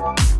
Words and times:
Bye. 0.00 0.39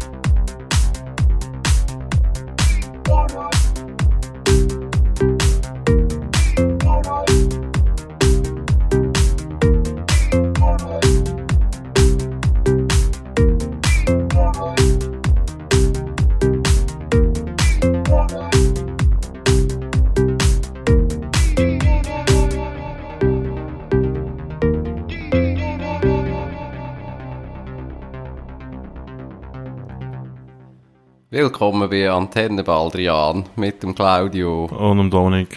Willkommen 31.42 31.88
bei 31.88 32.10
Antenne 32.10 32.62
Baldrian 32.62 33.46
mit 33.56 33.82
dem 33.82 33.94
Claudio. 33.94 34.66
Und 34.66 34.98
dem 34.98 35.10
Dominik. 35.10 35.56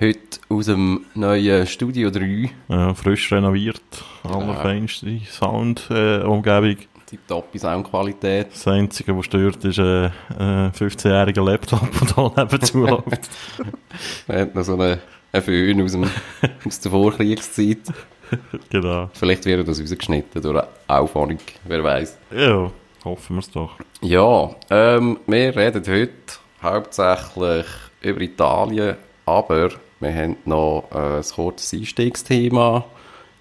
Heute 0.00 0.38
aus 0.48 0.64
dem 0.64 1.04
neuen 1.14 1.66
Studio 1.66 2.08
3. 2.10 2.50
Ja, 2.68 2.94
frisch 2.94 3.30
renoviert. 3.30 3.82
Allerfeinste 4.22 5.20
Sound-Umgebung. 5.30 6.70
Äh, 6.70 7.04
Tipptoppe 7.04 7.58
Soundqualität. 7.58 8.46
Das 8.54 8.66
Einzige, 8.66 9.14
was 9.14 9.26
stört, 9.26 9.62
ist 9.66 9.78
ein 9.78 10.10
äh, 10.38 10.70
15-jähriger 10.70 11.44
Laptop, 11.44 11.86
der 12.00 12.32
da 12.32 12.42
nebenzu 12.42 12.86
läuft. 12.86 13.28
Man 14.26 14.38
hat 14.38 14.54
noch 14.54 14.64
so 14.64 14.72
einen, 14.72 15.00
einen 15.32 15.42
Föhn 15.42 15.82
aus, 15.82 15.92
dem, 15.92 16.10
aus 16.64 16.80
der 16.80 16.90
Vorkriegszeit. 16.90 17.92
genau. 18.70 19.10
Vielleicht 19.12 19.44
wird 19.44 19.68
das 19.68 19.82
rausgeschnitten 19.82 20.40
durch 20.40 20.56
eine 20.56 20.68
Auffahrung, 20.86 21.40
wer 21.64 21.84
weiß. 21.84 22.16
Ja. 22.34 22.70
Hoffen 23.04 23.36
wir 23.36 23.40
es 23.40 23.50
doch. 23.50 23.72
Ja, 24.00 24.50
ähm, 24.70 25.18
wir 25.26 25.54
reden 25.54 25.84
heute 25.86 26.12
hauptsächlich 26.62 27.66
über 28.00 28.20
Italien, 28.22 28.96
aber 29.26 29.70
wir 30.00 30.14
haben 30.14 30.36
noch 30.46 30.84
äh, 30.92 31.18
ein 31.18 31.22
kurzes 31.22 31.74
Einstiegsthema. 31.74 32.84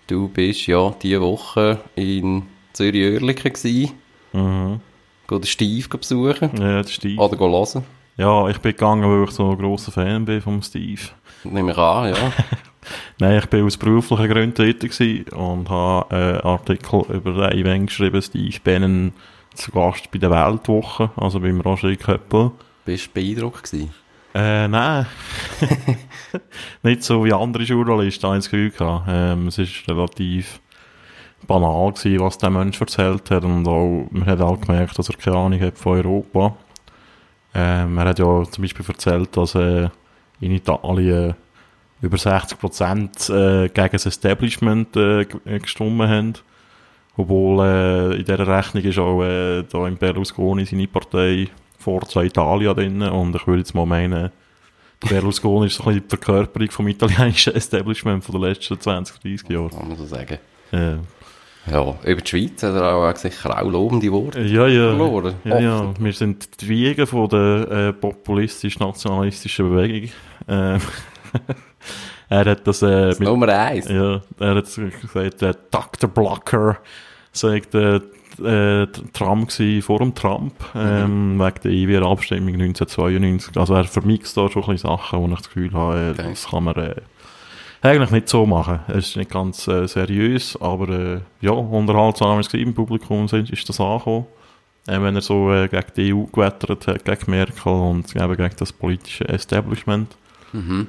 Du 0.07 0.27
bist 0.27 0.67
ja 0.67 0.93
diese 1.01 1.21
Woche 1.21 1.79
in 1.95 2.43
Zürich-Oerlikon 2.73 3.53
gewesen. 3.53 3.91
Mhm. 4.33 4.81
Geh 5.27 5.35
den 5.35 5.45
Steve 5.45 5.87
besuchen. 5.87 6.51
Ja, 6.59 6.83
Steve. 6.83 7.21
Oder 7.21 7.37
geh 7.37 7.45
hören. 7.45 7.83
Ja, 8.17 8.49
ich 8.49 8.57
bin 8.59 8.73
gegangen, 8.73 9.09
weil 9.09 9.23
ich 9.23 9.31
so 9.31 9.51
ein 9.51 9.57
grosser 9.57 9.91
Fan 9.91 10.25
bin 10.25 10.41
vom 10.41 10.61
Steve. 10.61 11.01
Nehme 11.45 11.71
ich 11.71 11.77
an, 11.77 12.13
ja. 12.13 12.31
Nein, 13.19 13.39
ich 13.39 13.45
bin 13.47 13.65
aus 13.65 13.77
beruflichen 13.77 14.27
Gründen 14.27 14.55
tätig 14.55 15.31
und 15.31 15.69
habe 15.69 16.15
einen 16.15 16.41
Artikel 16.41 17.05
über 17.09 17.47
ein 17.47 17.57
Event 17.57 17.87
geschrieben, 17.87 18.21
Steve 18.21 18.57
Bannon 18.61 19.13
zu 19.55 19.71
Gast 19.71 20.11
bei 20.11 20.19
der 20.19 20.31
Weltwoche, 20.31 21.11
also 21.15 21.39
beim 21.39 21.61
Roger 21.61 21.95
Köppel. 21.95 22.51
Bist 22.85 23.07
du 23.07 23.11
beeindruckt 23.13 23.63
gewesen? 23.63 23.93
Äh, 24.33 24.67
nein. 24.67 25.05
Nicht 26.83 27.03
so 27.03 27.23
wie 27.23 27.33
andere 27.33 27.63
Journalisten, 27.63 28.25
habe 28.25 28.37
ich 28.37 28.43
das 28.43 28.51
Gefühl 28.51 28.71
gehabt. 28.71 29.05
Ähm, 29.07 29.47
es 29.47 29.57
ist 29.57 29.87
relativ 29.87 30.59
banal 31.47 31.91
gewesen, 31.91 32.19
was 32.19 32.37
der 32.37 32.49
Mensch 32.49 32.79
erzählt 32.79 33.29
hat 33.31 33.43
und 33.43 33.67
auch, 33.67 34.07
man 34.11 34.25
hat 34.25 34.41
auch 34.41 34.59
gemerkt, 34.59 34.97
dass 34.97 35.09
er 35.09 35.17
keine 35.17 35.37
Ahnung 35.37 35.59
hat 35.59 35.77
von 35.77 35.97
Europa. 35.97 36.55
Ähm, 37.53 37.97
er 37.97 38.05
hat 38.05 38.19
ja 38.19 38.43
zum 38.49 38.61
Beispiel 38.61 38.85
erzählt, 38.87 39.35
dass 39.37 39.55
äh, 39.55 39.89
in 40.39 40.51
Italien 40.51 41.35
über 42.01 42.17
60 42.17 42.59
Prozent 42.59 43.29
äh, 43.29 43.69
gegen 43.69 43.91
das 43.91 44.05
Establishment 44.05 44.95
äh, 44.97 45.25
gestimmt 45.59 46.01
haben. 46.01 46.33
Obwohl 47.15 47.65
äh, 47.65 48.15
in 48.15 48.25
dieser 48.25 48.47
Rechnung 48.47 48.83
ist 48.83 48.97
auch 48.97 49.21
äh, 49.23 49.63
da 49.63 49.87
in 49.87 49.97
Berlusconi 49.97 50.65
seine 50.65 50.87
Partei 50.87 51.47
Forza 51.77 52.23
Italia 52.23 52.73
drin 52.73 53.01
und 53.01 53.35
ich 53.35 53.45
würde 53.45 53.59
jetzt 53.59 53.75
mal 53.75 53.85
meinen, 53.85 54.31
Berlusconi 55.07 55.67
ist 55.67 55.75
so 55.75 55.83
ein 55.83 55.87
bisschen 55.95 56.03
die 56.03 56.09
Verkörperung 56.09 56.71
vom 56.71 56.87
italienischen 56.87 57.53
Establishment 57.55 58.23
von 58.23 58.33
den 58.33 58.49
letzten 58.49 58.79
20, 58.79 59.19
30 59.19 59.49
Jahren. 59.49 59.69
Kann 59.69 59.87
man 59.89 59.97
so 59.97 60.05
sagen. 60.05 60.37
Ja. 60.71 60.97
Ja, 61.65 61.95
über 62.03 62.21
die 62.21 62.27
Schweiz 62.29 62.61
hat 62.61 62.75
er 62.75 62.93
auch 62.93 63.15
sicher 63.15 63.57
auch 63.57 63.69
lobende 63.69 64.11
Worte 64.11 64.41
Ja, 64.41 64.67
ja. 64.67 64.89
verloren. 64.89 65.35
Ja, 65.45 65.59
ja. 65.59 65.93
Wir 65.97 66.11
sind 66.11 66.61
die 66.61 66.67
Wiege 66.67 67.07
von 67.07 67.29
der 67.29 67.71
äh, 67.71 67.93
populistisch-nationalistischen 67.93 69.69
Bewegung. 69.69 70.09
Äh, 70.47 70.79
er 72.41 72.51
hat 72.51 72.67
das... 72.67 72.81
Äh, 72.81 73.07
Das 73.07 73.19
mit, 73.19 73.27
Nummer 73.27 73.47
eins. 73.49 73.87
ja, 73.87 74.21
er 74.39 74.55
hat 74.55 74.65
gesagt, 74.65 75.41
äh, 75.41 75.53
Dr. 75.71 76.09
Blocker 76.09 76.77
sagt, 77.31 77.75
äh, 77.75 77.99
äh, 78.43 78.87
Trump 79.13 79.47
gsi 79.49 79.81
vor 79.81 79.99
dem 79.99 80.15
Trump, 80.15 80.53
ähm, 80.75 81.37
wegen 81.39 81.61
der 81.63 81.71
EWR-Abstimmung 81.71 82.53
1992. 82.55 83.57
Also 83.57 83.75
er 83.75 83.83
vermixt 83.83 84.35
da 84.35 84.49
schon 84.49 84.63
ein 84.63 84.69
bisschen 84.71 84.89
Sachen, 84.89 85.19
wo 85.19 85.27
ich 85.27 85.35
das 85.37 85.47
Gefühl 85.49 85.71
habe, 85.73 85.99
äh, 85.99 86.09
Okay. 86.11 86.29
das 86.29 86.47
kann 86.49 86.63
man 86.63 86.75
äh, 86.75 86.95
eigentlich 87.81 88.11
nicht 88.11 88.29
so 88.29 88.45
machen. 88.45 88.79
Es 88.87 89.09
ist 89.09 89.17
nicht 89.17 89.29
ganz 89.31 89.67
äh, 89.67 89.87
seriös, 89.87 90.57
aber 90.59 90.89
äh, 90.89 91.19
ja, 91.41 91.51
unterhaltsam 91.51 92.39
ist 92.39 92.47
es 92.53 92.59
im 92.59 92.73
Publikum, 92.73 93.25
ist 93.25 93.33
ist 93.33 93.69
das 93.69 93.79
angekommen. 93.79 94.25
Äh, 94.87 94.99
wenn 95.01 95.15
er 95.15 95.21
so 95.21 95.51
äh, 95.53 95.67
gegen 95.67 95.85
die 95.95 96.13
EU 96.13 96.23
gewettert 96.23 96.87
hat, 96.87 97.05
gegen 97.05 97.31
Merkel 97.31 97.71
und 97.71 98.15
eben 98.15 98.35
gegen 98.35 98.55
das 98.57 98.73
politische 98.73 99.27
Establishment 99.29 100.15
Mhm. 100.53 100.87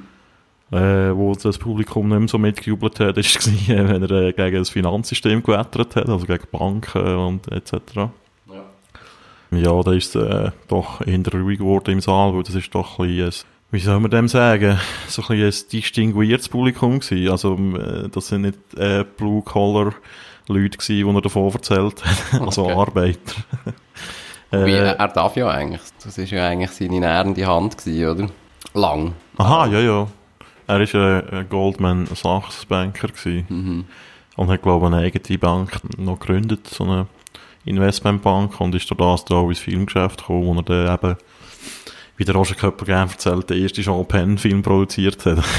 Äh, 0.71 1.15
wo 1.15 1.33
das 1.33 1.57
Publikum 1.57 2.09
nicht 2.09 2.19
mehr 2.19 2.27
so 2.27 2.37
mitgejubelt 2.37 2.99
hat, 2.99 3.17
ist 3.17 3.35
es, 3.37 3.69
äh, 3.69 3.87
wenn 3.87 4.03
er 4.03 4.11
äh, 4.11 4.33
gegen 4.33 4.57
das 4.57 4.69
Finanzsystem 4.69 5.43
gewettert 5.43 5.95
hat, 5.95 6.09
also 6.09 6.25
gegen 6.25 6.45
Banken 6.51 7.17
und 7.17 7.51
etc. 7.51 7.73
Ja. 7.95 8.11
Ja, 9.51 9.83
da 9.83 9.93
ist 9.93 10.15
es 10.15 10.21
äh, 10.21 10.51
doch 10.67 11.01
eher 11.05 11.21
ruhig 11.33 11.59
geworden 11.59 11.91
im 11.91 12.01
Saal, 12.01 12.33
weil 12.33 12.43
das 12.43 12.55
ist 12.55 12.73
doch 12.73 12.99
ein 12.99 13.07
bisschen, 13.07 13.47
wie 13.71 13.79
soll 13.79 13.99
man 13.99 14.11
dem 14.11 14.27
sagen, 14.27 14.79
so 15.07 15.21
ein, 15.21 15.39
bisschen 15.39 15.65
ein 15.67 15.69
distinguiertes 15.71 16.49
Publikum 16.49 16.99
gewesen. 16.99 17.29
Also, 17.29 17.55
äh, 17.55 18.09
das 18.09 18.27
sind 18.27 18.41
nicht 18.41 18.59
äh, 18.75 19.05
Blue-Collar-Leute 19.17 20.77
gewesen, 20.77 21.07
die 21.09 21.15
er 21.15 21.21
davon 21.21 21.51
erzählt 21.51 22.03
hat, 22.03 22.41
also 22.41 22.63
Okay. 22.65 22.73
Arbeiter. 22.73 23.35
Wie, 24.51 24.71
äh, 24.71 24.95
er 24.95 25.07
darf 25.09 25.35
ja 25.35 25.49
eigentlich. 25.49 25.81
Das 26.03 26.17
ist 26.17 26.31
ja 26.31 26.47
eigentlich 26.47 26.71
seine 26.71 26.99
nährende 26.99 27.45
Hand 27.45 27.77
gewesen, 27.77 28.07
oder? 28.09 28.29
Lang. 28.73 29.13
Aha, 29.37 29.67
ja, 29.67 29.79
ja. 29.79 30.07
Er 30.67 30.79
war 30.79 31.33
ein, 31.33 31.49
Goldman 31.49 32.07
Sachs 32.07 32.65
Banker. 32.65 33.09
Mhm. 33.25 33.85
und 34.35 34.47
hat, 34.49 34.61
glaube 34.61 34.87
ich, 34.87 34.93
eine 34.93 35.03
eigene 35.03 35.37
Bank 35.37 35.79
noch 35.97 36.19
gegründet, 36.19 36.67
so 36.67 36.83
eine 36.83 37.07
Investmentbank, 37.65 38.59
und 38.59 38.75
ist 38.75 38.89
durch 38.89 38.97
das 38.97 39.25
da 39.25 39.35
auch 39.35 39.49
ins 39.49 39.59
Filmgeschäft 39.59 40.21
gekommen, 40.21 40.45
wo 40.45 40.53
er 40.53 40.63
dann 40.63 40.93
eben, 40.93 41.17
wie 42.17 42.25
der 42.25 42.35
Roger 42.35 42.55
Köpper 42.55 42.85
gerne 42.85 43.11
erzählt, 43.11 43.49
den 43.49 43.61
ersten 43.61 43.81
Jean 43.81 44.07
Penn-Film 44.07 44.61
produziert 44.61 45.25
hat. 45.25 45.43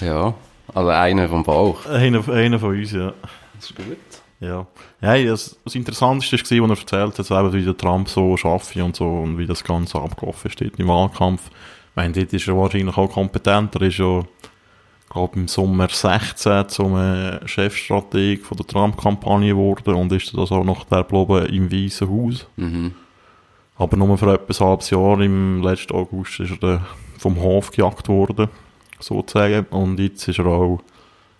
Ja. 0.00 0.34
Also 0.74 0.88
einer 0.90 1.28
vom 1.28 1.42
Bauch. 1.44 1.86
einer, 1.86 2.26
einer 2.28 2.58
von 2.58 2.70
uns, 2.70 2.92
ja. 2.92 3.12
Das 3.54 3.70
ist 3.70 3.76
gut. 3.76 3.96
Ja. 4.40 4.66
ja 5.00 5.24
das, 5.24 5.56
das 5.64 5.74
Interessanteste 5.74 6.60
war, 6.60 6.70
was 6.70 6.78
er 6.78 6.82
erzählt 6.82 7.30
hat, 7.30 7.44
eben, 7.44 7.52
wie 7.52 7.64
der 7.64 7.76
Trump 7.76 8.08
so 8.08 8.36
schaffe 8.36 8.82
und 8.82 8.96
so, 8.96 9.06
und 9.06 9.38
wie 9.38 9.46
das 9.46 9.62
Ganze 9.62 10.00
abgelaufen 10.00 10.50
ist 10.50 10.60
dort 10.60 10.78
im 10.78 10.88
Wahlkampf. 10.88 11.50
Ich 11.92 11.96
meine, 11.96 12.14
dort 12.14 12.32
ist 12.32 12.48
er 12.48 12.56
wahrscheinlich 12.56 12.96
auch 12.96 13.12
kompetenter, 13.12 13.82
er 13.82 13.88
ist 13.88 13.98
ja, 13.98 14.22
glaube 15.10 15.38
im 15.38 15.46
Sommer 15.46 15.88
16 15.90 16.70
zum 16.70 16.96
äh, 16.96 17.46
Chefstrateg 17.46 18.46
von 18.46 18.56
der 18.56 18.66
Trump-Kampagne 18.66 19.50
geworden 19.50 19.94
und 19.96 20.10
ist 20.10 20.34
das 20.34 20.50
auch 20.50 20.64
noch 20.64 20.84
der 20.84 21.04
geblieben 21.04 21.46
im 21.54 21.70
Weißen 21.70 22.08
Haus. 22.08 22.46
Mhm. 22.56 22.94
Aber 23.76 23.96
nur 23.98 24.16
für 24.16 24.32
etwa 24.32 24.64
ein 24.64 24.68
halbes 24.68 24.88
Jahr, 24.88 25.20
im 25.20 25.62
letzten 25.62 25.94
August, 25.94 26.40
ist 26.40 26.52
er 26.52 26.56
dann 26.56 26.86
vom 27.18 27.38
Hof 27.42 27.70
gejagt 27.70 28.08
worden, 28.08 28.48
sozusagen. 28.98 29.66
Und 29.66 30.00
jetzt 30.00 30.26
ist 30.28 30.38
er 30.38 30.46
auch, 30.46 30.80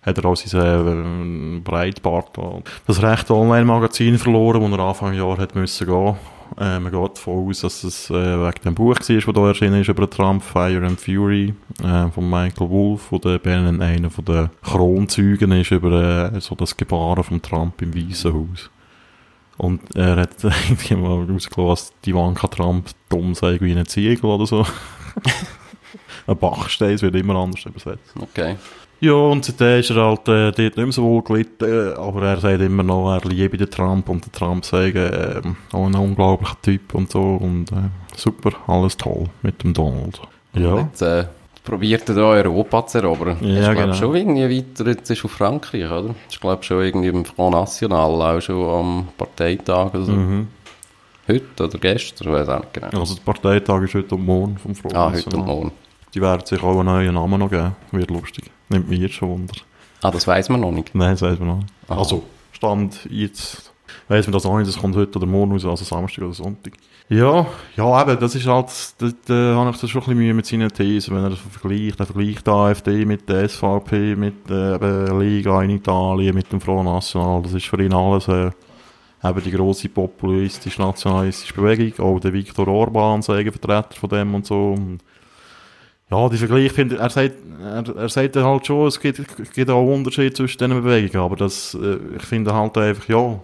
hat 0.03 0.19
er 0.19 0.25
auch 0.27 0.37
sein 0.37 1.57
äh, 1.57 1.61
Breitbart, 1.61 2.37
äh, 2.37 2.63
das 2.87 3.03
rechte 3.03 3.35
Online-Magazin 3.35 4.19
verloren, 4.19 4.61
wo 4.61 4.77
er 4.77 4.83
Anfang 4.83 5.15
Jahr 5.15 5.39
hat 5.39 5.55
müssen 5.55 5.87
gehen. 5.87 6.17
Äh, 6.59 6.79
man 6.79 6.93
geht 6.93 7.17
davon 7.17 7.49
aus, 7.49 7.61
dass 7.61 7.85
es 7.85 8.11
äh, 8.11 8.15
wegen 8.15 8.63
dem 8.65 8.75
Buch 8.75 8.95
war, 8.95 8.95
das 8.95 9.25
da 9.35 9.49
erschienen 9.49 9.81
ist 9.81 9.89
über 9.89 10.09
Trump, 10.09 10.43
Fire 10.43 10.85
and 10.87 11.01
Fury, 11.01 11.55
äh, 11.83 12.09
von 12.09 12.29
Michael 12.29 12.69
Wolff, 12.71 13.11
wo 13.11 13.19
der 13.19 13.39
Bannon 13.39 13.81
einer 13.81 14.11
von 14.11 14.25
den 14.25 14.51
Kronzeugen 14.63 15.53
ist 15.53 15.71
über 15.71 16.33
äh, 16.33 16.41
so 16.41 16.55
das 16.55 16.77
Gebaren 16.77 17.25
von 17.25 17.41
Trump 17.43 17.81
im 17.83 17.95
Weißen 17.95 18.33
Haus. 18.33 18.71
Und 19.59 19.95
er 19.95 20.17
hat 20.17 20.31
irgendwie 20.43 20.97
mal 20.97 21.25
rausgelassen, 21.25 21.69
dass 21.69 21.93
die 22.05 22.11
Ivanka 22.11 22.49
Trump 22.49 22.91
dumm 23.09 23.35
sei 23.35 23.59
wie 23.61 23.73
ein 23.73 23.87
Ziegel 23.87 24.25
oder 24.25 24.47
so. 24.47 24.67
ein 26.27 26.37
Bachstein, 26.37 26.95
es 26.95 27.03
wird 27.03 27.15
immer 27.17 27.37
anders 27.37 27.65
übersetzt. 27.65 28.15
Okay. 28.19 28.57
Ja, 29.03 29.15
und 29.15 29.45
seitdem 29.45 29.81
ist 29.81 29.91
er 29.91 29.97
halt 29.97 30.29
äh, 30.29 30.53
dort 30.53 30.59
nicht 30.59 30.77
mehr 30.77 30.93
so 30.93 31.03
wohl 31.03 31.23
gelitten, 31.23 31.95
aber 31.95 32.23
er 32.23 32.37
sagt 32.37 32.61
immer 32.63 32.85
noch, 32.85 33.13
er 33.13 33.29
liebe 33.29 33.57
den 33.57 33.69
Trump 33.69 34.09
und 34.09 34.25
der 34.25 34.31
Trump 34.31 34.65
sagt, 34.65 34.95
äh, 34.95 35.41
auch 35.73 35.87
ein 35.87 35.95
unglaublicher 35.97 36.57
Typ 36.63 36.95
und 36.95 37.11
so 37.11 37.35
und 37.35 37.73
äh, 37.73 37.91
super, 38.17 38.53
alles 38.69 38.97
toll 38.97 39.25
mit 39.43 39.61
dem 39.65 39.75
Donald. 39.75 40.21
Ja, 40.55 40.79
Jetzt, 40.79 41.03
äh, 41.03 41.25
probiert 41.65 42.09
er 42.11 42.15
da 42.15 42.29
Europa 42.29 42.87
zu 42.87 42.99
erobern. 42.99 43.39
Ja, 43.41 43.49
ist, 43.49 43.71
glaub, 43.73 43.77
genau. 43.77 43.95
schon 43.95 44.15
irgendwie 44.15 44.59
weiter, 44.59 44.87
jetzt 44.91 45.11
ist 45.11 45.25
auf 45.25 45.33
Frankreich, 45.33 45.85
oder? 45.85 46.15
Ist, 46.31 46.41
glaube 46.41 46.63
schon 46.63 46.83
irgendwie 46.83 47.09
im 47.09 47.25
Front 47.25 47.57
National, 47.57 48.23
auch 48.23 48.41
schon 48.41 48.65
am 48.65 49.09
Parteitag 49.19 49.95
oder 49.95 50.05
so. 50.05 50.13
Mhm. 50.13 50.47
Heute 51.27 51.65
oder 51.65 51.79
gestern, 51.79 52.29
ich 52.29 52.35
weiß 52.35 52.49
auch 52.49 52.61
nicht 52.61 52.73
genau. 52.73 53.01
Also 53.01 53.17
der 53.17 53.23
Parteitag 53.23 53.83
ist 53.83 53.95
heute 53.95 54.15
und 54.15 54.25
morgen 54.25 54.59
vom 54.59 54.77
Front 54.77 54.95
ah, 54.95 55.07
heute 55.07 55.17
National. 55.17 55.41
und 55.41 55.47
morgen. 55.47 55.73
Die 56.15 56.21
werden 56.21 56.45
sich 56.45 56.63
auch 56.63 56.79
einen 56.79 56.87
neuen 56.87 57.15
Namen 57.15 57.41
noch 57.41 57.51
geben. 57.51 57.75
Wird 57.91 58.11
lustig. 58.11 58.51
Nimmt 58.69 58.89
mich 58.89 59.01
jetzt 59.01 59.15
schon 59.15 59.31
Wunder. 59.31 59.55
Ah, 60.03 60.11
das 60.11 60.27
weiß 60.27 60.49
man 60.49 60.61
noch 60.61 60.73
nicht. 60.73 60.95
Nein, 60.95 61.13
das 61.13 61.23
weiß 61.23 61.39
man 61.39 61.49
noch 61.49 61.59
nicht. 61.59 61.73
Aha. 61.89 61.99
Also, 61.99 62.25
Stand 62.53 63.09
jetzt, 63.11 63.73
weiss 64.09 64.27
man 64.27 64.33
das 64.33 64.47
auch 64.47 64.57
nicht, 64.57 64.69
das 64.69 64.79
kommt 64.79 64.95
heute 64.95 65.19
oder 65.19 65.27
morgen 65.27 65.53
raus, 65.53 65.65
also 65.65 65.85
Samstag 65.85 66.25
oder 66.25 66.35
Sonntag. 66.35 66.75
Ja, 67.09 67.47
ja 67.77 68.03
eben, 68.03 68.21
das 68.21 68.35
ist 68.35 68.47
halt, 68.47 68.69
da, 68.99 69.09
da 69.27 69.57
habe 69.57 69.71
ich 69.71 69.81
das 69.81 69.91
schon 69.91 70.01
ein 70.01 70.05
bisschen 70.07 70.19
Mühe 70.19 70.35
mit 70.35 70.47
seinen 70.47 70.73
Thesen, 70.73 71.17
wenn 71.17 71.25
er 71.25 71.31
das 71.31 71.41
vergleicht, 71.41 71.99
er 71.99 72.07
vergleicht 72.07 72.47
die 72.47 72.51
AfD 72.51 73.05
mit 73.05 73.29
der 73.29 73.49
SVP, 73.49 74.15
mit 74.17 74.49
der 74.49 74.77
eben 74.77 75.21
Liga 75.21 75.63
in 75.63 75.71
Italien, 75.71 76.35
mit 76.35 76.53
dem 76.53 76.61
Front 76.61 76.85
National, 76.85 77.43
das 77.43 77.55
ist 77.55 77.67
für 77.67 77.83
ihn 77.83 77.93
alles 77.93 78.29
äh, 78.29 78.51
eben 79.25 79.43
die 79.45 79.51
grosse 79.51 79.89
populistisch-nationalistische 79.89 81.55
Bewegung, 81.55 82.05
auch 82.05 82.21
der 82.21 82.33
Viktor 82.33 82.69
Orban, 82.69 83.23
Vertreter 83.23 83.95
von 83.95 84.09
dem 84.09 84.35
und 84.35 84.47
so. 84.47 84.73
Und 84.73 85.01
ja, 86.13 86.29
die 86.29 86.37
Vergleich 86.37 86.73
finde 86.73 86.97
er 86.97 87.09
sagt, 87.09 87.35
er, 87.63 87.97
er 87.97 88.09
sagt 88.09 88.37
halt 88.37 88.67
schon, 88.67 88.87
es 88.87 89.01
gibt, 89.01 89.55
gibt 89.55 89.71
auch 89.71 89.83
Unterschiede 89.83 90.33
zwischen 90.33 90.59
diesen 90.59 90.83
Bewegungen, 90.83 91.25
aber 91.25 91.37
das, 91.37 91.75
äh, 91.75 91.97
ich 92.17 92.23
finde 92.23 92.55
halt 92.55 92.77
einfach, 92.77 93.09
ja, 93.09 93.41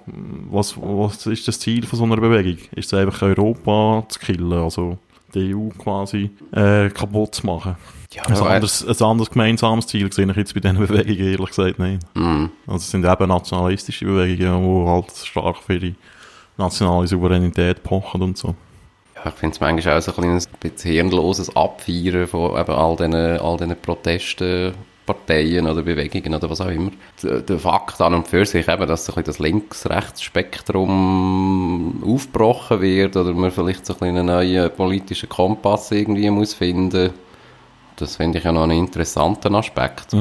was, 0.50 0.76
was 0.76 1.26
ist 1.26 1.48
das 1.48 1.58
Ziel 1.58 1.86
von 1.86 1.98
so 1.98 2.04
einer 2.04 2.18
Bewegung? 2.18 2.58
Ist 2.74 2.92
es 2.92 2.94
einfach 2.94 3.22
Europa 3.22 4.04
zu 4.08 4.20
killen, 4.20 4.52
also 4.52 4.98
die 5.34 5.54
EU 5.54 5.68
quasi 5.78 6.30
äh, 6.52 6.90
kaputt 6.90 7.36
zu 7.36 7.46
machen? 7.46 7.76
Ja, 8.12 8.22
Ein 8.24 8.36
anderes, 8.36 8.86
ein 8.86 9.06
anderes 9.06 9.30
gemeinsames 9.30 9.86
Ziel 9.86 10.12
sehe 10.12 10.30
ich 10.30 10.36
jetzt 10.36 10.54
bei 10.54 10.60
diesen 10.60 10.78
Bewegungen 10.86 11.32
ehrlich 11.32 11.48
gesagt 11.48 11.78
nicht. 11.78 12.02
Mm. 12.14 12.46
Also 12.66 12.76
es 12.76 12.90
sind 12.90 13.04
eben 13.04 13.28
nationalistische 13.28 14.04
Bewegungen, 14.04 14.84
die 14.84 14.90
halt 14.90 15.12
stark 15.16 15.56
für 15.58 15.74
ihre 15.74 15.94
nationale 16.58 17.06
Souveränität 17.06 17.82
pochen 17.82 18.22
und 18.22 18.36
so. 18.36 18.54
Ich 19.24 19.32
finde 19.32 19.54
es 19.54 19.60
manchmal 19.60 19.98
auch 19.98 20.02
so 20.02 20.12
ein 20.12 20.18
kleines 20.18 20.46
bisschen 20.46 20.92
hirnloses 20.92 21.56
Abfeiern 21.56 22.26
von 22.26 22.58
eben 22.58 22.72
all 22.72 22.96
diesen, 22.96 23.14
all 23.14 23.56
diesen 23.56 23.80
Protesten, 23.80 24.74
Parteien 25.06 25.66
oder 25.66 25.82
Bewegungen 25.82 26.34
oder 26.34 26.50
was 26.50 26.60
auch 26.60 26.68
immer. 26.68 26.90
Der, 27.22 27.58
Fakt 27.58 27.98
an 28.00 28.14
und 28.14 28.28
für 28.28 28.44
sich 28.44 28.68
eben, 28.68 28.86
dass 28.86 29.06
so 29.06 29.12
ein 29.12 29.16
bisschen 29.16 29.24
das 29.24 29.38
Links-Rechts-Spektrum 29.38 32.02
aufgebrochen 32.06 32.82
wird 32.82 33.16
oder 33.16 33.32
man 33.32 33.50
vielleicht 33.50 33.86
so 33.86 33.94
ein 33.94 34.00
bisschen 34.00 34.18
einen 34.18 34.26
neuen 34.26 34.70
politischen 34.70 35.30
Kompass 35.30 35.90
irgendwie 35.92 36.28
muss 36.30 36.52
finden, 36.54 37.10
das 37.96 38.16
finde 38.16 38.38
ich 38.38 38.44
ja 38.44 38.52
noch 38.52 38.64
einen 38.64 38.78
interessanten 38.78 39.54
Aspekt. 39.54 40.14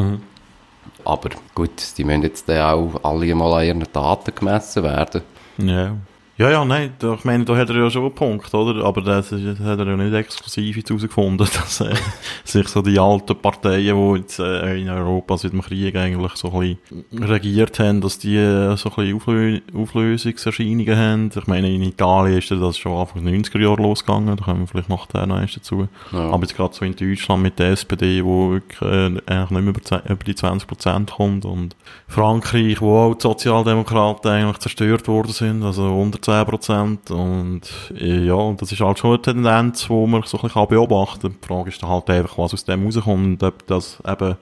Aber 1.03 1.29
gut, 1.53 1.97
die 1.97 2.03
müssen 2.03 2.23
jetzt 2.23 2.49
dann 2.49 2.61
auch 2.61 3.03
alle 3.03 3.35
mal 3.35 3.59
an 3.59 3.65
ihren 3.65 3.91
Taten 3.91 4.33
gemessen 4.33 4.83
werden. 4.83 5.21
Ja. 5.57 5.95
Ja, 6.37 6.51
ja, 6.51 6.63
nein, 6.63 6.91
da, 6.99 7.15
ich 7.15 7.25
meine, 7.25 7.45
da 7.45 7.57
hat 7.57 7.69
er 7.69 7.77
ja 7.77 7.89
schon 7.89 8.03
einen 8.03 8.13
Punkt, 8.13 8.53
oder? 8.53 8.85
Aber 8.85 9.01
das, 9.01 9.29
das 9.29 9.59
hat 9.59 9.79
er 9.79 9.87
ja 9.87 9.97
nicht 9.97 10.13
exklusiv 10.13 10.77
jetzt 10.77 10.89
herausgefunden, 10.89 11.37
dass 11.53 11.81
äh, 11.81 11.95
sich 12.43 12.67
so 12.67 12.83
die 12.83 12.99
alten 12.99 13.35
Parteien, 13.41 13.97
die 13.97 14.19
jetzt 14.19 14.37
äh, 14.37 14.79
in 14.79 14.87
Europa 14.87 15.35
seit 15.37 15.53
dem 15.53 15.63
Krieg 15.63 15.95
eigentlich 15.95 16.33
so 16.35 16.51
ein 16.51 16.77
bisschen 16.91 17.23
regiert 17.23 17.79
haben, 17.79 18.01
dass 18.01 18.19
die 18.19 18.35
äh, 18.35 18.77
so 18.77 18.89
ein 18.89 18.95
bisschen 18.95 19.15
Auflö 19.15 19.59
Auflösungserscheinungen 19.73 20.95
haben. 20.95 21.31
Ich 21.35 21.47
meine, 21.47 21.73
in 21.73 21.81
Italien 21.81 22.37
ist 22.37 22.51
das 22.51 22.77
schon 22.77 22.91
Anfang 22.91 23.25
der 23.25 23.33
90er 23.33 23.59
Jahre 23.59 23.81
losgegangen, 23.81 24.37
da 24.37 24.43
kommen 24.43 24.59
wir 24.59 24.67
vielleicht 24.67 24.89
nachher 24.89 25.25
noch 25.25 25.41
erst 25.41 25.57
dazu. 25.57 25.87
Ja. 26.11 26.19
Aber 26.29 26.43
jetzt 26.43 26.55
gerade 26.55 26.75
so 26.75 26.85
in 26.85 26.95
Deutschland 26.95 27.41
mit 27.41 27.57
der 27.57 27.71
SPD, 27.71 28.23
wo 28.23 28.51
wirklich 28.51 28.79
äh, 28.83 29.05
eigentlich 29.25 29.49
nicht 29.49 29.51
mehr 29.51 29.69
über, 29.69 29.81
10 29.81 30.01
über 30.05 30.23
die 30.23 30.35
20% 30.35 31.09
kommt 31.09 31.45
und 31.45 31.75
Frankreich, 32.07 32.79
wo 32.79 32.95
auch 32.95 33.15
die 33.15 33.23
Sozialdemokraten 33.23 34.29
eigentlich 34.29 34.59
zerstört 34.59 35.07
worden 35.07 35.31
sind, 35.31 35.63
also 35.63 35.95
unter 35.95 36.26
10% 36.27 37.11
und 37.11 37.61
äh, 37.95 38.25
ja, 38.25 38.53
das 38.53 38.71
ist 38.71 38.81
halt 38.81 38.99
schon 38.99 39.11
eine 39.11 39.21
Tendenz, 39.21 39.89
wo 39.89 40.07
man 40.07 40.23
so 40.23 40.37
ein 40.37 40.43
bisschen 40.43 40.67
beobachten 40.67 41.21
kann. 41.21 41.37
Die 41.41 41.47
Frage 41.47 41.69
ist 41.69 41.81
dann 41.81 41.89
halt 41.89 42.09
einfach, 42.09 42.37
was 42.37 42.53
aus 42.53 42.65
dem 42.65 42.85
rauskommt 42.85 43.41
und 43.41 43.43
ob 43.43 43.65
das 43.67 43.99
eben 44.05 44.35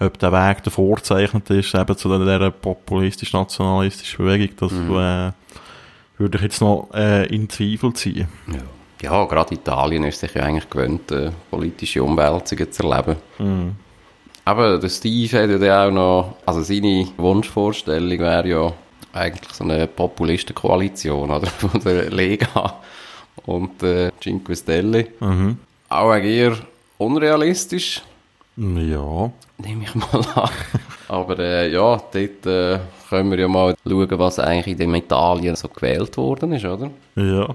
ob 0.00 0.18
der 0.18 0.32
Weg 0.32 0.62
davor 0.64 0.96
gezeichnet 0.96 1.48
ist, 1.50 1.74
eben 1.74 1.96
zu 1.96 2.18
dieser 2.18 2.50
populistisch-nationalistischen 2.50 4.24
Bewegung, 4.24 4.56
das 4.56 4.72
äh, 4.72 5.32
würde 6.18 6.38
ich 6.38 6.42
jetzt 6.42 6.60
noch 6.60 6.88
äh, 6.94 7.26
in 7.26 7.48
Zweifel 7.48 7.92
ziehen. 7.92 8.28
Ja. 8.48 8.62
Ja, 9.02 9.24
gerade 9.24 9.54
Italien 9.54 10.04
ist 10.04 10.20
sich 10.20 10.32
ja 10.34 10.44
eigentlich 10.44 10.70
gewöhnt, 10.70 11.10
äh, 11.10 11.32
politische 11.50 12.04
Umwälzungen 12.04 12.70
zu 12.70 12.84
erleben. 12.84 13.16
Aber 14.44 14.78
der 14.78 14.88
Steve 14.88 15.42
hat 15.42 15.60
ja 15.60 15.86
auch 15.86 15.90
noch, 15.90 16.36
also 16.46 16.62
seine 16.62 17.08
Wunschvorstellung 17.16 18.18
wäre 18.18 18.48
ja 18.48 18.72
eigentlich 19.12 19.52
so 19.52 19.64
eine 19.64 19.86
Populistenkoalition, 19.86 21.30
oder? 21.30 21.46
Von 21.58 21.80
der 21.80 22.10
Lega 22.10 22.80
und 23.46 23.82
äh, 23.82 24.10
Cinque 24.20 24.54
Stelle. 24.56 25.08
Mhm. 25.20 25.58
Auch 25.88 26.14
eher 26.14 26.56
unrealistisch, 26.98 28.02
Ja. 28.56 29.30
nehme 29.58 29.84
ich 29.84 29.94
mal 29.94 30.24
an. 30.34 30.50
Aber 31.08 31.38
äh, 31.38 31.70
ja, 31.70 31.96
dort 32.12 32.46
äh, 32.46 32.78
können 33.08 33.30
wir 33.30 33.38
ja 33.40 33.48
mal 33.48 33.74
schauen, 33.86 34.08
was 34.18 34.38
eigentlich 34.38 34.68
in 34.68 34.78
dem 34.78 34.94
Italien 34.94 35.56
so 35.56 35.68
gewählt 35.68 36.16
worden 36.16 36.52
ist, 36.52 36.64
oder? 36.64 36.90
Ja. 37.16 37.54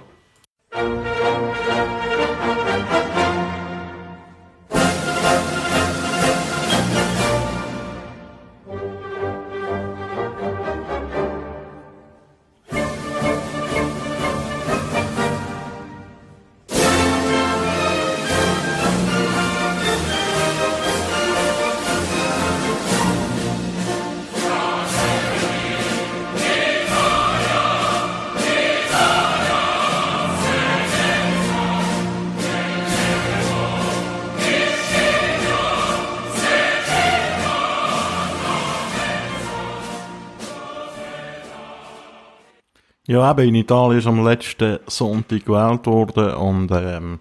Ja, 43.10 43.32
eben 43.32 43.48
in 43.48 43.56
Italien 43.56 44.00
ist 44.00 44.06
am 44.08 44.26
letzten 44.26 44.80
Sonntag 44.86 45.46
gewählt 45.46 45.86
worden 45.86 46.34
und 46.34 46.70
ähm, 46.74 47.20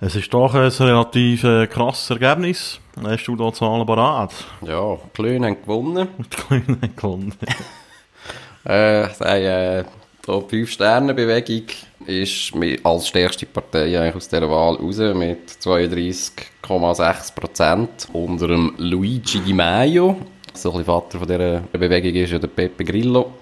es 0.00 0.16
ist 0.16 0.32
doch 0.32 0.54
ein 0.54 0.68
relativ 0.68 1.44
äh, 1.44 1.66
krasses 1.66 2.08
Ergebnis. 2.08 2.80
Hast 2.98 3.26
du 3.26 3.36
da 3.36 3.52
Zahlen 3.52 3.84
parat? 3.84 4.32
Ja, 4.62 4.94
die 4.94 5.10
Klöne 5.12 5.48
haben 5.48 5.60
gewonnen. 5.60 6.08
Die 6.18 6.36
Kleinen 6.36 6.96
gewonnen. 6.96 7.34
Äh, 8.64 9.08
sage, 9.08 9.48
äh, 9.48 9.84
die 10.24 10.30
5-Sterne-Bewegung 10.30 11.64
ist 12.06 12.52
als 12.84 13.08
stärkste 13.08 13.44
Partei 13.44 13.98
eigentlich 13.98 14.14
aus 14.14 14.28
dieser 14.28 14.48
Wahl 14.48 14.76
raus 14.76 14.98
mit 14.98 15.50
32,6 15.50 17.34
Prozent 17.34 18.08
unter 18.12 18.46
dem 18.46 18.72
Luigi 18.78 19.40
Di 19.40 19.52
Maio. 19.52 20.16
So 20.54 20.70
ein 20.70 20.78
bisschen 20.78 20.84
Vater 20.84 21.18
von 21.18 21.26
dieser 21.26 21.60
Bewegung 21.72 22.14
ist 22.14 22.30
ja 22.30 22.38
der 22.38 22.46
Pepe 22.46 22.84
Grillo. 22.84 23.32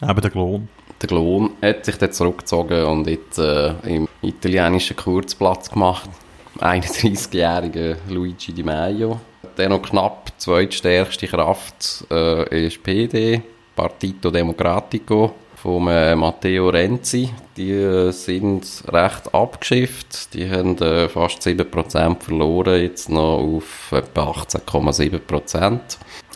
Eben 0.00 0.20
der 0.20 0.30
Klon. 0.30 0.68
Der 1.00 1.08
Klon 1.08 1.52
hat 1.62 1.84
sich 1.84 1.96
dann 1.96 2.12
zurückgezogen 2.12 2.84
und 2.84 3.06
jetzt 3.06 3.38
äh, 3.38 3.72
im 3.84 4.06
italienischen 4.20 4.96
Kurzplatz 4.96 5.70
gemacht. 5.70 6.10
31-jähriger 6.58 7.96
Luigi 8.08 8.52
Di 8.52 8.62
Maio. 8.62 9.20
Dann 9.56 9.70
noch 9.70 9.82
knapp 9.82 10.32
zweitstärkste 10.36 11.26
Kraft 11.26 12.04
äh, 12.10 12.66
ist 12.66 12.82
PD, 12.82 13.40
Partito 13.74 14.30
Democratico 14.30 15.34
von 15.56 15.88
äh, 15.88 16.14
Matteo 16.14 16.68
Renzi. 16.68 17.30
Die 17.56 17.72
äh, 17.72 18.10
sind 18.12 18.66
recht 18.88 19.34
abgeschifft. 19.34 20.34
Die 20.34 20.50
haben 20.50 20.76
äh, 20.78 21.08
fast 21.08 21.46
7% 21.46 22.20
verloren, 22.20 22.80
jetzt 22.80 23.08
noch 23.08 23.38
auf 23.38 23.92
etwa 23.92 24.30
18,7%. 24.30 25.80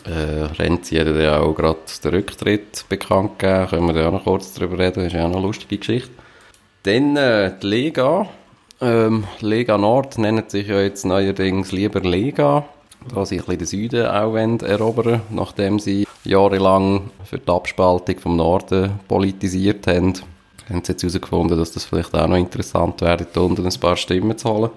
Äh, 0.05 0.45
Renzi 0.59 0.95
hat 0.97 1.07
ja 1.07 1.39
auch 1.39 1.53
gerade 1.53 1.79
den 2.03 2.11
Rücktritt 2.11 2.85
bekannt 2.89 3.39
gegeben. 3.39 3.67
Können 3.67 3.87
wir 3.87 3.93
da 3.93 4.07
auch 4.07 4.13
noch 4.13 4.23
kurz 4.23 4.53
drüber 4.53 4.77
reden. 4.77 4.95
Das 4.95 5.07
ist 5.07 5.13
ja 5.13 5.25
auch 5.25 5.31
eine 5.31 5.41
lustige 5.41 5.77
Geschichte. 5.77 6.11
Dann 6.83 7.17
äh, 7.17 7.53
die 7.61 7.67
Lega. 7.67 8.27
Ähm, 8.81 9.23
Lega 9.39 9.77
Nord 9.77 10.17
nennt 10.17 10.51
sich 10.51 10.67
ja 10.67 10.81
jetzt 10.81 11.05
neuerdings 11.05 11.71
lieber 11.71 12.01
Lega. 12.01 12.65
Da 13.13 13.25
sie 13.25 13.39
ein 13.39 13.45
bisschen 13.45 13.57
den 13.57 13.67
Süden 13.67 14.05
auch 14.07 14.33
wollen 14.33 14.59
erobern 14.61 15.21
nachdem 15.29 15.79
sie 15.79 16.07
jahrelang 16.23 17.11
für 17.23 17.37
die 17.37 17.51
Abspaltung 17.51 18.19
vom 18.19 18.35
Norden 18.35 18.99
politisiert 19.07 19.87
haben. 19.87 20.13
Haben 20.69 20.83
sie 20.83 20.93
jetzt 20.93 21.03
herausgefunden, 21.03 21.57
dass 21.57 21.71
das 21.71 21.85
vielleicht 21.85 22.15
auch 22.15 22.27
noch 22.27 22.37
interessant 22.37 23.01
wäre, 23.01 23.27
da 23.31 23.41
unten 23.41 23.65
ein 23.65 23.79
paar 23.79 23.95
Stimmen 23.95 24.37
zu 24.37 24.49
holen. 24.49 24.71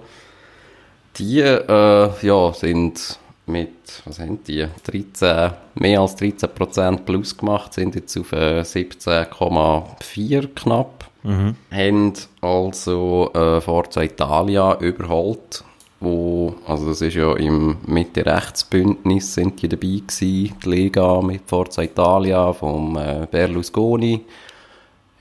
Die 1.17 1.39
äh, 1.39 2.09
ja, 2.21 2.53
sind 2.53 3.19
mit, 3.49 4.01
was 4.05 4.19
haben 4.19 4.43
die, 4.43 4.65
13, 4.83 5.51
mehr 5.75 6.01
als 6.01 6.17
13% 6.17 6.99
plus 6.99 7.37
gemacht, 7.37 7.73
sind 7.73 7.95
jetzt 7.95 8.17
auf 8.17 8.31
äh, 8.31 8.61
17,4 8.61 10.47
knapp. 10.55 11.09
Mhm. 11.23 11.55
Haben 11.71 12.13
also 12.41 13.31
äh, 13.33 13.59
Forza 13.59 14.01
Italia 14.03 14.77
überholt, 14.79 15.63
wo, 15.99 16.55
also 16.65 16.87
das 16.89 17.01
ist 17.01 17.15
ja 17.15 17.35
im 17.35 17.77
Mitte-Rechts-Bündnis 17.85 19.33
sind 19.33 19.61
die 19.61 19.67
dabei 19.67 20.01
gewesen, 20.07 20.55
die 20.63 20.69
Lega 20.69 21.21
mit 21.21 21.41
Forza 21.45 21.81
Italia 21.81 22.53
vom 22.53 22.97
äh, 22.97 23.27
Berlusconi. 23.29 24.21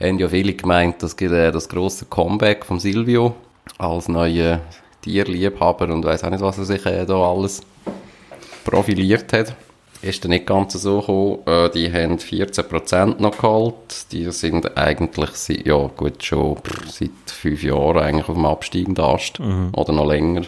Haben 0.00 0.18
ja 0.20 0.28
viele 0.28 0.54
gemeint, 0.54 1.02
das 1.02 1.16
gibt 1.16 1.32
äh, 1.32 1.50
das 1.50 1.68
grosse 1.68 2.04
Comeback 2.04 2.64
von 2.64 2.78
Silvio 2.78 3.34
als 3.78 4.08
neuer 4.08 4.60
Tierliebhaber 5.02 5.92
und 5.92 6.04
weiß 6.04 6.24
auch 6.24 6.30
nicht, 6.30 6.42
was 6.42 6.58
er 6.58 6.64
sich 6.64 6.84
äh, 6.86 7.04
da 7.04 7.14
alles 7.14 7.62
profiliert 8.70 9.32
hat. 9.32 9.54
Ist 10.00 10.24
dann 10.24 10.30
nicht 10.30 10.46
ganz 10.46 10.74
so 10.74 11.00
gekommen. 11.00 11.38
Äh, 11.46 11.70
die 11.70 11.92
haben 11.92 12.18
14% 12.18 13.20
noch 13.20 13.36
geholt. 13.36 14.12
Die 14.12 14.30
sind 14.30 14.76
eigentlich 14.76 15.30
seit, 15.30 15.66
ja, 15.66 15.90
gut, 15.96 16.22
schon 16.22 16.56
seit 16.86 17.10
fünf 17.26 17.64
Jahren 17.64 17.98
eigentlich 17.98 18.28
auf 18.28 18.36
dem 18.36 18.46
absteigenden 18.46 19.04
Ast. 19.04 19.40
Oder 19.40 19.92
noch 19.92 20.06
länger. 20.06 20.42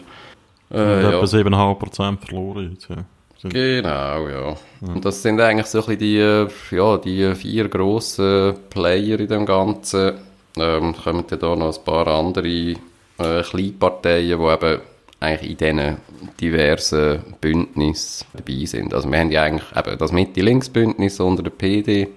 Äh, 0.71 1.01
etwa 1.01 1.11
ja. 1.11 1.23
7,5% 1.23 2.19
verloren 2.19 2.71
jetzt, 2.73 2.89
ja. 2.89 3.05
Genau, 3.43 4.29
ja. 4.29 4.57
Und 4.83 5.05
das 5.05 5.23
sind 5.23 5.41
eigentlich 5.41 5.67
so 5.67 5.79
ein 5.79 5.97
bisschen 5.97 5.99
die, 5.99 6.77
ja, 6.77 6.99
die 6.99 7.35
vier 7.35 7.69
grossen 7.69 8.55
Player 8.69 9.19
in 9.19 9.29
dem 9.29 9.47
Ganzen. 9.47 10.13
Ähm, 10.59 10.95
kommen 10.95 11.25
dann 11.27 11.39
da 11.39 11.57
noch 11.57 11.77
ein 11.77 11.85
paar 11.85 12.07
andere 12.07 12.47
äh, 12.47 13.43
Kleinparteien, 13.43 14.39
die 14.39 14.45
eben 14.45 14.81
eigentlich 15.21 15.51
in 15.51 15.57
diesen 15.59 15.97
diversen 16.41 17.23
Bündnissen 17.41 18.27
dabei 18.33 18.65
sind. 18.65 18.95
Also 18.95 19.11
wir 19.11 19.19
haben 19.19 19.31
ja 19.31 19.43
eigentlich 19.43 19.77
eben 19.77 19.99
das 19.99 20.13
Mitte-Links-Bündnis 20.13 21.21
unter 21.21 21.43
der 21.43 21.51
PD, 21.51 22.09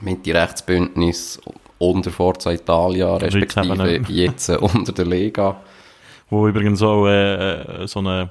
Mitte-Rechts-Bündnis 0.00 1.40
unter 1.78 2.10
Forza 2.10 2.52
Italia, 2.52 3.16
respektive 3.16 4.02
jetzt 4.08 4.48
äh, 4.48 4.56
unter 4.56 4.92
der 4.92 5.04
Lega. 5.04 5.60
Wo 6.30 6.48
übrigens 6.48 6.80
auch 6.82 7.06
äh, 7.06 7.82
äh, 7.82 7.86
so 7.86 7.98
eine, 7.98 8.30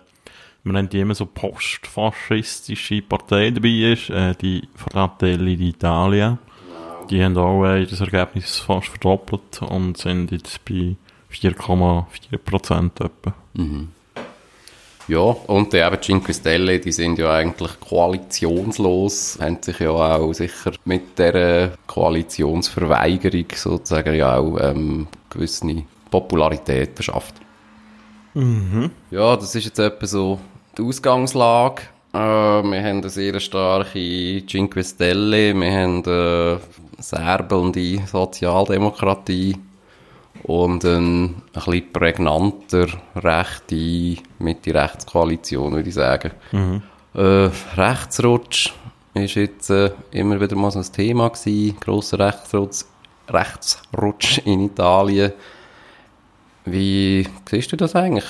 man 0.63 0.73
nennt 0.73 0.93
die 0.93 0.99
immer 0.99 1.13
so 1.13 1.27
postfaschistische 1.27 3.03
Partei 3.03 3.51
dabei 3.51 3.93
ist, 3.93 4.09
äh, 4.09 4.33
die 4.41 4.67
Fratelli 4.75 5.53
d'Italia. 5.53 6.37
Die 7.11 7.23
haben 7.23 7.37
auch 7.37 7.65
äh, 7.65 7.85
das 7.85 8.01
Ergebnis 8.01 8.57
fast 8.57 8.87
verdoppelt 8.87 9.61
und 9.61 9.97
sind 9.97 10.31
jetzt 10.31 10.65
bei 10.65 10.95
4,4% 11.31 13.05
etwa. 13.05 13.33
Ja, 15.07 15.19
und 15.19 15.73
eben 15.73 15.95
die 15.95 16.01
Cinque 16.01 16.33
Stelle, 16.33 16.79
die 16.79 16.91
sind 16.91 17.17
ja 17.19 17.33
eigentlich 17.33 17.79
koalitionslos, 17.79 19.39
haben 19.41 19.57
sich 19.61 19.79
ja 19.79 19.89
auch 19.89 20.31
sicher 20.31 20.71
mit 20.85 21.17
der 21.19 21.73
Koalitionsverweigerung 21.87 23.45
sozusagen 23.53 24.15
ja 24.15 24.37
auch 24.37 24.57
ähm, 24.61 25.07
gewisse 25.29 25.83
Popularität 26.09 26.91
verschafft. 26.95 27.35
Ja, 29.09 29.35
das 29.35 29.55
ist 29.55 29.65
jetzt 29.65 29.79
etwa 29.79 30.05
so 30.05 30.39
die 30.77 30.83
Ausgangslage. 30.83 31.81
Äh, 32.13 32.17
wir 32.17 32.83
haben 32.83 32.99
eine 32.99 33.09
sehr 33.09 33.39
starke 33.39 34.45
Cinque 34.47 34.83
Stelle, 34.83 35.53
wir 35.53 35.71
haben 35.71 36.03
eine 36.05 36.61
serbelnde 36.99 38.01
Sozialdemokratie 38.07 39.57
und 40.43 40.85
eine 40.85 40.97
ein 40.97 41.41
bisschen 41.53 41.93
prägnanter 41.93 42.87
rechte 43.15 44.17
Mitte-Rechtskoalition, 44.39 45.73
würde 45.73 45.89
ich 45.89 45.95
sagen. 45.95 46.31
Äh, 47.13 47.49
Rechtsrutsch 47.75 48.73
ist 49.13 49.35
jetzt 49.35 49.69
äh, 49.69 49.91
immer 50.11 50.39
wieder 50.39 50.55
mal 50.55 50.71
so 50.71 50.79
ein 50.79 50.91
Thema 50.91 51.29
gewesen. 51.29 51.77
Grosser 51.79 52.19
Rechtsrutsch, 52.19 52.85
Rechtsrutsch 53.29 54.39
in 54.45 54.65
Italien. 54.65 55.33
Wie 56.65 57.27
siehst 57.49 57.71
du 57.71 57.75
das 57.75 57.95
eigentlich? 57.95 58.25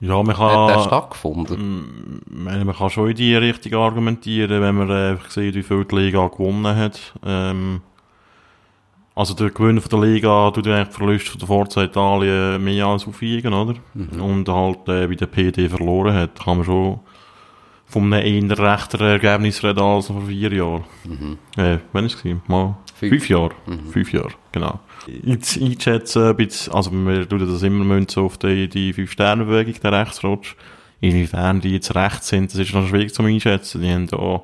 Ja, 0.00 0.22
man 0.22 0.38
Hat 0.38 0.68
der 0.68 0.76
kann, 0.76 0.84
stattgefunden? 0.84 2.22
ich 2.26 2.34
meine, 2.34 2.64
man 2.64 2.74
kann 2.74 2.88
schon 2.88 3.10
in 3.10 3.16
die 3.16 3.36
Richtung 3.36 3.74
argumentieren, 3.74 4.62
wenn 4.62 4.74
man 4.74 4.90
einfach 4.90 5.30
sieht, 5.30 5.54
wie 5.54 5.62
viel 5.62 5.84
die 5.84 5.94
Liga 5.94 6.26
gewonnen 6.26 6.74
hat. 6.74 7.12
Ähm, 7.24 7.82
also 9.20 9.34
der 9.34 9.50
Gewinn 9.50 9.82
von 9.82 9.90
der 10.00 10.08
Liga 10.08 10.50
tut 10.50 10.66
eigentlich 10.66 10.88
die 10.88 10.94
Verluste 10.94 11.30
von 11.32 11.38
der 11.38 11.46
Forza 11.46 11.82
Italien 11.84 12.64
mehr 12.64 12.86
als 12.86 13.06
aufwiegen, 13.06 13.52
oder? 13.52 13.74
Und 14.18 14.48
halt 14.48 14.88
äh, 14.88 15.06
bei 15.06 15.14
der 15.14 15.26
PD 15.26 15.68
verloren 15.68 16.14
hat, 16.14 16.42
kann 16.42 16.56
man 16.56 16.64
schon 16.64 17.00
von 17.84 18.12
einem 18.14 18.48
eher 18.48 18.58
rechteren 18.58 19.08
Ergebnis 19.08 19.62
reden 19.62 19.80
als 19.80 20.06
vor 20.06 20.22
vier 20.22 20.50
Jahren. 20.54 20.84
Äh, 21.58 21.78
wann 21.92 22.06
ist 22.06 22.24
es? 22.24 22.36
Mal 22.46 22.78
Fünf. 22.94 23.10
fünf, 23.10 23.28
Jahre. 23.28 23.50
Fünf 23.90 24.12
Jahre, 24.12 24.30
genau. 24.52 24.80
Jetzt 25.06 25.60
einschätzen, 25.60 26.22
ein 26.22 26.36
bisschen, 26.36 26.72
also 26.72 26.90
wir 26.90 27.28
tun 27.28 27.40
das 27.40 27.62
immer 27.62 27.84
münzen 27.84 28.22
auf 28.22 28.38
die, 28.38 28.68
die 28.68 28.94
Fünf-Sterne-Bewegung, 28.94 29.74
der 29.82 29.92
Rechtsrutsch. 29.92 30.54
Inwiefern 31.02 31.60
die 31.60 31.72
jetzt 31.72 31.94
rechts 31.94 32.28
sind, 32.28 32.52
das 32.52 32.58
ist 32.58 32.72
noch 32.72 32.88
schwierig 32.88 33.12
zu 33.12 33.22
einschätzen. 33.22 33.82
Die 33.82 33.92
haben 33.92 34.06
da 34.06 34.42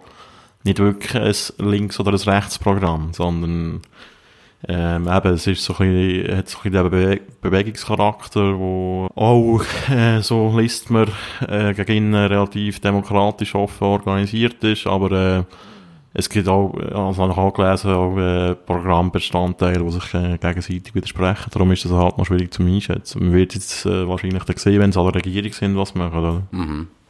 nicht 0.65 0.79
wirklich 0.79 1.15
ein 1.15 1.67
Links- 1.71 1.99
oder 1.99 2.13
ein 2.13 2.17
Rechtsprogramm, 2.19 3.13
sondern 3.13 3.81
ähm, 4.69 5.09
eben, 5.09 5.35
es 5.35 5.47
ist 5.47 5.63
so 5.63 5.75
ein 5.79 5.93
bisschen, 5.93 6.37
hat 6.37 6.49
so 6.49 6.59
ein 6.59 6.71
bisschen 6.71 6.91
Bewe 6.91 7.21
Bewegungscharakter, 7.41 8.59
wo 8.59 9.09
auch, 9.15 9.65
äh, 9.91 10.21
so 10.21 10.59
liest 10.59 10.91
man, 10.91 11.09
äh, 11.49 11.73
gegen 11.75 11.93
ihn 11.93 12.15
relativ 12.15 12.81
demokratisch 12.81 13.55
offen 13.55 13.85
organisiert 13.85 14.63
ist, 14.65 14.87
aber 14.87 15.13
äh, 15.13 15.43
es 16.19 16.31
gibt 16.31 16.49
auch, 16.49 16.75
also 16.75 17.23
habe 17.23 17.33
ich 17.33 17.39
auch 17.39 17.53
gelesen, 17.53 17.91
auch 17.91 18.17
äh, 18.17 18.55
Programmbestandteile, 18.55 19.85
die 19.85 19.91
sich 19.91 20.15
äh, 20.15 20.39
gegenseitig 20.39 20.95
widersprechen. 20.95 21.51
Darum 21.51 21.71
ist 21.73 21.85
das 21.85 21.93
halt 21.93 22.17
noch 22.17 22.25
schwierig 22.25 22.55
zu 22.55 22.63
einschätzen. 22.63 23.23
Man 23.23 23.35
wird 23.35 23.53
jetzt 23.53 23.85
äh, 23.85 24.09
wahrscheinlich 24.09 24.45
dann 24.45 24.57
sehen, 24.57 24.81
wenn 24.81 24.91
es 24.91 24.97
alle 24.97 25.15
Regierung 25.15 25.53
sind, 25.53 25.77
was 25.77 25.95
machen, 25.95 26.19
oder? 26.19 26.43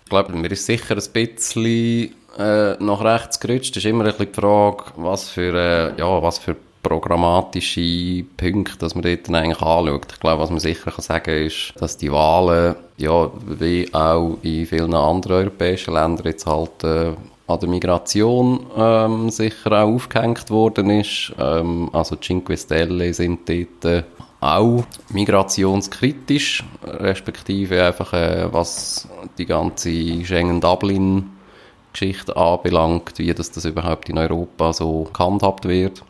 Ich 0.04 0.10
glaube, 0.10 0.32
mir 0.32 0.50
ist 0.50 0.66
sicher 0.66 0.96
ein 0.96 1.12
bisschen 1.12 2.14
äh, 2.36 2.74
nach 2.80 3.04
rechts 3.04 3.38
gerutscht. 3.38 3.76
Es 3.76 3.84
ist 3.84 3.86
immer 3.86 4.04
ein 4.04 4.10
bisschen 4.10 4.32
die 4.32 4.40
Frage, 4.40 4.84
was 4.96 5.28
für, 5.30 5.54
äh, 5.54 5.98
ja, 5.98 6.22
was 6.22 6.38
für 6.38 6.56
programmatische 6.88 8.24
Punkte, 8.36 8.78
dass 8.78 8.94
man 8.94 9.02
dort 9.02 9.28
eigentlich 9.28 9.60
anschaut. 9.60 10.06
Ich 10.12 10.20
glaube, 10.20 10.42
was 10.42 10.50
man 10.50 10.60
sicher 10.60 10.90
kann 10.90 11.02
sagen 11.02 11.46
ist, 11.46 11.72
dass 11.78 11.96
die 11.96 12.12
Wahlen, 12.12 12.76
ja, 12.96 13.30
wie 13.58 13.92
auch 13.92 14.38
in 14.42 14.66
vielen 14.66 14.94
anderen 14.94 15.36
europäischen 15.36 15.94
Ländern 15.94 16.26
jetzt 16.26 16.46
halt 16.46 16.84
äh, 16.84 17.12
an 17.48 17.60
der 17.60 17.68
Migration 17.68 18.66
ähm, 18.76 19.30
sicher 19.30 19.70
auch 19.72 19.94
aufgehängt 19.94 20.50
worden 20.50 20.90
ist. 20.90 21.32
Ähm, 21.38 21.88
also 21.92 22.16
Cinque 22.16 22.56
Stelle 22.56 23.14
sind 23.14 23.48
dort 23.48 23.84
äh, 23.84 24.02
auch 24.40 24.82
migrationskritisch, 25.10 26.64
respektive 26.84 27.84
einfach 27.84 28.12
äh, 28.12 28.52
was 28.52 29.08
die 29.38 29.46
ganze 29.46 30.24
Schengen-Dublin-Geschichte 30.24 32.36
anbelangt, 32.36 33.18
wie 33.18 33.32
das, 33.34 33.50
das 33.50 33.64
überhaupt 33.64 34.08
in 34.08 34.18
Europa 34.18 34.72
so 34.72 35.08
gehandhabt 35.12 35.66
wird. 35.66 36.04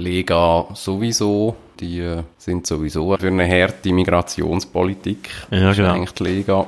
Lega 0.00 0.66
sowieso, 0.74 1.56
die 1.78 2.00
äh, 2.00 2.22
sind 2.38 2.66
sowieso 2.66 3.16
für 3.16 3.26
eine 3.28 3.48
harte 3.48 3.92
Migrationspolitik. 3.92 5.28
Ja, 5.50 5.72
genau. 5.72 5.92
eigentlich 5.92 6.12
die 6.12 6.24
Lega. 6.24 6.66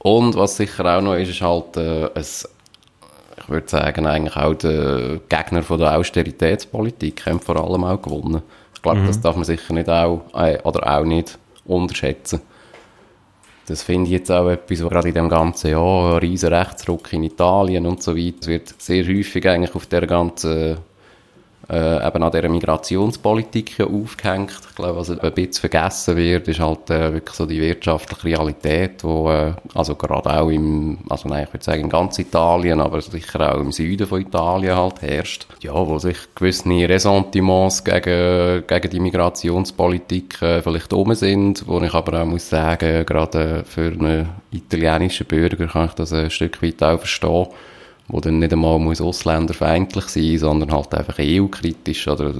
Und 0.00 0.34
was 0.36 0.56
sicher 0.56 0.96
auch 0.96 1.02
noch 1.02 1.14
ist, 1.14 1.30
ist 1.30 1.42
halt 1.42 1.76
äh, 1.76 2.10
ein 2.14 2.24
ich 3.42 3.48
würde 3.48 3.68
sagen, 3.68 4.06
eigentlich 4.06 4.36
auch 4.36 4.54
der 4.54 5.20
Gegner 5.28 5.62
von 5.62 5.78
der 5.78 5.96
Austeritätspolitik 5.96 7.26
haben 7.26 7.40
vor 7.40 7.56
allem 7.56 7.84
auch 7.84 8.00
gewonnen. 8.00 8.42
Ich 8.74 8.82
glaube, 8.82 9.02
das 9.06 9.20
darf 9.20 9.34
man 9.34 9.44
sicher 9.44 9.72
nicht 9.74 9.88
auch, 9.88 10.22
äh, 10.34 10.58
oder 10.62 10.98
auch 10.98 11.04
nicht 11.04 11.38
unterschätzen. 11.64 12.40
Das 13.66 13.82
finde 13.82 14.06
ich 14.06 14.12
jetzt 14.12 14.32
auch 14.32 14.48
etwas, 14.48 14.82
was 14.82 14.90
gerade 14.90 15.08
in 15.08 15.14
dem 15.14 15.28
ganzen 15.28 15.70
ja, 15.70 16.16
riesen 16.18 16.52
Rechtsruck 16.52 17.12
in 17.12 17.24
Italien 17.24 17.86
und 17.86 18.02
so 18.02 18.16
weiter, 18.16 18.38
es 18.40 18.48
wird 18.48 18.82
sehr 18.82 19.06
häufig 19.06 19.48
eigentlich 19.48 19.74
auf 19.74 19.86
der 19.86 20.06
ganzen 20.06 20.78
äh, 21.70 22.06
eben 22.06 22.22
an 22.22 22.32
dieser 22.32 22.48
Migrationspolitik 22.48 23.80
aufgehängt. 23.80 24.52
Ich 24.70 24.74
glaube, 24.74 24.98
was 24.98 25.10
ein 25.10 25.32
bisschen 25.32 25.70
vergessen 25.70 26.16
wird, 26.16 26.48
ist 26.48 26.58
halt 26.58 26.90
äh, 26.90 27.12
wirklich 27.12 27.34
so 27.34 27.46
die 27.46 27.60
wirtschaftliche 27.60 28.24
Realität, 28.24 29.04
wo 29.04 29.30
äh, 29.30 29.52
also 29.74 29.94
gerade 29.94 30.40
auch 30.40 30.48
im, 30.48 30.98
also 31.08 31.28
nein, 31.28 31.44
ich 31.44 31.52
würde 31.52 31.64
sagen 31.64 31.82
in 31.82 31.88
ganz 31.88 32.18
Italien, 32.18 32.80
aber 32.80 33.00
sicher 33.00 33.54
auch 33.54 33.60
im 33.60 33.70
Süden 33.70 34.06
von 34.06 34.20
Italien 34.20 34.76
halt 34.76 35.00
herrscht. 35.02 35.46
Ja, 35.60 35.74
wo 35.74 35.98
sich 35.98 36.16
gewisse 36.34 36.68
Ressentiments 36.68 37.84
gegen, 37.84 38.66
gegen 38.66 38.90
die 38.90 39.00
Migrationspolitik 39.00 40.42
äh, 40.42 40.62
vielleicht 40.62 40.92
um 40.92 41.14
sind, 41.14 41.66
wo 41.68 41.80
ich 41.80 41.94
aber 41.94 42.20
auch 42.20 42.26
muss 42.26 42.48
sagen, 42.48 43.06
gerade 43.06 43.64
für 43.64 43.92
einen 43.92 44.28
italienischen 44.50 45.26
Bürger 45.26 45.68
kann 45.68 45.86
ich 45.86 45.94
das 45.94 46.12
ein 46.12 46.30
Stück 46.30 46.62
weit 46.62 46.82
auch 46.82 46.98
verstehen 46.98 47.46
wo 48.10 48.20
dann 48.20 48.38
nicht 48.38 48.52
einmal 48.52 48.78
muss 48.78 49.00
ausländerfeindlich 49.00 50.04
sein, 50.06 50.38
sondern 50.38 50.72
halt 50.72 50.94
einfach 50.94 51.16
EU-kritisch 51.18 52.08
oder 52.08 52.34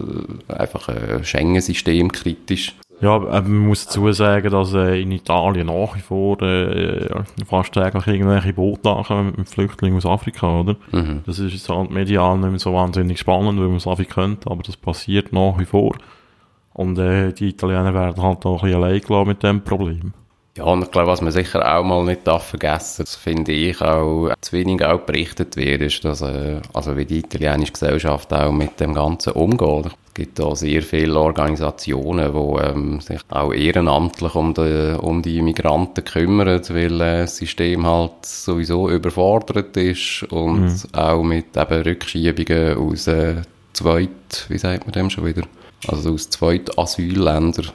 einfach 0.49 0.89
äh, 0.89 1.25
Schengen-System 1.25 2.11
kritisch. 2.13 2.75
Ja, 3.01 3.15
aber 3.15 3.43
man 3.43 3.69
muss 3.69 3.87
dazu 3.87 4.13
sagen, 4.13 4.51
dass 4.51 4.75
äh, 4.75 5.01
in 5.01 5.11
Italien 5.13 5.69
nach 5.69 5.97
wie 5.97 6.01
vor 6.01 6.41
äh, 6.43 7.09
fast 7.47 7.73
täglich 7.73 8.07
irgendwelche 8.07 8.53
Boote 8.53 8.91
lachen 8.91 9.33
mit 9.37 9.49
Flüchtlingen 9.49 9.97
aus 9.97 10.05
Afrika, 10.05 10.61
oder? 10.61 10.77
Mhm. 10.93 11.23
Das 11.25 11.39
ist 11.39 11.55
jetzt 11.55 11.69
halt 11.71 11.91
medial 11.91 12.37
nicht 12.37 12.51
mehr 12.51 12.59
so 12.59 12.75
wahnsinnig 12.75 13.19
spannend, 13.19 13.59
weil 13.59 13.69
man 13.69 13.77
es 13.77 13.87
einfach 13.87 14.07
könnte, 14.07 14.51
aber 14.51 14.63
das 14.63 14.77
passiert 14.77 15.33
nach 15.33 15.59
wie 15.59 15.65
vor. 15.65 15.97
Und 16.75 16.99
äh, 16.99 17.33
die 17.33 17.49
Italiener 17.49 17.95
werden 17.95 18.23
halt 18.23 18.45
auch 18.45 18.63
ein 18.63 18.69
bisschen 18.69 18.83
allein 18.83 19.01
gelassen 19.01 19.29
mit 19.29 19.43
dem 19.43 19.63
Problem. 19.63 20.13
Ja, 20.57 20.65
und 20.65 20.83
ich 20.83 20.91
glaube, 20.91 21.07
was 21.09 21.21
man 21.21 21.31
sicher 21.31 21.61
auch 21.79 21.85
mal 21.85 22.05
nicht 22.05 22.27
darf 22.27 22.49
vergessen, 22.49 23.05
das 23.05 23.15
finde 23.15 23.53
ich 23.53 23.81
auch 23.81 24.31
zu 24.41 24.53
wenig 24.53 24.85
auch 24.85 25.01
berichtet 25.01 25.57
wird, 25.57 25.81
ist, 25.81 26.05
dass, 26.05 26.23
äh, 26.23 26.61
also 26.75 26.97
wie 26.97 27.05
die 27.05 27.21
italienische 27.21 27.73
Gesellschaft 27.73 28.33
auch 28.33 28.51
mit 28.51 28.81
dem 28.81 28.93
Ganzen 28.95 29.33
umgeht. 29.35 29.93
Es 30.09 30.15
gibt 30.15 30.39
da 30.41 30.57
sehr 30.57 30.83
viele 30.83 31.17
Organisationen, 31.19 32.33
die 32.33 32.63
ähm, 32.65 33.01
sich 33.01 33.21
auch 33.31 33.53
ehrenamtlich 33.53 34.35
um 34.35 34.53
die, 34.53 34.97
um 35.01 35.23
die 35.23 35.41
Migranten 35.41 36.05
kümmern, 36.05 36.61
weil 36.69 37.01
äh, 37.01 37.21
das 37.21 37.37
System 37.37 37.87
halt 37.87 38.27
sowieso 38.27 38.91
überfordert 38.91 39.77
ist 39.77 40.25
und 40.31 40.63
Mhm. 40.63 40.77
auch 40.93 41.23
mit 41.23 41.57
eben 41.57 41.83
Rückschiebungen 41.83 42.77
aus 42.77 43.07
äh, 43.07 43.37
zweit, 43.73 44.47
wie 44.49 44.59
sagt 44.59 44.85
man 44.85 44.93
dem 44.93 45.11
schon 45.11 45.27
wieder? 45.27 45.43
Also 45.87 46.13
aus 46.15 46.29
zweit 46.29 46.77
Asylländern, 46.77 47.71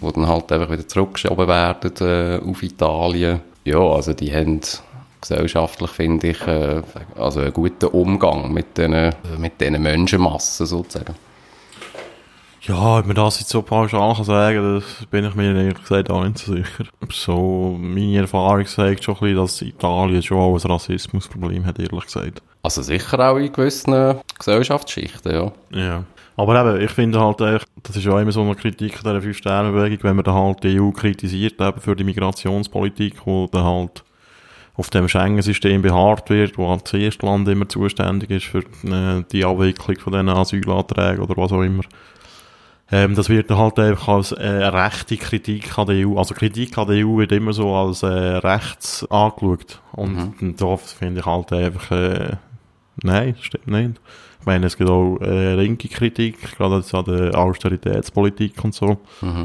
wo 0.00 0.10
dann 0.10 0.28
halt 0.28 0.50
einfach 0.52 0.70
wieder 0.70 0.86
zurückgeschoben 0.86 1.48
werden 1.48 1.92
äh, 2.00 2.50
auf 2.50 2.62
Italien. 2.62 3.40
Ja, 3.64 3.78
also 3.78 4.12
die 4.12 4.34
haben 4.34 4.60
gesellschaftlich, 5.20 5.90
finde 5.90 6.28
ich, 6.28 6.46
äh, 6.46 6.82
also 7.16 7.40
einen 7.40 7.52
guten 7.52 7.86
Umgang 7.86 8.52
mit 8.52 8.76
diesen 8.76 9.14
mit 9.38 9.60
diesen 9.60 9.82
Menschenmassen 9.82 10.66
sozusagen. 10.66 11.14
Ja, 12.64 12.98
ob 12.98 13.06
man 13.06 13.16
das 13.16 13.40
jetzt 13.40 13.50
so 13.50 13.60
pauschal 13.60 14.14
kann 14.14 14.24
sagen, 14.24 14.80
das 14.80 15.06
bin 15.06 15.24
ich 15.24 15.34
mir 15.34 15.52
ehrlich 15.52 15.80
gesagt 15.80 16.10
auch 16.10 16.22
nicht 16.22 16.38
so 16.38 16.52
sicher. 16.52 16.84
So, 17.10 17.76
meine 17.80 18.18
Erfahrung 18.18 18.66
sagt 18.66 19.02
schon 19.02 19.16
ein 19.16 19.20
bisschen, 19.20 19.36
dass 19.36 19.62
Italien 19.62 20.22
schon 20.22 20.38
auch 20.38 20.54
ein 20.54 20.70
Rassismusproblem 20.70 21.66
hat, 21.66 21.80
ehrlich 21.80 22.04
gesagt. 22.04 22.40
Also 22.62 22.82
sicher 22.82 23.18
auch 23.18 23.36
in 23.38 23.52
gewissen 23.52 24.14
Gesellschaftsschichten, 24.38 25.34
ja. 25.34 25.52
Ja. 25.72 26.04
Aber 26.42 26.74
eben, 26.74 26.84
ich 26.84 26.90
finde 26.90 27.20
halt, 27.20 27.40
echt, 27.40 27.66
das 27.84 27.96
ist 27.96 28.04
ja 28.04 28.20
immer 28.20 28.32
so 28.32 28.42
eine 28.42 28.56
Kritik 28.56 28.98
dieser 28.98 29.22
Fünf-Sterne-Bewegung, 29.22 29.98
wenn 30.02 30.16
man 30.16 30.24
dann 30.24 30.34
halt 30.34 30.64
die 30.64 30.80
EU 30.80 30.90
kritisiert, 30.90 31.60
eben 31.60 31.80
für 31.80 31.94
die 31.94 32.02
Migrationspolitik, 32.02 33.24
wo 33.24 33.46
dann 33.46 33.62
halt 33.62 34.02
auf 34.74 34.90
dem 34.90 35.08
Schengen-System 35.08 35.82
beharrt 35.82 36.30
wird, 36.30 36.58
wo 36.58 36.68
halt 36.68 36.84
das 36.84 36.94
erste 36.94 37.26
Land 37.26 37.46
immer 37.46 37.68
zuständig 37.68 38.30
ist 38.30 38.46
für 38.46 38.58
äh, 38.58 39.22
die 39.30 39.44
Abwicklung 39.44 39.98
von 40.00 40.12
diesen 40.14 40.28
Asylanträgen 40.30 41.22
oder 41.22 41.36
was 41.36 41.52
auch 41.52 41.62
immer. 41.62 41.84
Ähm, 42.90 43.14
das 43.14 43.28
wird 43.28 43.48
dann 43.48 43.58
halt 43.58 43.78
einfach 43.78 44.08
als 44.08 44.32
äh, 44.32 44.48
rechte 44.48 45.16
Kritik 45.18 45.78
an 45.78 45.86
der 45.86 46.08
EU, 46.08 46.18
also 46.18 46.34
Kritik 46.34 46.76
an 46.76 46.88
der 46.88 47.06
EU 47.06 47.18
wird 47.18 47.30
immer 47.30 47.52
so 47.52 47.72
als 47.72 48.02
äh, 48.02 48.06
rechts 48.06 49.06
angeschaut. 49.10 49.80
Und, 49.92 50.34
und 50.40 50.60
da 50.60 50.76
finde 50.76 51.20
ich 51.20 51.26
halt 51.26 51.52
einfach, 51.52 51.90
äh, 51.92 52.36
nein, 53.02 53.36
stimmt 53.40 53.68
nicht. 53.68 54.00
Ich 54.42 54.46
meine, 54.46 54.66
es 54.66 54.76
gibt 54.76 54.90
auch 54.90 55.18
äh, 55.20 55.54
linke 55.54 55.86
Kritik, 55.86 56.56
gerade 56.56 56.78
jetzt 56.78 56.92
an 56.92 57.04
der 57.04 57.38
Austeritätspolitik 57.38 58.64
und 58.64 58.74
so. 58.74 58.98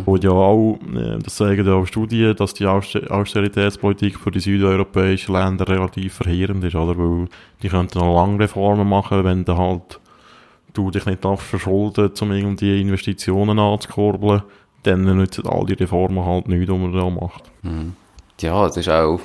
Wo 0.06 0.16
ja 0.16 0.32
auch, 0.32 0.80
äh, 0.92 1.20
das 1.20 1.38
sagen 1.38 1.64
ja 1.64 1.74
auch 1.74 1.86
Studien, 1.86 2.36
dass 2.36 2.56
die 2.56 2.66
Auster 2.66 3.02
Austeritätspolitik 3.12 4.18
für 4.18 4.32
die 4.32 4.40
südeuropäischen 4.40 5.36
Länder 5.36 5.68
relativ 5.68 6.16
verheerend 6.16 6.64
ist, 6.64 6.74
oder? 6.74 6.98
Weil 6.98 7.28
die 7.62 7.70
könnten 7.70 8.00
noch 8.00 8.16
lange 8.16 8.40
Reformen 8.40 8.90
machen, 8.90 9.24
wenn 9.24 9.46
du 9.46 9.56
halt 9.56 10.00
du 10.74 10.90
dich 10.90 11.06
nicht 11.06 11.24
darfst 11.24 11.46
verschulden, 11.46 12.12
um 12.20 12.32
irgendwie 12.32 12.82
Investitionen 12.82 13.60
anzukurbeln, 13.60 14.42
dann 14.82 15.04
nützen 15.04 15.46
all 15.46 15.68
die 15.68 15.74
Reformen 15.74 16.26
halt 16.26 16.48
nichts, 16.48 16.66
die 16.66 16.76
man 16.76 16.92
da 16.92 17.08
macht. 17.08 17.52
Ja, 18.40 18.68
es 18.68 18.78
ist 18.78 18.90
auch 18.90 19.20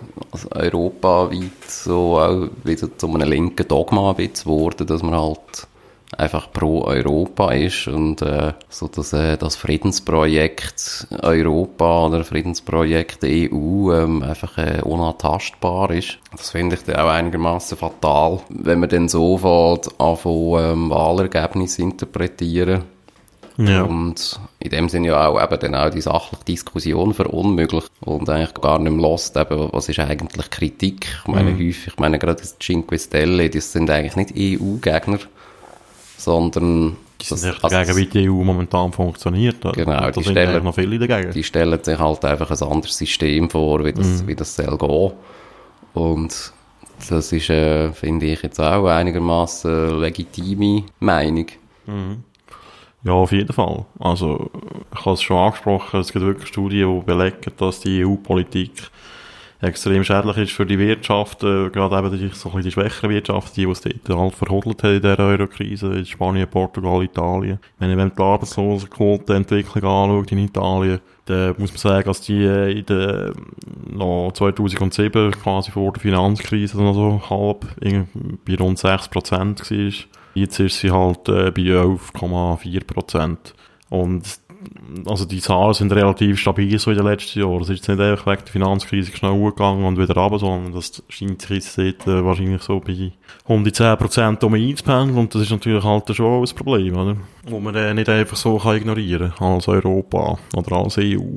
europaweit 0.52 1.68
so 1.68 2.18
auch 2.18 2.48
wieder 2.64 2.96
zu 2.96 3.08
einem 3.08 3.28
linken 3.28 3.68
Dogma 3.68 4.14
geworden, 4.14 4.86
dass 4.86 5.02
man 5.02 5.20
halt 5.20 5.68
einfach 6.16 6.50
pro 6.50 6.84
Europa 6.84 7.52
ist 7.52 7.88
und 7.88 8.22
äh, 8.22 8.54
so 8.70 8.88
dass 8.88 9.12
äh, 9.12 9.36
das 9.36 9.56
Friedensprojekt 9.56 11.06
Europa 11.22 12.06
oder 12.06 12.24
Friedensprojekt 12.24 13.24
EU 13.24 13.92
ähm, 13.92 14.22
einfach 14.22 14.56
äh, 14.56 14.80
unantastbar 14.82 15.90
ist. 15.90 16.18
Das 16.34 16.50
finde 16.50 16.76
ich 16.76 16.84
dann 16.84 16.96
auch 16.96 17.10
einigermaßen 17.10 17.76
fatal, 17.76 18.40
wenn 18.48 18.80
man 18.80 18.88
dann 18.88 19.08
so 19.08 19.34
anfangen, 19.98 20.72
ähm, 20.72 20.90
Wahlergebnisse 20.90 21.82
interpretieren 21.82 22.84
Ja. 23.68 23.82
und 23.82 24.40
in 24.60 24.70
dem 24.70 24.88
Sinne 24.88 25.08
ja 25.08 25.26
auch 25.28 25.42
eben 25.42 25.58
dann 25.60 25.74
auch 25.74 25.90
die 25.90 26.00
sachliche 26.00 26.44
Diskussion 26.44 27.12
verunmöglicht 27.14 27.90
und 28.00 28.28
eigentlich 28.28 28.54
gar 28.54 28.78
nicht 28.78 28.92
mehr 28.92 29.02
lost, 29.02 29.36
eben, 29.36 29.68
was 29.72 29.88
ist 29.88 29.98
eigentlich 29.98 30.50
Kritik. 30.50 31.06
Ich 31.22 31.26
meine, 31.28 31.52
häufig, 31.52 31.86
ich 31.88 31.98
meine, 31.98 32.18
gerade 32.18 32.40
das 32.40 32.58
Cinque 32.58 32.98
Stelle, 32.98 33.50
das 33.50 33.72
sind 33.72 33.90
eigentlich 33.90 34.16
nicht 34.16 34.32
EU-Gegner, 34.36 35.18
sondern 36.16 36.96
Die 37.20 37.24
sind 37.26 37.44
das- 37.44 37.62
also 37.64 37.76
dagegen, 37.76 37.96
wie 37.96 38.06
die 38.06 38.28
EU 38.28 38.42
momentan 38.42 38.92
funktioniert. 38.92 39.64
oder? 39.64 39.72
Genau, 39.84 40.10
die 40.10 40.22
stellen- 40.24 40.64
noch 40.64 40.74
viele 40.74 40.98
dagegen. 40.98 41.32
die 41.32 41.42
stellen 41.44 41.82
sich 41.82 41.98
halt 41.98 42.24
einfach 42.24 42.50
ein 42.50 42.68
anderes 42.68 42.96
System 42.96 43.48
vor, 43.50 43.84
wie 43.84 43.92
das, 43.92 44.26
wie 44.26 44.34
das 44.34 44.56
soll 44.56 44.76
gehen. 44.78 45.12
Und 45.94 46.52
das 47.08 47.32
ist, 47.32 47.50
äh, 47.50 47.92
finde 47.92 48.26
ich, 48.26 48.42
jetzt 48.42 48.60
auch 48.60 48.86
einigermaßen 48.86 50.00
legitime 50.00 50.84
Meinung. 51.00 51.46
Ja, 53.04 53.12
auf 53.12 53.32
jeden 53.32 53.52
Fall. 53.52 53.84
Also, 53.98 54.50
ich 54.92 55.00
habe 55.04 55.14
es 55.14 55.22
schon 55.22 55.36
angesprochen, 55.36 56.00
es 56.00 56.12
gibt 56.12 56.24
wirklich 56.24 56.48
Studien, 56.48 57.00
die 57.00 57.04
belegen, 57.04 57.52
dass 57.56 57.80
die 57.80 58.04
EU-Politik 58.04 58.90
extrem 59.62 60.02
schädlich 60.02 60.36
ist 60.36 60.52
für 60.52 60.66
die 60.66 60.78
Wirtschaft, 60.78 61.44
äh, 61.44 61.70
gerade 61.70 61.96
eben 61.96 62.10
die, 62.10 62.28
so 62.34 62.48
ein 62.48 62.56
bisschen 62.56 62.62
die 62.62 62.70
schwächere 62.72 63.10
Wirtschaft, 63.10 63.56
die, 63.56 63.64
die 63.64 63.70
es 63.70 63.80
dort 63.80 64.18
halt 64.18 64.34
verhodelt 64.34 64.82
hat 64.82 64.90
in 64.90 65.00
dieser 65.00 65.18
Eurokrise, 65.20 65.94
in 65.94 66.04
Spanien, 66.04 66.48
Portugal, 66.48 67.02
Italien. 67.02 67.60
Wenn 67.78 67.96
ich 67.96 68.14
die 68.14 68.22
Arbeitslosenquotenentwicklung 68.22 69.84
anschaut 69.84 70.32
in 70.32 70.38
Italien, 70.38 71.00
dann 71.26 71.54
muss 71.58 71.70
man 71.70 71.78
sagen, 71.78 72.06
dass 72.06 72.20
die 72.22 72.42
äh, 72.42 72.78
in 72.78 72.86
der, 72.86 73.32
noch 73.88 74.32
2007, 74.32 75.30
quasi 75.30 75.70
vor 75.70 75.92
der 75.92 76.02
Finanzkrise, 76.02 76.82
noch 76.82 76.94
so 76.94 77.22
halb, 77.30 77.64
bei 77.80 78.56
rund 78.56 78.78
6% 78.78 79.70
war. 79.70 80.21
Jetzt 80.34 80.58
ist 80.60 80.78
sie 80.80 80.90
halt 80.90 81.28
äh, 81.28 81.50
bei 81.50 81.62
11,4%. 81.62 83.36
Und 83.90 84.22
also 85.06 85.24
die 85.24 85.40
Zahlen 85.40 85.74
sind 85.74 85.92
relativ 85.92 86.38
stabil 86.38 86.78
so 86.78 86.90
in 86.92 86.96
den 86.96 87.06
letzten 87.06 87.40
Jahren. 87.40 87.60
Es 87.62 87.68
ist 87.68 87.78
jetzt 87.78 87.88
nicht 87.88 88.00
einfach 88.00 88.26
wegen 88.26 88.44
der 88.44 88.52
Finanzkrise 88.52 89.10
schnell 89.14 89.32
hochgegangen 89.32 89.84
und 89.84 89.98
wieder 89.98 90.14
runter, 90.14 90.38
sondern 90.38 90.72
das 90.72 91.02
scheint 91.08 91.42
sich 91.42 91.50
jetzt 91.50 91.76
dort, 91.78 92.06
äh, 92.06 92.24
wahrscheinlich 92.24 92.62
so 92.62 92.78
bei 92.80 93.12
110% 93.48 94.44
um 94.44 94.54
einzupendeln 94.54 95.18
und 95.18 95.34
das 95.34 95.42
ist 95.42 95.50
natürlich 95.50 95.82
halt 95.82 96.14
schon 96.14 96.44
ein 96.44 96.54
Problem, 96.54 96.96
oder? 96.96 97.16
Wo 97.48 97.58
man 97.58 97.74
äh, 97.74 97.92
nicht 97.92 98.08
einfach 98.08 98.36
so 98.36 98.56
kann 98.58 98.76
ignorieren 98.76 99.32
kann, 99.36 99.54
als 99.54 99.66
Europa 99.66 100.38
oder 100.54 100.76
als 100.76 100.96
EU. 100.98 101.34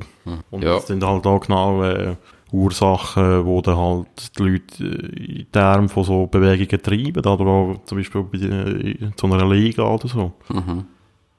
Und 0.50 0.62
Ja. 0.62 0.74
das 0.74 0.86
sind 0.86 1.04
halt 1.04 1.26
auch 1.26 1.40
genau 1.40 1.82
äh, 1.82 2.14
Ursachen, 2.52 3.44
wo 3.44 3.60
dann 3.60 3.76
halt 3.76 4.38
die 4.38 4.42
Leute 4.42 4.84
äh, 4.84 5.40
in 5.40 5.52
Termen 5.52 5.88
von 5.88 6.04
so 6.04 6.26
Bewegungen 6.26 6.82
treiben, 6.82 7.18
oder 7.18 7.46
auch 7.50 7.84
zum 7.84 7.98
Beispiel 7.98 8.22
bei 8.22 8.38
äh, 8.38 9.10
zu 9.16 9.26
einer 9.26 9.48
Liga 9.48 9.82
oder 9.82 10.08
so. 10.08 10.32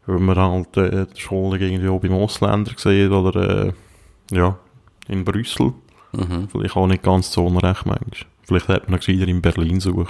Wenn 0.05 0.25
man 0.25 0.37
halt 0.37 0.77
äh, 0.77 1.05
die 1.15 1.19
Schulden 1.19 1.61
irgendwie 1.61 1.87
auch 1.89 1.99
beim 1.99 2.13
Ausländer 2.13 2.71
sieht 2.77 3.11
oder 3.11 3.67
äh, 3.67 3.73
ja, 4.31 4.57
in 5.07 5.23
Brüssel. 5.25 5.73
Vielleicht 6.49 6.75
auch 6.75 6.87
nicht 6.87 7.03
ganz 7.03 7.31
so 7.31 7.45
unrecht 7.45 7.85
manchmal. 7.85 8.31
Vielleicht 8.43 8.67
hätte 8.69 8.89
man 8.89 8.99
gescheiter 8.99 9.27
in 9.27 9.41
Berlin 9.41 9.79
suchen. 9.79 10.07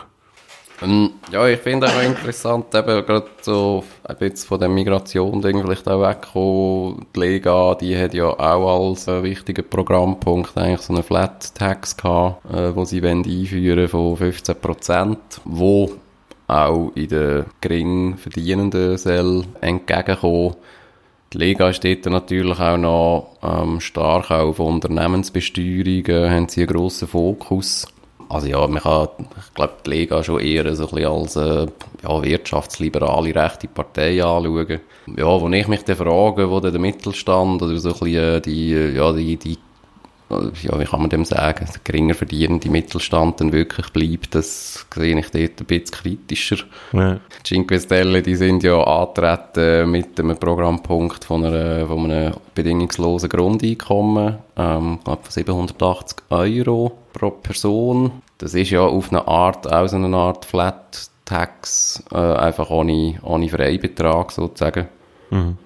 Ähm, 0.82 1.12
Ja, 1.32 1.48
ich 1.48 1.60
finde 1.60 1.88
auch 1.88 2.02
interessant, 2.02 2.74
eben 2.74 3.06
gerade 3.06 3.28
so 3.42 3.84
ein 4.04 4.16
bisschen 4.18 4.48
von 4.48 4.60
der 4.60 4.70
Migration-Ding 4.70 5.62
vielleicht 5.62 5.88
auch 5.88 6.02
wegkommen. 6.02 7.06
Die 7.16 7.20
Lega, 7.20 7.76
die 7.76 7.98
hat 7.98 8.13
ja 8.13 8.28
auch 8.28 8.90
als 8.90 9.08
äh, 9.08 9.24
wichtigen 9.24 9.68
Programmpunkt 9.68 10.58
eigentlich 10.58 10.82
so 10.82 10.94
einen 10.94 11.04
Flat 11.04 11.54
Tax 11.56 11.98
gehabt, 11.98 12.46
äh, 12.54 12.76
wo 12.76 12.86
sie 12.86 13.04
wollen 13.04 13.26
einführen 13.26 13.88
von 13.88 14.16
15%, 14.16 15.18
wo 15.46 15.92
auch 16.48 16.92
in 16.96 17.08
den 17.10 17.46
gering 17.60 18.18
Verdienenden 18.18 18.98
soll 18.98 19.44
entgegenkommen. 19.60 20.56
Die 21.34 21.40
Lega 21.40 21.74
steht 21.74 22.06
da 22.06 22.10
natürlich 22.10 22.60
auch 22.60 22.78
noch 22.78 23.38
ähm, 23.44 23.82
stark 23.82 24.32
auf 24.32 24.60
Unternehmensbesteuerung, 24.60 26.32
haben 26.32 26.48
sie 26.48 26.62
einen 26.62 26.70
grossen 26.70 27.10
Fokus. 27.10 27.86
Also 28.30 28.48
ja, 28.48 28.68
man 28.68 28.82
kann, 28.82 29.08
ich 29.20 29.54
glaube, 29.54 29.74
die 29.86 29.90
Lega 29.90 30.24
schon 30.24 30.40
eher 30.40 30.76
so 30.76 30.90
ein 30.90 30.96
bisschen 30.96 31.12
als 31.12 31.36
äh, 31.36 31.68
ja, 32.04 32.24
wirtschaftsliberale 32.24 33.34
rechte 33.34 33.68
Partei 33.68 34.24
anschauen. 34.24 34.80
Ja, 35.16 35.26
wo 35.26 35.50
ich 35.50 35.68
mich 35.68 35.84
dann 35.84 35.96
frage, 35.96 36.50
wo 36.50 36.60
dann 36.60 36.74
der 36.74 36.82
Mittelstand 36.82 37.62
oder 37.62 37.78
so 37.78 37.90
ein 37.90 38.00
bisschen 38.00 38.36
äh, 38.36 38.42
die, 38.42 38.74
äh, 38.74 38.96
ja, 38.96 39.13
die, 39.13 39.38
die 39.38 39.58
ja, 40.30 40.80
wie 40.80 40.84
kann 40.84 41.02
man 41.02 41.10
dem 41.10 41.24
sagen, 41.24 41.66
der 41.66 41.82
geringer 41.84 42.13
verdienende 42.13 42.70
Mittelstand 42.70 43.40
dann 43.40 43.54
wirklich 43.54 43.90
bleibt, 43.92 44.36
das 44.36 44.86
sehe 44.94 45.18
ich 45.18 45.30
dort 45.30 45.62
ein 45.62 45.66
bisschen 45.66 45.92
kritischer. 45.92 46.58
Ja. 46.92 47.20
Cinque 47.46 47.80
Stelle, 47.80 48.22
die 48.22 48.36
sind 48.36 48.63
ja 48.63 48.82
antreten 48.84 49.90
mit 49.90 50.20
einem 50.20 50.38
Programmpunkt 50.38 51.24
von, 51.24 51.46
einer, 51.46 51.88
von 51.88 52.12
einem 52.12 52.34
bedingungslosen 52.56 53.30
Grundeinkommen, 53.30 54.38
ähm, 54.58 55.00
glaube 55.04 55.24
von 55.24 55.32
780 55.32 56.18
Euro 56.30 56.98
pro 57.17 57.32
Person. 57.32 58.21
Das 58.38 58.53
ist 58.53 58.69
ja 58.69 58.82
auf 58.82 59.12
eine 59.12 59.27
Art, 59.27 59.71
auch 59.71 59.88
so 59.88 59.95
eine 59.95 60.15
Art 60.15 60.45
Flat 60.45 61.10
Tax, 61.25 62.03
äh, 62.12 62.17
einfach 62.17 62.69
ohne, 62.69 63.19
ohne 63.23 63.49
Freibetrag 63.49 64.32
sozusagen. 64.32 64.88
Mhm. 65.30 65.58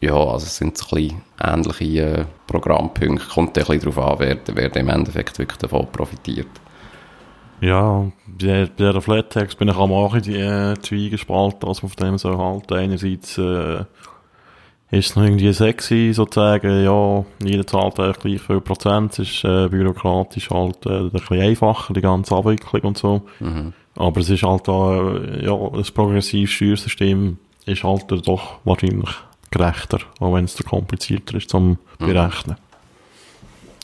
Ja, 0.00 0.14
also 0.14 0.44
es 0.44 0.56
sind 0.56 0.76
so 0.76 0.94
ein 0.94 1.08
bisschen 1.08 1.22
ähnliche 1.42 2.00
äh, 2.02 2.24
Programmpunkte. 2.46 3.28
Kommt 3.32 3.56
ein 3.56 3.64
bisschen 3.64 3.80
darauf 3.80 3.98
an, 3.98 4.18
wer, 4.18 4.38
wer 4.52 4.76
im 4.76 4.88
Endeffekt 4.88 5.38
wirklich 5.38 5.58
davon 5.58 5.86
profitiert. 5.90 6.48
Ja, 7.62 8.10
bei, 8.26 8.66
der 8.78 9.00
Flat 9.00 9.30
Tax 9.30 9.54
bin 9.54 9.68
ich 9.68 9.76
am 9.76 9.92
Anfang 9.92 10.20
die 10.20 10.36
äh, 10.36 10.74
Zwiegespalten, 10.82 11.66
was 11.66 11.82
man 11.82 11.90
von 11.90 12.06
dem 12.06 12.18
so 12.18 12.36
halten. 12.36 12.74
Einerseits 12.74 13.38
äh, 13.38 13.84
ist 14.90 15.10
es 15.10 15.16
noch 15.16 15.24
irgendwie 15.24 15.52
sexy, 15.52 16.12
sozusagen, 16.14 16.84
ja, 16.84 17.24
jeder 17.42 17.66
zahlt 17.66 17.98
eigentlich 17.98 18.18
gleich 18.18 18.40
viel 18.40 18.60
Prozent, 18.60 19.18
es 19.18 19.30
ist 19.30 19.44
äh, 19.44 19.68
bürokratisch 19.68 20.50
halt 20.50 20.86
äh, 20.86 21.00
ein 21.00 21.10
bisschen 21.10 21.40
einfacher, 21.40 21.92
die 21.92 22.00
ganze 22.00 22.36
Abwicklung 22.36 22.82
und 22.82 22.98
so. 22.98 23.22
Mhm. 23.40 23.72
Aber 23.96 24.20
es 24.20 24.30
ist 24.30 24.42
halt 24.42 24.68
da, 24.68 25.16
ja, 25.40 25.56
das 25.74 25.90
progressive 25.90 26.46
Steuersystem 26.46 27.38
ist 27.64 27.82
halt 27.82 28.04
doch 28.26 28.58
wahrscheinlich 28.64 29.10
gerechter, 29.50 29.98
auch 30.20 30.34
wenn 30.34 30.44
es 30.44 30.56
komplizierter 30.56 31.36
ist 31.36 31.50
zum 31.50 31.78
mhm. 31.98 32.06
Berechnen. 32.06 32.56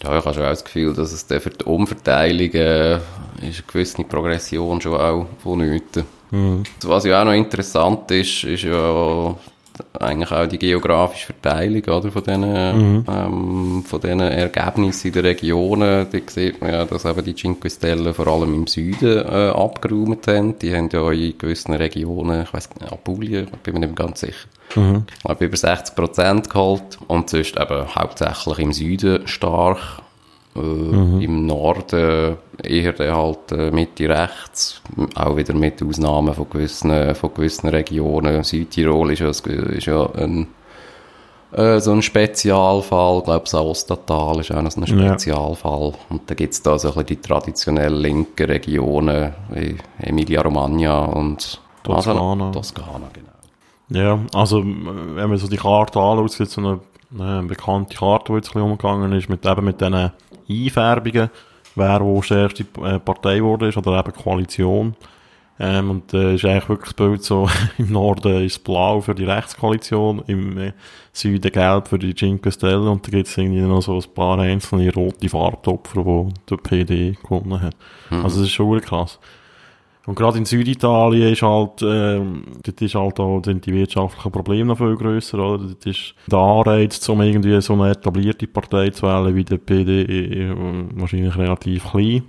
Ja, 0.02 0.18
ich 0.18 0.24
habe 0.24 0.34
schon 0.34 0.44
auch 0.44 0.50
das 0.50 0.64
Gefühl, 0.64 0.94
dass 0.94 1.12
es 1.12 1.22
für 1.22 1.50
die 1.50 1.64
Umverteilung 1.64 2.52
äh, 2.54 2.94
ist 2.96 3.02
eine 3.40 3.52
gewisse 3.66 4.04
Progression 4.04 4.80
schon 4.80 4.94
auch 4.94 5.26
vonnöten. 5.38 6.04
Mhm. 6.30 6.62
Was 6.82 7.04
ja 7.04 7.20
auch 7.20 7.24
noch 7.24 7.32
interessant 7.32 8.10
ist, 8.10 8.44
ist 8.44 8.64
ja 8.64 9.36
eigentlich 9.98 10.30
auch 10.32 10.46
die 10.46 10.58
geografische 10.58 11.26
Verteilung 11.26 11.82
oder, 11.85 12.11
von 12.11 12.22
diesen, 12.22 12.40
mhm. 12.40 13.04
ähm, 13.08 13.85
von 13.87 14.00
diesen 14.00 14.20
Ergebnissen 14.20 15.08
in 15.08 15.12
den 15.12 15.24
Regionen. 15.24 16.06
Da 16.11 16.18
sieht 16.26 16.61
man 16.61 16.72
ja, 16.72 16.85
dass 16.85 17.04
eben 17.04 17.24
die 17.24 17.35
Cinque 17.35 17.70
Stelle 17.70 18.14
vor 18.14 18.26
allem 18.26 18.54
im 18.54 18.66
Süden 18.66 19.18
äh, 19.18 19.50
abgeräumt 19.50 20.26
haben. 20.26 20.58
Die 20.58 20.74
haben 20.74 20.88
ja 20.92 21.11
in 21.11 21.38
gewissen 21.38 21.74
Regionen, 21.74 22.42
ich 22.42 22.52
weiss 22.52 22.68
nicht, 22.78 22.92
Apulien, 22.92 23.48
bin 23.62 23.74
mir 23.74 23.80
nicht 23.80 23.96
ganz 23.96 24.20
sicher, 24.20 24.48
mhm. 24.74 25.04
ich 25.14 25.22
glaube 25.24 25.44
über 25.44 25.56
60 25.56 25.94
Prozent 25.94 26.50
geholt. 26.50 26.98
Und 27.06 27.30
sonst 27.30 27.56
eben 27.58 27.94
hauptsächlich 27.94 28.58
im 28.58 28.72
Süden 28.72 29.26
stark. 29.26 29.78
Äh, 30.54 30.60
mhm. 30.60 31.20
Im 31.20 31.46
Norden 31.46 32.36
eher 32.62 32.92
dann 32.92 33.16
halt 33.16 33.52
äh, 33.52 33.70
Mitte 33.70 34.08
rechts, 34.08 34.82
auch 35.14 35.36
wieder 35.36 35.54
mit 35.54 35.82
Ausnahmen 35.82 36.34
von 36.34 36.50
gewissen, 36.50 37.14
von 37.14 37.32
gewissen 37.34 37.68
Regionen. 37.68 38.42
Südtirol 38.44 39.12
ist 39.12 39.20
ja, 39.20 39.28
ist 39.30 39.86
ja 39.86 40.10
ein, 40.14 40.48
äh, 41.52 41.80
so 41.80 41.92
ein 41.92 42.02
Spezialfall, 42.02 43.18
ich 43.18 43.24
glaube, 43.24 43.44
auch 43.52 43.70
Ostatal 43.70 44.40
ist 44.40 44.52
auch 44.52 44.60
noch 44.60 44.70
so 44.70 44.82
ein 44.82 44.86
Spezialfall. 44.86 45.92
Ja. 45.92 45.98
Und 46.10 46.30
da 46.30 46.34
gibt 46.34 46.52
es 46.52 46.62
da 46.62 46.78
so 46.78 46.88
ein 46.88 46.94
bisschen 46.94 47.06
die 47.06 47.16
traditionell 47.16 47.94
linken 47.94 48.46
Regionen, 48.46 49.32
wie 49.50 49.78
Emilia-Romagna 50.00 51.04
und 51.06 51.60
Toskana. 51.82 52.20
Also, 52.20 52.50
Toskana, 52.50 53.08
genau. 53.12 53.28
Ja, 53.88 54.18
also 54.34 54.62
wenn 54.64 55.28
man 55.28 55.38
so 55.38 55.48
die 55.48 55.56
Karte 55.56 55.98
anschaut, 55.98 56.40
es 56.40 56.52
so 56.52 56.60
eine, 56.60 56.80
eine 57.18 57.42
bekannte 57.42 57.96
Karte, 57.96 58.32
die 58.32 58.36
jetzt 58.36 58.48
ein 58.48 58.52
bisschen 58.52 58.62
umgegangen 58.62 59.12
ist, 59.12 59.28
mit, 59.28 59.44
eben 59.44 59.64
mit 59.64 59.80
diesen 59.80 60.12
Einfärbungen, 60.48 61.31
wer 61.74 62.00
wo 62.00 62.22
stärkste 62.22 62.64
äh, 62.83 62.98
Partei 62.98 63.37
geworden 63.37 63.68
ist, 63.68 63.76
oder 63.76 63.98
eben 63.98 64.12
Koalition. 64.12 64.96
Ähm, 65.61 65.90
und 65.90 66.14
äh, 66.14 66.35
ist 66.35 66.44
eigentlich 66.44 66.68
wirklich 66.68 66.92
das 66.92 66.94
Bild 66.94 67.22
so, 67.22 67.48
im 67.78 67.92
Norden 67.92 68.44
ist 68.44 68.64
blau 68.64 69.00
für 69.00 69.14
die 69.14 69.24
Rechtskoalition, 69.24 70.22
im 70.26 70.59
äh, 70.59 70.72
Süden 71.12 71.52
gelb 71.52 71.88
für 71.88 71.98
die 71.98 72.14
Cinque 72.14 72.50
Stelle 72.50 72.90
und 72.90 73.07
da 73.07 73.11
gibt 73.11 73.28
es 73.28 73.37
irgendwie 73.37 73.61
noch 73.61 73.83
so 73.83 73.96
ein 73.96 74.14
paar 74.14 74.38
einzelne 74.38 74.92
rote 74.92 75.28
Farbtopfer, 75.28 76.02
die 76.02 76.35
der 76.48 76.57
PD 76.57 77.16
gewonnen 77.22 77.61
hat. 77.61 77.76
Mhm. 78.11 78.24
Also 78.24 78.38
das 78.38 78.48
ist 78.48 78.52
schon 78.52 78.81
krass. 78.81 79.20
Und 80.06 80.16
gerade 80.16 80.38
in 80.38 80.44
Süditalien 80.44 81.32
ist 81.32 81.42
halt, 81.42 81.82
ähm, 81.82 82.44
dort 82.64 82.82
ist 82.82 82.94
halt 82.94 83.20
auch, 83.20 83.42
sind 83.44 83.64
die 83.66 83.72
wirtschaftlichen 83.72 84.32
Probleme 84.32 84.64
noch 84.66 84.78
viel 84.78 84.96
grösser, 84.96 85.38
oder? 85.38 85.64
Dort 85.64 85.86
ist 85.86 86.14
der 86.26 86.38
Anreiz, 86.38 87.08
um 87.08 87.20
irgendwie 87.20 87.60
so 87.60 87.74
eine 87.74 87.90
etablierte 87.90 88.48
Partei 88.48 88.90
zu 88.90 89.06
wählen 89.06 89.34
wie 89.34 89.44
der 89.44 89.58
PD, 89.58 90.50
wahrscheinlich 90.94 91.36
relativ 91.36 91.90
klein. 91.90 92.24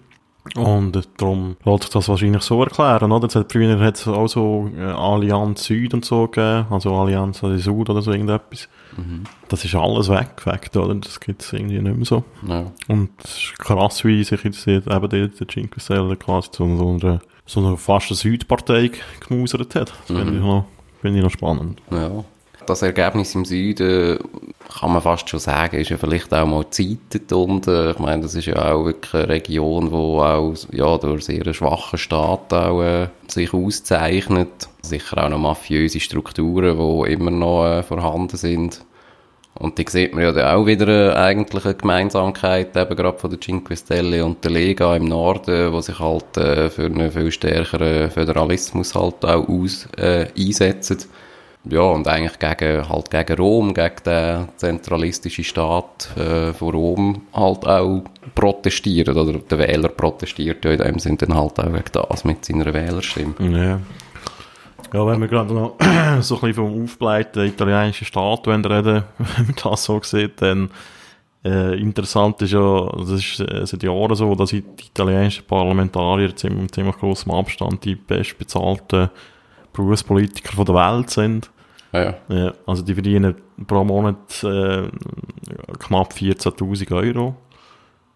Und 0.56 1.08
darum 1.18 1.56
lässt 1.64 1.84
sich 1.84 1.92
das 1.92 2.10
wahrscheinlich 2.10 2.44
so 2.44 2.62
erklären, 2.62 3.12
oder? 3.12 3.28
Es 3.28 3.36
hat, 3.36 3.52
früher 3.52 3.80
hat 3.80 3.96
es 3.96 4.08
auch 4.08 4.28
so 4.28 4.70
äh, 4.78 4.82
Allianz 4.82 5.64
Süd 5.64 5.94
und 5.94 6.04
so 6.04 6.28
gegeben, 6.28 6.68
also 6.70 6.94
Allianz 6.94 7.40
Süd 7.40 7.90
oder 7.90 8.02
so 8.02 8.12
irgendetwas. 8.12 8.68
Mhm. 8.98 9.24
Das 9.48 9.64
ist 9.64 9.74
alles 9.74 10.10
weg, 10.10 10.46
weg, 10.46 10.70
oder? 10.76 10.96
Das 10.96 11.20
gibt 11.22 11.42
es 11.42 11.54
irgendwie 11.54 11.80
nicht 11.80 11.96
mehr 11.96 12.06
so. 12.06 12.24
Ja. 12.46 12.66
Und 12.90 13.12
es 13.24 13.36
ist 13.38 13.60
krass, 13.60 14.04
wie 14.04 14.24
sich 14.24 14.44
jetzt 14.44 14.68
eben 14.68 15.10
der 15.10 15.48
Cinque 15.48 15.80
Stelle 15.80 16.18
quasi 16.18 16.52
zu 16.52 16.78
so 16.78 17.00
einer 17.02 17.22
so 17.46 17.60
eine 17.60 17.78
fast 17.78 18.10
eine 18.10 18.18
Südpartei 18.18 18.92
gemausert 19.28 19.76
hat. 19.76 19.94
Das 20.08 20.10
mhm. 20.10 20.18
finde 20.18 20.34
ich, 20.34 20.42
noch, 20.42 20.66
find 21.02 21.18
ich 21.18 21.24
noch 21.24 21.32
spannend. 21.32 21.82
Ja. 21.92 22.24
Das 22.66 22.82
Ergebnis 22.82 23.36
im 23.36 23.44
Süden, 23.44 24.20
kann 24.80 24.94
man 24.94 25.02
fast 25.02 25.30
schon 25.30 25.42
sagen, 25.42 25.76
ist 25.78 25.90
ja 25.90 25.98
vielleicht 25.98 26.34
auch 26.34 26.46
mal 26.46 26.70
zeitet 26.70 27.32
und 27.34 27.68
ich 27.68 28.00
meine, 28.00 28.24
das 28.24 28.36
ist 28.36 28.46
ja 28.46 28.72
auch 28.72 28.86
wirklich 28.86 29.14
eine 29.14 29.28
Region, 29.28 29.90
die 29.90 29.96
auch 29.96 30.54
ja, 30.72 30.98
durch 30.98 31.26
sehr 31.26 31.54
schwachen 31.54 32.00
Staat 32.00 32.54
auch, 32.54 32.82
äh, 32.82 33.10
sich 33.28 33.54
auszeichnet. 33.54 34.70
Sicher 34.82 35.26
auch 35.26 35.30
noch 35.30 35.40
mafiöse 35.40 36.00
Strukturen, 36.00 36.78
die 36.78 37.12
immer 37.12 37.32
noch 37.32 37.66
äh, 37.66 37.84
vorhanden 37.84 38.38
sind. 38.38 38.86
Und 39.56 39.78
die 39.78 39.86
sieht 39.88 40.14
man 40.14 40.24
ja 40.24 40.32
dann 40.32 40.56
auch 40.56 40.66
wieder 40.66 40.88
äh, 40.88 41.16
eigentlich 41.16 41.64
eine 41.64 41.76
Gemeinsamkeit, 41.76 42.76
eben 42.76 42.96
gerade 42.96 43.20
von 43.20 43.30
der 43.30 43.40
Cinque 43.40 43.76
Stelle 43.76 44.26
und 44.26 44.44
der 44.44 44.52
Lega 44.52 44.96
im 44.96 45.06
Norden, 45.06 45.72
wo 45.72 45.80
sich 45.80 46.00
halt 46.00 46.38
äh, 46.38 46.70
für 46.70 46.86
einen 46.86 47.12
viel 47.12 47.32
stärkeren 47.32 48.10
Föderalismus 48.10 48.96
halt 48.96 49.24
auch 49.24 49.48
aus, 49.48 49.88
äh, 49.98 50.26
einsetzen. 50.38 50.98
Ja, 51.66 51.82
und 51.82 52.08
eigentlich 52.08 52.40
gegen, 52.40 52.90
halt 52.90 53.10
gegen 53.10 53.38
Rom, 53.38 53.74
gegen 53.74 53.96
den 54.06 54.50
zentralistischen 54.58 55.46
Staat 55.46 56.10
äh, 56.18 56.52
von 56.52 56.72
Rom 56.72 57.22
halt 57.34 57.66
auch 57.66 58.04
protestieren, 58.36 59.16
oder 59.16 59.40
der 59.40 59.60
Wähler 59.60 59.88
protestiert 59.88 60.66
ja 60.66 60.72
in 60.72 60.80
dem 60.80 61.00
Sinne 61.00 61.18
dann 61.18 61.36
halt 61.36 61.60
auch 61.60 61.72
wegen 61.72 61.92
das 61.94 62.26
mit 62.26 62.44
seiner 62.44 62.74
Wählerstimme. 62.74 63.36
Ja. 63.40 63.80
Ja, 64.94 65.08
wenn 65.08 65.20
wir 65.20 65.28
gerade 65.28 65.54
noch 65.54 65.76
so 66.22 66.36
ein 66.36 66.42
bisschen 66.42 66.54
vom 66.54 66.84
aufbleiten 66.84 67.48
italienischen 67.48 68.06
Staat 68.06 68.48
reden, 68.48 68.64
wenn 68.64 69.46
man 69.46 69.56
das 69.64 69.84
so 69.84 70.00
sieht, 70.04 70.42
dann 70.42 70.70
äh, 71.44 71.78
interessant 71.80 72.42
ist 72.42 72.52
ja, 72.52 72.90
das 72.98 73.10
ist 73.10 73.40
äh, 73.40 73.66
seit 73.66 73.84
Jahren 73.84 74.16
so, 74.16 74.34
dass 74.36 74.52
die 74.52 74.64
italienischen 74.80 75.46
Parlamentarier 75.46 76.36
ziemlich, 76.36 76.72
ziemlich 76.72 76.96
großem 76.98 77.32
Abstand 77.32 77.84
die 77.84 77.96
bestbezahlten 77.96 79.10
Berufspolitiker 79.74 80.54
von 80.54 80.66
der 80.66 80.76
Welt 80.76 81.10
sind. 81.10 81.50
Ja, 81.92 82.04
ja. 82.04 82.16
ja 82.30 82.54
also 82.66 82.84
die 82.84 82.94
verdienen 82.94 83.36
pro 83.68 83.84
Monat 83.84 84.44
äh, 84.44 84.88
knapp 85.80 86.14
14.000 86.14 86.96
Euro. 86.96 87.36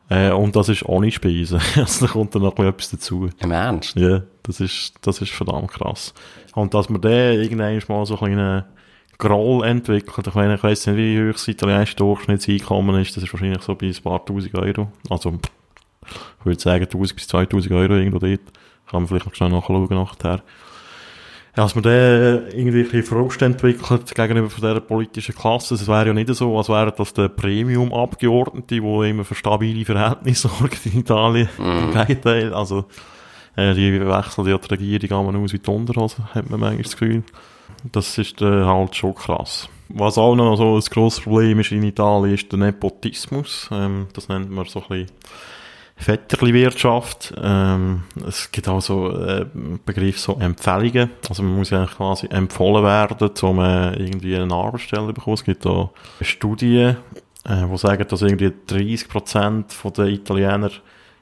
Äh, 0.09 0.31
und 0.31 0.55
das 0.55 0.69
ist 0.69 0.85
ohne 0.85 1.11
Speisen. 1.11 1.59
also 1.75 2.05
da 2.05 2.11
kommt 2.11 2.33
dann 2.35 2.43
noch 2.43 2.57
etwas 2.57 2.89
dazu. 2.89 3.29
Im 3.39 3.51
Ernst? 3.51 3.95
Ja, 3.95 4.23
das 4.43 4.59
ist, 4.59 4.93
das 5.01 5.21
ist 5.21 5.31
verdammt 5.31 5.71
krass. 5.71 6.13
Und 6.53 6.73
dass 6.73 6.89
man 6.89 7.01
dann 7.01 7.11
irgendwann 7.11 7.81
mal 7.87 8.05
so 8.05 8.15
ein 8.15 8.19
kleinen 8.19 8.63
Groll 9.17 9.65
entwickelt, 9.65 10.27
ich 10.27 10.35
meine, 10.35 10.55
ich 10.55 10.63
weiss 10.63 10.85
nicht, 10.85 10.97
wie 10.97 11.27
hoch 11.27 11.33
das 11.33 11.47
italienische 11.47 11.95
Durchschnittseinkommen 11.95 13.01
ist, 13.01 13.17
das 13.17 13.23
ist 13.23 13.33
wahrscheinlich 13.33 13.63
so 13.63 13.75
bei 13.75 13.87
ein 13.87 14.03
paar 14.03 14.23
tausend 14.23 14.55
Euro. 14.55 14.91
Also, 15.09 15.39
ich 16.05 16.45
würde 16.45 16.59
sagen 16.59 16.83
1000 16.83 17.15
bis 17.15 17.27
2000 17.27 17.73
Euro 17.73 17.95
irgendwo 17.95 18.19
dort. 18.19 18.41
Kann 18.89 19.01
man 19.01 19.07
vielleicht 19.07 19.25
noch 19.25 19.35
schnell 19.35 19.49
nachschauen 19.49 19.87
nachher. 19.89 20.41
Ja, 21.57 21.63
dass 21.63 21.73
man 21.73 21.85
dann 21.85 22.51
irgendwie 22.51 22.81
ein 22.81 22.83
bisschen 22.83 23.03
Frust 23.03 23.41
entwickelt 23.41 24.13
gegenüber 24.13 24.47
von 24.47 24.61
dieser 24.61 24.79
politischen 24.79 25.33
Klasse. 25.33 25.73
Es 25.73 25.87
wäre 25.87 26.05
ja 26.05 26.13
nicht 26.13 26.31
so, 26.35 26.55
als 26.55 26.69
wären 26.69 26.93
das 26.95 27.13
der 27.13 27.29
Premium-Abgeordnete, 27.29 28.75
die 28.75 29.09
immer 29.09 29.25
für 29.25 29.33
stabile 29.33 29.83
Verhältnisse 29.83 30.49
sorgen 30.59 30.77
in 30.85 30.99
Italien. 30.99 31.49
Mm. 31.57 31.63
Im 31.63 31.93
Gegenteil. 31.93 32.53
Also, 32.53 32.85
äh, 33.55 33.73
die 33.73 33.91
wechseln 33.99 34.47
ja 34.47 34.57
die 34.59 34.67
Regierung 34.67 35.27
einmal 35.27 35.43
aus 35.43 35.51
wie 35.51 35.57
die 35.57 35.71
Unterhose, 35.71 36.17
hat 36.35 36.47
man 36.47 36.59
manchmal 36.59 36.83
das 36.83 36.91
Gefühl. 36.91 37.23
Das 37.91 38.15
ist 38.19 38.39
äh, 38.43 38.63
halt 38.63 38.95
schon 38.95 39.15
krass. 39.15 39.67
Was 39.89 40.19
auch 40.19 40.35
noch 40.35 40.57
so 40.57 40.75
ein 40.75 40.81
grosses 40.81 41.21
Problem 41.21 41.59
ist 41.59 41.71
in 41.71 41.81
Italien, 41.81 42.35
ist 42.35 42.51
der 42.51 42.59
Nepotismus. 42.59 43.67
Ähm, 43.71 44.09
das 44.13 44.29
nennt 44.29 44.51
man 44.51 44.65
so 44.65 44.83
ein 44.83 44.87
bisschen 44.89 45.07
Vetterli-Wirtschaft. 45.97 47.33
Ähm, 47.41 48.03
es 48.27 48.51
gibt 48.51 48.67
auch 48.67 48.81
so 48.81 49.11
äh, 49.11 49.45
Begriff 49.85 50.19
so 50.19 50.37
Empfehlungen. 50.39 51.11
Also 51.27 51.43
man 51.43 51.55
muss 51.55 51.71
ja 51.71 51.85
quasi 51.85 52.27
empfohlen 52.27 52.83
werden, 52.83 53.29
um 53.41 53.59
äh, 53.59 53.93
irgendwie 53.93 54.35
eine 54.35 54.53
Arbeitsstelle 54.53 55.07
zu 55.07 55.13
bekommen. 55.13 55.33
Es 55.35 55.43
gibt 55.43 55.65
auch 55.65 55.91
Studien, 56.21 56.97
äh, 57.45 57.65
die 57.65 57.77
sagen, 57.77 58.05
dass 58.07 58.21
irgendwie 58.21 58.51
30% 58.69 59.91
der 59.91 60.05
Italiener 60.05 60.69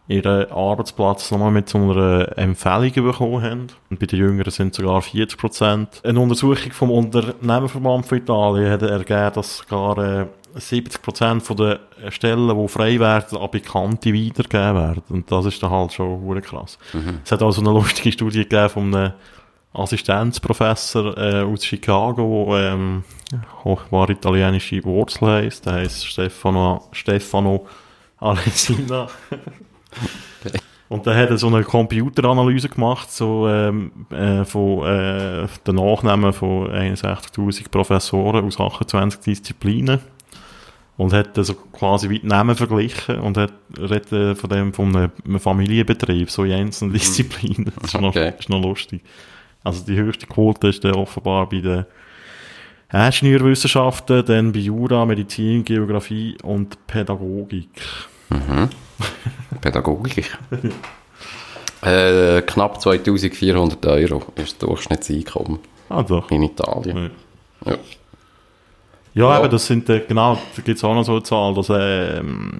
ihren 0.07 0.51
Arbeitsplatz 0.51 1.31
nochmal 1.31 1.51
mit 1.51 1.69
so 1.69 1.79
einer 1.79 2.37
Empfehlung 2.37 2.93
bekommen 2.93 3.41
haben. 3.41 3.67
Und 3.89 3.99
bei 3.99 4.05
den 4.05 4.19
Jüngeren 4.19 4.51
sind 4.51 4.71
es 4.71 4.77
sogar 4.77 5.01
40%. 5.01 6.03
Eine 6.03 6.19
Untersuchung 6.19 6.71
vom 6.71 6.91
Unternehmerverband 6.91 8.05
von 8.05 8.17
Italien 8.17 8.71
hat 8.71 8.81
ergeben, 8.83 9.31
dass 9.33 9.57
sogar 9.57 10.27
äh, 10.55 10.59
70% 10.59 11.55
der 11.55 12.11
Stellen, 12.11 12.57
die 12.57 12.67
frei 12.67 12.99
werden, 12.99 13.37
an 13.37 13.51
Bekannte 13.51 14.13
weitergegeben 14.13 14.75
werden. 14.75 15.03
Und 15.09 15.31
das 15.31 15.45
ist 15.45 15.61
dann 15.61 15.71
halt 15.71 15.93
schon 15.93 16.41
krass. 16.41 16.77
Mhm. 16.93 17.19
Es 17.23 17.31
hat 17.31 17.41
also 17.41 17.61
eine 17.61 17.71
lustige 17.71 18.11
Studie 18.11 18.43
gegeben 18.43 18.69
von 18.69 18.95
einem 18.95 19.13
Assistenzprofessor 19.73 21.17
äh, 21.17 21.41
aus 21.41 21.65
Chicago, 21.65 22.47
der 22.51 22.73
ähm, 22.73 23.03
hochbar 23.63 24.09
italienische 24.09 24.83
Wurzel 24.83 25.27
heisst. 25.27 25.65
Der 25.65 25.73
heisst 25.73 26.05
Stefano, 26.05 26.87
Stefano 26.91 27.67
Alessina. 28.17 29.07
Und 30.87 31.07
dann 31.07 31.17
hat 31.17 31.31
er 31.31 31.37
so 31.37 31.47
eine 31.47 31.63
Computeranalyse 31.63 32.69
gemacht, 32.69 33.11
so, 33.11 33.47
ähm, 33.49 33.91
äh, 34.11 34.45
von, 34.45 34.85
äh, 34.85 35.47
den 35.65 35.75
Nachnamen 35.75 36.31
von 36.31 36.69
61.000 36.71 37.69
Professoren 37.69 38.45
aus 38.45 38.59
28 38.59 39.19
Disziplinen. 39.21 39.99
Und 40.97 41.11
hat 41.11 41.31
so 41.35 41.53
quasi 41.55 42.09
wie 42.09 42.19
die 42.19 42.27
Namen 42.27 42.55
verglichen 42.55 43.19
und 43.19 43.37
hat, 43.37 43.51
redet 43.77 44.11
äh, 44.13 44.35
von 44.35 44.49
dem, 44.49 44.73
von 44.73 44.95
einem 44.95 45.39
Familienbetrieb, 45.39 46.29
so 46.31 46.45
in 46.45 46.53
einzelnen 46.53 46.93
Disziplinen. 46.93 47.71
Das 47.81 47.93
ist, 47.93 47.99
noch, 48.01 48.09
Okay. 48.15 48.33
ist 48.39 48.49
noch 48.49 48.61
lustig. 48.61 49.01
Also 49.63 49.83
die 49.85 49.97
höchste 49.97 50.25
Quote 50.27 50.67
ist 50.69 50.83
dann 50.85 50.93
offenbar 50.95 51.49
bei 51.49 51.59
den 51.59 51.85
Ingenieurwissenschaften, 52.93 54.25
dann 54.25 54.51
bei 54.53 54.59
Jura, 54.59 55.05
Medizin, 55.05 55.65
Geografie 55.65 56.37
und 56.43 56.77
Pädagogik. 56.87 57.69
Pädagogik. 59.61 60.37
äh, 61.81 62.41
knapp 62.43 62.79
2400 62.81 63.85
Euro 63.87 64.23
ist 64.35 64.53
das 64.53 64.57
Durchschnittseinkommen 64.59 65.59
doch. 65.89 66.31
in 66.31 66.43
Italien. 66.43 66.97
Ja. 67.65 67.71
Ja, 67.71 67.77
Ja. 69.15 69.39
eben, 69.39 69.49
das 69.49 69.65
sind, 69.65 69.89
äh, 69.89 70.01
genau, 70.07 70.35
da 70.55 70.61
gibt 70.61 70.77
es 70.77 70.83
auch 70.83 70.93
noch 70.93 71.03
so 71.03 71.13
eine 71.13 71.23
Zahl, 71.23 71.53
dass, 71.53 71.69
ähm, 71.71 72.51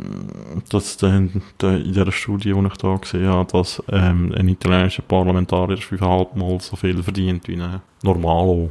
dass 0.70 0.96
äh, 1.04 1.28
de, 1.62 1.76
in 1.84 1.94
dieser 1.94 2.12
Studie, 2.12 2.54
die 2.54 2.66
ich 2.68 2.78
da 2.78 2.96
gesehen 2.96 3.28
habe, 3.28 3.52
dass 3.52 3.84
ähm, 3.92 4.34
ein 4.38 4.48
italienischer 4.48 5.02
Parlamentarier 5.04 5.78
fünfeinhalb 5.78 6.36
Mal 6.36 6.60
so 6.62 6.76
viel 6.78 7.04
verdient 7.04 7.48
wie 7.48 7.62
ein 7.62 7.82
Normalo. 8.04 8.70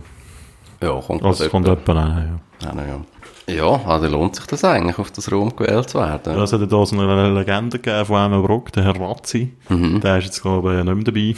Ja, 0.82 0.98
kommt 1.00 1.22
Also, 1.22 1.44
das 1.44 1.50
von 1.50 1.64
etwa- 1.66 1.92
an, 1.92 2.40
ja. 2.60 2.66
Ja, 2.68 2.72
na 2.74 2.86
ja. 2.86 3.00
Ja, 3.46 3.66
also 3.84 4.08
lohnt 4.08 4.36
sich 4.36 4.46
das 4.46 4.64
eigentlich, 4.64 4.98
auf 4.98 5.10
das 5.10 5.30
Raum 5.30 5.54
gewählt 5.54 5.90
zu 5.90 5.98
werden? 5.98 6.34
Ja, 6.34 6.42
Es 6.42 6.52
hat 6.54 6.60
ja 6.60 6.66
da 6.66 6.86
so 6.86 6.98
eine 6.98 7.30
Legende 7.30 7.78
gegeben 7.78 8.06
von 8.06 8.16
einem 8.16 8.42
Bruck, 8.42 8.72
der 8.72 8.84
Herr 8.84 8.98
Razzi. 8.98 9.52
Mhm. 9.68 10.00
Der 10.00 10.16
ist 10.16 10.24
jetzt, 10.24 10.40
glaube 10.42 10.78
ich, 10.78 10.82
nicht 10.84 10.94
mehr 10.94 11.04
dabei. 11.04 11.34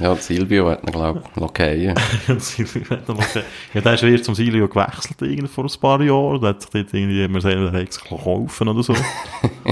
Ja, 0.00 0.14
Silvio 0.14 0.70
hat 0.70 0.82
ihn, 0.84 0.92
glaube 0.92 1.22
ich, 1.28 1.40
lockieren. 1.40 1.96
Silvio 2.38 2.88
hat 2.90 3.08
noch 3.08 3.16
mal- 3.18 3.26
ja, 3.74 3.80
der 3.80 3.94
ist 3.94 4.02
erst 4.04 4.24
zum 4.26 4.36
Silvio 4.36 4.68
gewechselt, 4.68 5.16
irgendwie 5.22 5.48
vor 5.48 5.64
ein 5.64 5.80
paar 5.80 6.00
Jahren. 6.00 6.40
Der 6.40 6.50
hat 6.50 6.62
sich 6.62 6.70
dort 6.70 6.94
irgendwie, 6.94 7.22
er 7.22 7.86
sich 7.90 8.04
kaufen 8.04 8.68
oder 8.68 8.82
so. 8.84 8.94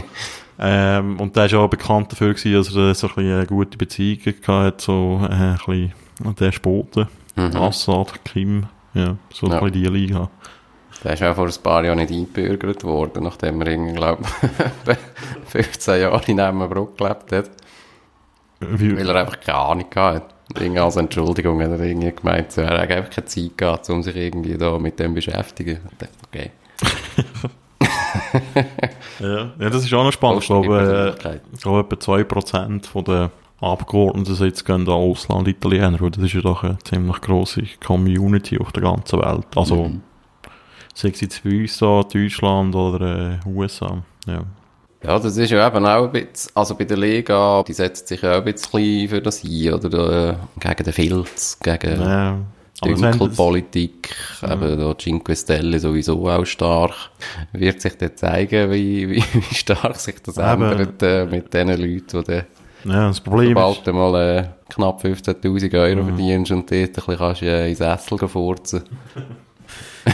ähm, 0.59 1.21
und 1.21 1.37
der 1.37 1.47
ist 1.47 1.55
auch 1.55 1.69
bekannt 1.69 2.11
dafür 2.13 2.35
gewesen, 2.35 2.55
dass 2.55 2.75
er 2.75 2.95
so 2.95 3.07
ein 3.09 3.15
bisschen 3.15 3.33
eine 3.35 3.47
gute 3.47 3.79
Beziehung 3.79 4.19
gehabt 4.25 4.49
hat, 4.49 4.81
so, 4.81 5.21
äh, 5.23 5.33
ein 5.33 5.59
bisschen, 5.65 5.93
der 6.41 6.53
Spoten. 6.53 7.07
Assad, 7.37 8.25
Kim, 8.25 8.65
ja, 8.95 9.17
so 9.33 9.47
ein 9.47 9.53
Ja. 9.53 9.61
bisschen 9.61 9.73
die 9.81 9.89
Liga. 9.89 10.29
Der 11.05 11.13
ist 11.13 11.23
auch 11.23 11.35
vor 11.37 11.47
ein 11.47 11.63
paar 11.63 11.85
Jahren 11.85 11.99
nicht 11.99 12.11
eingebürgert 12.11 12.83
worden, 12.85 13.23
nachdem 13.25 13.61
er 13.61 13.69
irgendwie, 13.69 13.95
glaube 13.95 14.23
ich, 14.87 14.97
15 15.47 16.01
Jahre 16.01 16.21
in 16.27 16.39
Emmenbruck 16.39 16.99
gelebt 16.99 17.33
hat. 17.33 17.51
Wie, 18.61 18.97
Weil 18.97 19.09
er 19.09 19.15
einfach 19.17 19.39
keine 19.41 19.59
Ahnung 19.59 19.87
hatte. 19.95 20.35
Irgendwie 20.59 20.81
als 20.81 20.97
Entschuldigung 20.97 21.63
hat 21.63 21.71
er 21.71 21.81
irgendwie 21.81 22.11
gemeint, 22.11 22.51
so, 22.53 22.63
er 22.63 22.71
hat 22.71 22.91
einfach 22.91 23.11
keine 23.11 23.27
Zeit 23.27 23.57
gehabt, 23.57 23.89
um 23.91 24.03
sich 24.03 24.17
irgendwie 24.17 24.57
da 24.57 24.79
mit 24.79 24.99
dem 24.99 25.11
zu 25.11 25.15
beschäftigen. 25.15 25.81
Ich 25.93 25.99
dachte, 25.99 26.15
okay. 26.27 26.51
ja. 29.21 29.51
ja, 29.59 29.71
das 29.71 29.85
ist 29.85 29.93
auch 29.93 30.05
noch 30.05 30.13
spannend. 30.13 30.43
Ich 30.43 30.49
glaube, 30.49 31.17
äh, 31.23 31.39
ich 31.53 31.61
glaube, 31.61 31.95
etwa 31.95 32.13
2% 32.13 32.87
von 32.87 33.05
den 33.05 33.29
Abgeordneten 33.61 34.45
jetzt 34.45 34.65
gehen 34.65 34.83
an 34.83 34.89
Ausland-Italiener, 34.89 36.01
weil 36.01 36.11
das 36.11 36.25
ist 36.25 36.33
ja 36.33 36.41
doch 36.41 36.65
eine 36.65 36.79
ziemlich 36.79 37.21
grosse 37.21 37.63
Community 37.85 38.59
auf 38.59 38.73
der 38.73 38.83
ganzen 38.83 39.21
Welt. 39.21 39.47
Also, 39.55 39.85
Mhm. 39.85 40.03
Sei 41.01 41.11
es 41.11 41.21
jetzt 41.21 41.43
bei 41.45 41.51
uns 41.61 41.79
da, 41.79 42.03
Deutschland 42.03 42.75
oder 42.75 43.39
äh, 43.45 43.49
USA. 43.49 44.03
Ja. 44.27 44.43
Ja, 45.05 45.17
das 45.19 45.37
ist 45.37 45.51
ja 45.51 45.65
eben 45.67 45.87
auch 45.87 46.05
ein 46.07 46.11
bisschen, 46.13 46.51
also 46.57 46.75
bei 46.75 46.85
der 46.85 46.97
Liga, 46.97 47.63
die 47.63 47.73
setzt 47.73 48.09
sich 48.09 48.21
ja 48.21 48.33
auch 48.33 48.37
ein 48.39 48.45
bisschen 48.53 49.09
für 49.09 49.23
das 49.23 49.45
ein, 49.45 49.73
oder 49.73 50.31
äh, 50.31 50.35
gegen 50.59 50.85
den 50.85 50.93
Filz, 50.93 51.59
gegen 51.63 52.01
Ja. 52.01 52.37
Haben 52.81 52.93
das- 52.93 53.01
Dunkelpolitik, 53.01 54.15
eben 54.43 54.79
da 54.79 54.95
Cinque 54.99 55.35
Stelle 55.37 55.79
sowieso 55.81 56.29
auch 56.29 56.45
stark. 56.45 56.95
Wird 57.53 57.81
sich 57.81 57.97
dann 57.97 58.17
zeigen, 58.17 58.71
wie, 58.73 59.09
wie, 59.09 59.23
wie 59.33 59.55
stark 59.55 59.97
sich 59.97 60.17
das 60.23 60.37
Eben. 60.39 60.63
ändert 60.63 61.03
äh, 61.03 61.27
mit 61.27 61.53
den 61.55 61.69
Leuten, 61.69 62.25
die 62.25 62.25
dann 62.25 62.45
ja, 62.85 63.09
das 63.09 63.21
Problem 63.21 63.49
ist, 63.51 63.55
sobald 63.57 63.87
du 63.87 63.93
mal 63.93 64.15
äh, 64.39 64.49
knapp 64.69 65.05
15'000 65.05 65.81
Euro 65.81 66.03
Mhm. 66.03 66.07
verdienst 66.09 66.53
und 66.53 66.71
dort 66.71 66.81
ein 66.81 66.93
bisschen 66.93 67.17
kannst, 67.19 67.43
äh, 67.43 67.69
ins 67.69 67.79
Sessel 67.79 68.29
furzen, 68.29 68.83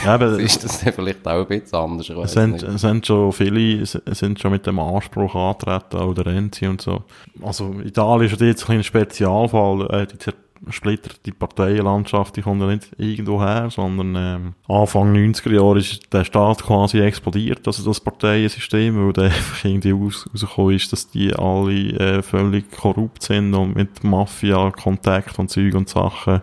ja, 0.05 0.15
aber, 0.15 0.39
ist 0.39 0.65
das 0.65 0.83
dann 0.83 0.93
vielleicht 0.93 1.27
auch 1.27 1.41
ein 1.41 1.47
bisschen 1.47 1.79
anders. 1.79 2.09
Es 2.11 2.33
sind, 2.33 2.63
nicht. 2.63 2.79
sind 2.79 3.07
schon 3.07 3.33
viele, 3.33 3.85
sind 3.87 4.41
schon 4.41 4.53
mit 4.53 4.67
dem 4.67 4.79
Anspruch 4.79 5.35
antreten, 5.35 5.97
auch 5.97 6.15
der 6.15 6.27
Renzi 6.27 6.67
und 6.67 6.81
so. 6.81 7.05
Also, 7.43 7.75
Italien 7.85 8.31
ist 8.31 8.41
jetzt 8.41 8.69
ein 8.69 8.83
Spezialfall, 8.83 9.89
äh, 9.91 10.07
die 10.07 10.19
zersplitterte 10.19 11.33
Parteienlandschaft, 11.33 12.37
die 12.37 12.43
kommt 12.43 12.61
ja 12.61 12.69
nicht 12.69 12.89
irgendwo 12.97 13.41
her, 13.41 13.69
sondern, 13.71 14.15
ähm, 14.17 14.55
Anfang 14.69 15.13
90er 15.13 15.53
Jahre 15.53 15.79
ist 15.79 16.13
der 16.13 16.25
Staat 16.25 16.63
quasi 16.63 17.01
explodiert, 17.01 17.67
also 17.67 17.85
das 17.85 18.01
Parteiensystem, 18.01 18.97
weil 18.97 19.13
der 19.13 19.25
einfach 19.25 19.65
irgendwie 19.65 19.91
raus, 19.91 20.29
rausgekommen 20.33 20.77
ist, 20.77 20.93
dass 20.93 21.11
die 21.11 21.35
alle, 21.35 21.73
äh, 21.73 22.23
völlig 22.23 22.71
korrupt 22.71 23.23
sind 23.23 23.55
und 23.55 23.77
mit 23.77 24.05
Mafia, 24.05 24.71
Kontakt 24.71 25.39
und 25.39 25.51
Zeug 25.51 25.75
und 25.75 25.89
Sachen. 25.89 26.43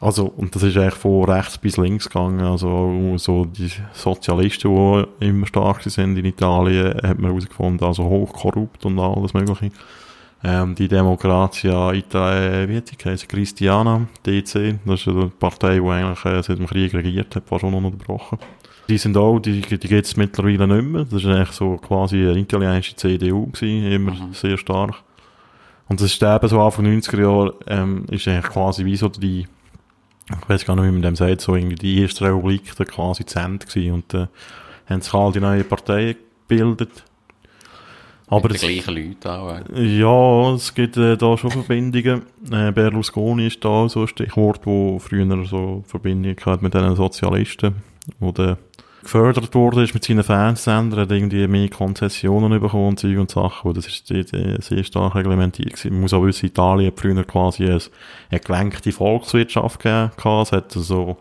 Also, 0.00 0.26
und 0.26 0.54
das 0.54 0.62
ist 0.62 0.76
eigentlich 0.76 0.94
von 0.94 1.24
rechts 1.24 1.58
bis 1.58 1.76
links 1.76 2.08
gegangen. 2.08 2.40
Also, 2.40 3.16
so 3.16 3.44
die 3.44 3.70
Sozialisten, 3.92 4.72
die 4.72 5.26
immer 5.26 5.46
stark 5.46 5.82
sind 5.82 6.16
in 6.16 6.24
Italien, 6.24 6.94
hat 7.02 7.18
man 7.18 7.30
herausgefunden, 7.30 7.86
also 7.86 8.04
hochkorrupt 8.04 8.84
und 8.86 8.98
alles 8.98 9.34
Mögliche. 9.34 9.70
Ähm, 10.44 10.76
die 10.76 10.86
Demokratia 10.86 11.92
Italia, 11.92 12.68
wie 12.68 12.76
hat 12.76 12.96
geheißen? 12.96 13.26
Christiana, 13.26 14.06
DC. 14.24 14.78
Das 14.84 15.00
ist 15.00 15.08
eine 15.08 15.30
Partei, 15.30 15.80
die 15.80 15.88
eigentlich 15.88 16.24
äh, 16.24 16.42
seit 16.42 16.58
dem 16.58 16.66
Krieg 16.66 16.94
regiert 16.94 17.34
hat, 17.34 17.48
fast 17.48 17.62
schon 17.62 17.74
ununterbrochen. 17.74 18.38
Die 18.88 18.98
sind 18.98 19.16
auch, 19.16 19.40
die, 19.40 19.60
die 19.60 19.78
gibt 19.88 20.06
es 20.06 20.16
mittlerweile 20.16 20.66
nicht 20.68 20.88
mehr. 20.88 21.04
Das 21.04 21.24
ist 21.24 21.26
eigentlich 21.26 21.50
so 21.50 21.76
quasi 21.76 22.18
eine 22.18 22.38
italienische 22.38 22.94
CDU 22.94 23.46
gewesen, 23.46 23.90
immer 23.90 24.16
sehr 24.32 24.56
stark. 24.56 24.94
Und 25.88 26.00
das 26.00 26.12
ist 26.12 26.22
eben 26.22 26.48
so 26.48 26.60
Anfang 26.60 26.86
90er 26.86 27.20
Jahre, 27.20 27.54
ähm, 27.66 28.04
ist 28.10 28.28
eigentlich 28.28 28.52
quasi 28.52 28.84
wie 28.84 28.96
so 28.96 29.08
die, 29.08 29.46
ich 30.30 30.48
weiß 30.48 30.64
gar 30.64 30.76
nicht, 30.76 30.84
wie 30.84 30.90
man 30.90 31.02
dem 31.02 31.16
sagt, 31.16 31.40
so 31.40 31.54
irgendwie 31.54 31.76
die 31.76 32.02
erste 32.02 32.26
Republik 32.26 32.74
da 32.76 32.84
quasi 32.84 33.24
zu 33.24 33.38
Ende 33.38 33.66
gewesen. 33.66 33.92
Und 33.92 34.14
äh, 34.14 34.26
haben 34.86 35.00
sich 35.00 35.14
all 35.14 35.32
die 35.32 35.40
neuen 35.40 35.66
Parteien 35.66 36.16
gebildet. 36.48 37.04
Aber 38.30 38.48
die 38.48 38.56
es, 38.56 38.60
gleichen 38.60 38.94
Leute 38.94 39.32
auch. 39.32 39.60
äh. 39.74 39.98
ja, 39.98 40.54
es 40.54 40.74
gibt 40.74 40.98
äh, 40.98 41.16
da 41.16 41.36
schon 41.38 41.50
Verbindungen. 41.50 42.22
Äh, 42.50 42.72
Berlusconi 42.72 43.46
ist 43.46 43.64
da 43.64 43.88
so 43.88 44.02
ein 44.02 44.08
Stichwort, 44.08 44.60
wo 44.64 44.98
früher 44.98 45.46
so 45.46 45.82
Verbindungen 45.86 46.36
hat 46.44 46.60
mit 46.60 46.74
den 46.74 46.94
Sozialisten, 46.94 47.76
wo 48.18 48.32
der 48.32 48.58
gefördert 49.02 49.54
wurde 49.54 49.82
ist 49.84 49.94
mit 49.94 50.04
seinen 50.04 50.22
Fernsehsendern, 50.22 51.00
hat 51.00 51.12
irgendwie 51.12 51.46
mehr 51.46 51.68
Konzessionen 51.68 52.60
bekommen 52.60 52.88
und 52.88 52.98
Zeug 52.98 53.18
und 53.18 53.30
Sachen, 53.30 53.68
wo 53.68 53.72
das 53.72 53.86
ist 53.86 54.06
sehr 54.06 54.84
stark 54.84 55.14
reglementiert 55.14 55.74
gewesen. 55.74 55.92
Man 55.92 56.00
muss 56.02 56.12
auch 56.12 56.24
wissen, 56.24 56.46
Italien 56.46 56.88
hat 56.88 57.00
früher 57.00 57.24
quasi 57.24 57.64
eine, 57.64 57.80
eine 58.30 58.40
gelenkte 58.40 58.92
Volkswirtschaft 58.92 59.80
gegeben, 59.80 60.10
es 60.42 60.52
hat 60.52 60.72
so 60.72 61.16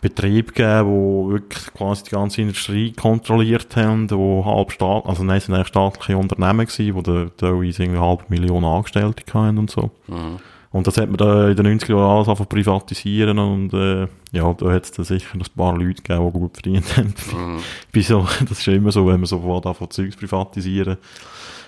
Betriebe 0.00 0.52
gegeben, 0.52 0.88
die 0.88 1.32
wirklich 1.32 1.74
quasi 1.74 2.04
die 2.04 2.10
ganze 2.10 2.40
Industrie 2.40 2.92
kontrolliert 2.92 3.76
haben, 3.76 4.08
die 4.08 4.14
halb 4.14 4.72
staat, 4.72 5.04
also 5.06 5.22
nein, 5.24 5.38
es 5.38 5.46
sind 5.46 5.54
eigentlich 5.54 5.68
staatliche 5.68 6.16
Unternehmen 6.16 6.66
gewesen, 6.66 7.02
die 7.02 7.30
teilweise 7.36 7.82
irgendwie 7.82 7.98
eine 7.98 8.00
halbe 8.00 8.24
Million 8.28 8.64
Angestellte 8.64 9.22
hatten 9.32 9.58
und 9.58 9.70
so. 9.70 9.90
Mhm. 10.06 10.38
Und 10.72 10.86
das 10.86 10.96
hat 10.98 11.08
man 11.08 11.16
da 11.16 11.48
in 11.48 11.56
den 11.56 11.80
90er 11.80 11.96
Jahren 11.96 12.16
alles 12.16 12.28
einfach 12.28 12.48
privatisieren 12.48 13.38
und 13.40 13.74
äh, 13.74 14.06
ja, 14.30 14.52
da 14.52 14.70
hat 14.70 14.84
es 14.84 14.92
dann 14.92 15.04
sicher 15.04 15.34
ein 15.34 15.42
paar 15.56 15.76
Leute 15.76 16.02
gegeben, 16.02 16.26
die 16.26 16.38
gut 16.38 16.52
verdient 16.54 16.96
haben. 16.96 17.14
Mhm. 17.32 17.58
Wieso? 17.92 18.26
Das 18.48 18.58
ist 18.58 18.66
ja 18.66 18.74
immer 18.74 18.92
so, 18.92 19.04
wenn 19.06 19.18
man 19.18 19.26
so 19.26 19.40
von 19.40 19.90
Zeugs 19.90 20.16
privatisieren 20.16 20.96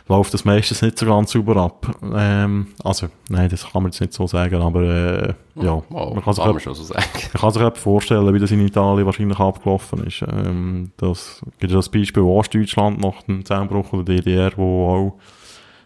läuft 0.08 0.34
das 0.34 0.44
meistens 0.44 0.82
nicht 0.82 0.98
so 0.98 1.06
ganz 1.06 1.32
sauber 1.32 1.56
ab. 1.56 1.86
Ähm, 2.14 2.68
also, 2.82 3.08
nein, 3.28 3.48
das 3.48 3.70
kann 3.70 3.82
man 3.82 3.92
jetzt 3.92 4.00
nicht 4.00 4.12
so 4.12 4.26
sagen, 4.26 4.60
aber 4.60 4.82
äh, 4.82 5.34
ja, 5.56 5.82
oh, 5.90 6.12
man 6.14 6.22
kann 6.22 6.34
sich, 6.34 6.42
kann 6.42 6.52
man 6.52 6.60
schon 6.60 6.74
so 6.74 6.82
sagen. 6.82 7.04
Man 7.32 7.40
kann 7.40 7.50
sich 7.50 7.82
vorstellen, 7.82 8.34
wie 8.34 8.38
das 8.38 8.50
in 8.50 8.66
Italien 8.66 9.06
wahrscheinlich 9.06 9.38
abgelaufen 9.38 10.04
ist. 10.06 10.22
Ähm, 10.22 10.92
das 10.96 11.40
gibt 11.58 11.70
ja 11.70 11.78
das 11.78 11.88
Beispiel 11.88 12.22
Ostdeutschland 12.22 13.00
nach 13.00 13.22
dem 13.22 13.44
Zusammenbruch 13.44 13.90
der 13.92 14.02
DDR, 14.16 14.52
wo 14.56 14.88
auch 14.88 15.18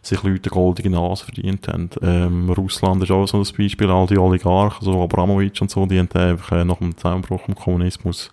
sich 0.06 0.22
Leute 0.22 0.50
goldige 0.50 0.90
Nase 0.90 1.24
verdient 1.24 1.68
haben. 1.68 1.90
Ähm, 2.02 2.50
Russland 2.50 3.02
ist 3.02 3.10
auch 3.10 3.26
so 3.26 3.38
ein 3.38 3.46
Beispiel, 3.56 3.90
all 3.90 4.06
die 4.06 4.18
Oligarchen, 4.18 4.84
so 4.84 5.02
Abramowitsch 5.02 5.60
und 5.62 5.70
so, 5.70 5.86
die 5.86 5.98
haben 5.98 6.10
einfach 6.12 6.52
äh, 6.52 6.64
nach 6.64 6.78
dem 6.78 6.96
Zusammenbruch 6.96 7.42
vom 7.42 7.54
Kommunismus 7.54 8.30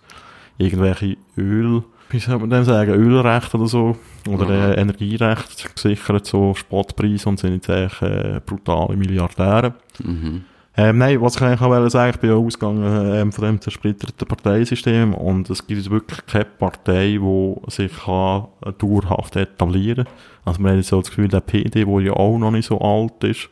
irgendwelche 0.56 1.16
Öl, 1.36 1.82
wie 2.10 2.18
soll 2.20 2.38
man 2.38 2.50
dem 2.50 2.64
sagen, 2.64 2.92
Ölrecht 2.92 3.54
oder 3.54 3.66
so, 3.66 3.96
oder 4.28 4.46
mhm. 4.46 4.52
äh, 4.52 4.74
Energierecht 4.74 5.74
gesichert, 5.74 6.26
so 6.26 6.54
Spotpreise 6.54 7.28
und 7.28 7.40
sind 7.40 7.54
jetzt 7.54 7.70
eigentlich 7.70 8.02
äh, 8.02 8.40
brutale 8.44 8.96
Milliardäre. 8.96 9.74
Mhm. 10.02 10.44
Ähm, 10.76 10.98
nein, 10.98 11.20
was 11.20 11.36
ich 11.36 11.42
eigentlich 11.42 11.60
auch 11.60 11.88
sagen 11.88 12.12
ich 12.14 12.20
bin 12.20 12.30
ja 12.30 12.36
ausgegangen 12.36 13.14
ähm, 13.14 13.32
von 13.32 13.44
dem 13.44 13.60
zersplitterten 13.60 14.26
Parteisystem 14.26 15.14
und 15.14 15.48
es 15.48 15.64
gibt 15.64 15.88
wirklich 15.88 16.26
keine 16.26 16.46
Partei, 16.46 17.18
die 17.20 17.54
sich 17.68 17.92
kann 17.96 18.48
dauerhaft 18.78 19.36
etablieren 19.36 20.04
kann. 20.04 20.14
Also 20.44 20.60
man 20.60 20.76
hat 20.76 20.84
so 20.84 21.00
das 21.00 21.10
Gefühl, 21.10 21.28
der 21.28 21.40
PD, 21.40 21.84
der 21.84 22.00
ja 22.00 22.12
auch 22.12 22.38
noch 22.38 22.50
nicht 22.50 22.66
so 22.66 22.80
alt 22.80 23.22
ist, 23.22 23.48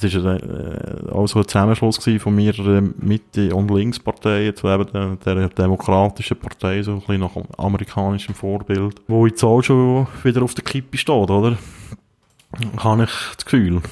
das 0.00 0.24
war 0.24 0.36
äh, 0.36 1.10
auch 1.10 1.26
so 1.26 1.40
ein 1.40 1.48
Zusammenschluss 1.48 1.98
von 2.18 2.34
mehreren 2.34 2.94
Mitte- 2.98 3.54
und 3.54 3.70
Linksparteien 3.70 4.54
zu 4.54 4.68
eben 4.68 4.86
der, 4.92 5.16
der 5.16 5.48
demokratischen 5.48 6.38
Partei, 6.38 6.82
so 6.82 6.92
ein 6.92 7.00
bisschen 7.00 7.20
nach 7.20 7.36
amerikanischem 7.58 8.34
Vorbild, 8.34 9.00
wo 9.08 9.26
jetzt 9.26 9.44
auch 9.44 9.62
schon 9.62 10.06
wieder 10.22 10.42
auf 10.42 10.54
der 10.54 10.64
Kippe 10.64 10.96
steht, 10.96 11.30
oder? 11.30 11.56
Habe 12.78 13.04
ich 13.04 13.10
das 13.36 13.44
Gefühl. 13.44 13.82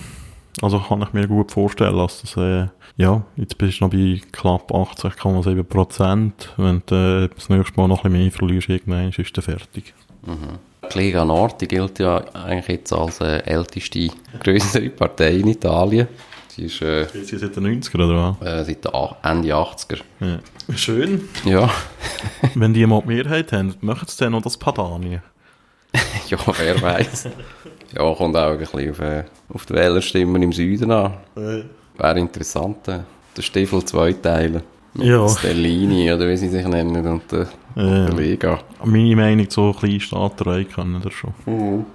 Also 0.62 0.78
kann 0.78 1.02
ich 1.02 1.12
mir 1.12 1.26
gut 1.26 1.50
vorstellen, 1.50 1.96
dass 1.96 2.20
das, 2.20 2.36
äh, 2.36 2.68
ja, 2.96 3.22
jetzt 3.36 3.58
bist 3.58 3.80
du 3.80 3.84
noch 3.84 3.90
bei 3.90 4.20
knapp 4.32 4.70
80,7 4.70 5.62
Prozent. 5.64 6.52
Wenn 6.56 6.82
du 6.86 6.94
äh, 6.94 7.28
das 7.34 7.48
nächste 7.48 7.76
Mal 7.76 7.88
noch 7.88 8.04
ein 8.04 8.12
bisschen 8.12 8.22
mehr 8.22 8.32
verlierst, 8.32 8.68
irgendwann 8.68 9.08
ist 9.08 9.36
du 9.36 9.42
fertig. 9.42 9.94
Mhm. 10.22 10.58
Die 10.92 10.98
Lega 10.98 11.24
Nord 11.24 11.60
die 11.60 11.68
gilt 11.68 11.98
ja 11.98 12.22
eigentlich 12.34 12.68
jetzt 12.68 12.92
als 12.92 13.20
äh, 13.20 13.38
älteste, 13.38 14.08
größere 14.42 14.90
Partei 14.90 15.36
in 15.36 15.48
Italien. 15.48 16.08
Sie 16.48 16.66
ist, 16.66 16.82
äh, 16.82 17.06
Sie 17.06 17.36
seit 17.36 17.56
den 17.56 17.82
90er 17.82 17.96
oder 17.96 18.36
was? 18.40 18.46
Äh, 18.46 18.64
seit 18.64 18.86
Ende 19.24 19.54
80er. 19.54 20.00
Ja. 20.20 20.38
Schön. 20.76 21.28
Ja. 21.44 21.68
Wenn 22.54 22.72
die 22.72 22.86
mal 22.86 23.00
die 23.02 23.08
Mehrheit 23.08 23.52
haben, 23.52 23.74
machen 23.80 24.06
sie 24.08 24.18
dann 24.18 24.32
noch 24.32 24.42
das 24.42 24.56
Padanien? 24.56 25.20
ja, 26.28 26.38
wer 26.58 26.82
weiß. 26.82 27.28
ja, 27.96 28.14
kommt 28.14 28.36
auch 28.36 28.50
ein 28.50 28.58
bisschen 28.58 28.90
auf, 28.90 29.00
äh, 29.00 29.24
auf 29.52 29.66
die 29.66 29.74
Wählerstimmen 29.74 30.42
im 30.42 30.52
Süden 30.52 30.90
an. 30.90 31.14
Äh. 31.36 31.62
Wäre 31.96 32.18
interessant, 32.18 32.88
äh, 32.88 33.00
den 33.36 33.42
Stiefel 33.42 33.84
zwei 33.84 34.12
teilen. 34.12 34.62
Mit 34.94 35.06
ja. 35.06 35.28
Stellini 35.28 36.12
oder 36.12 36.28
wie 36.28 36.36
sie 36.36 36.48
sich 36.48 36.66
nennen 36.66 37.06
und 37.06 37.32
der, 37.32 37.48
äh, 37.76 37.80
und 37.80 38.06
der 38.06 38.14
Lega. 38.14 38.60
Meine 38.84 39.16
Meinung, 39.16 39.46
so 39.50 39.64
eine 39.64 39.74
kleine 39.74 40.00
Staaterei 40.00 40.64
können 40.64 41.00
das 41.02 41.12
schon. 41.12 41.34
Mhm. 41.46 41.86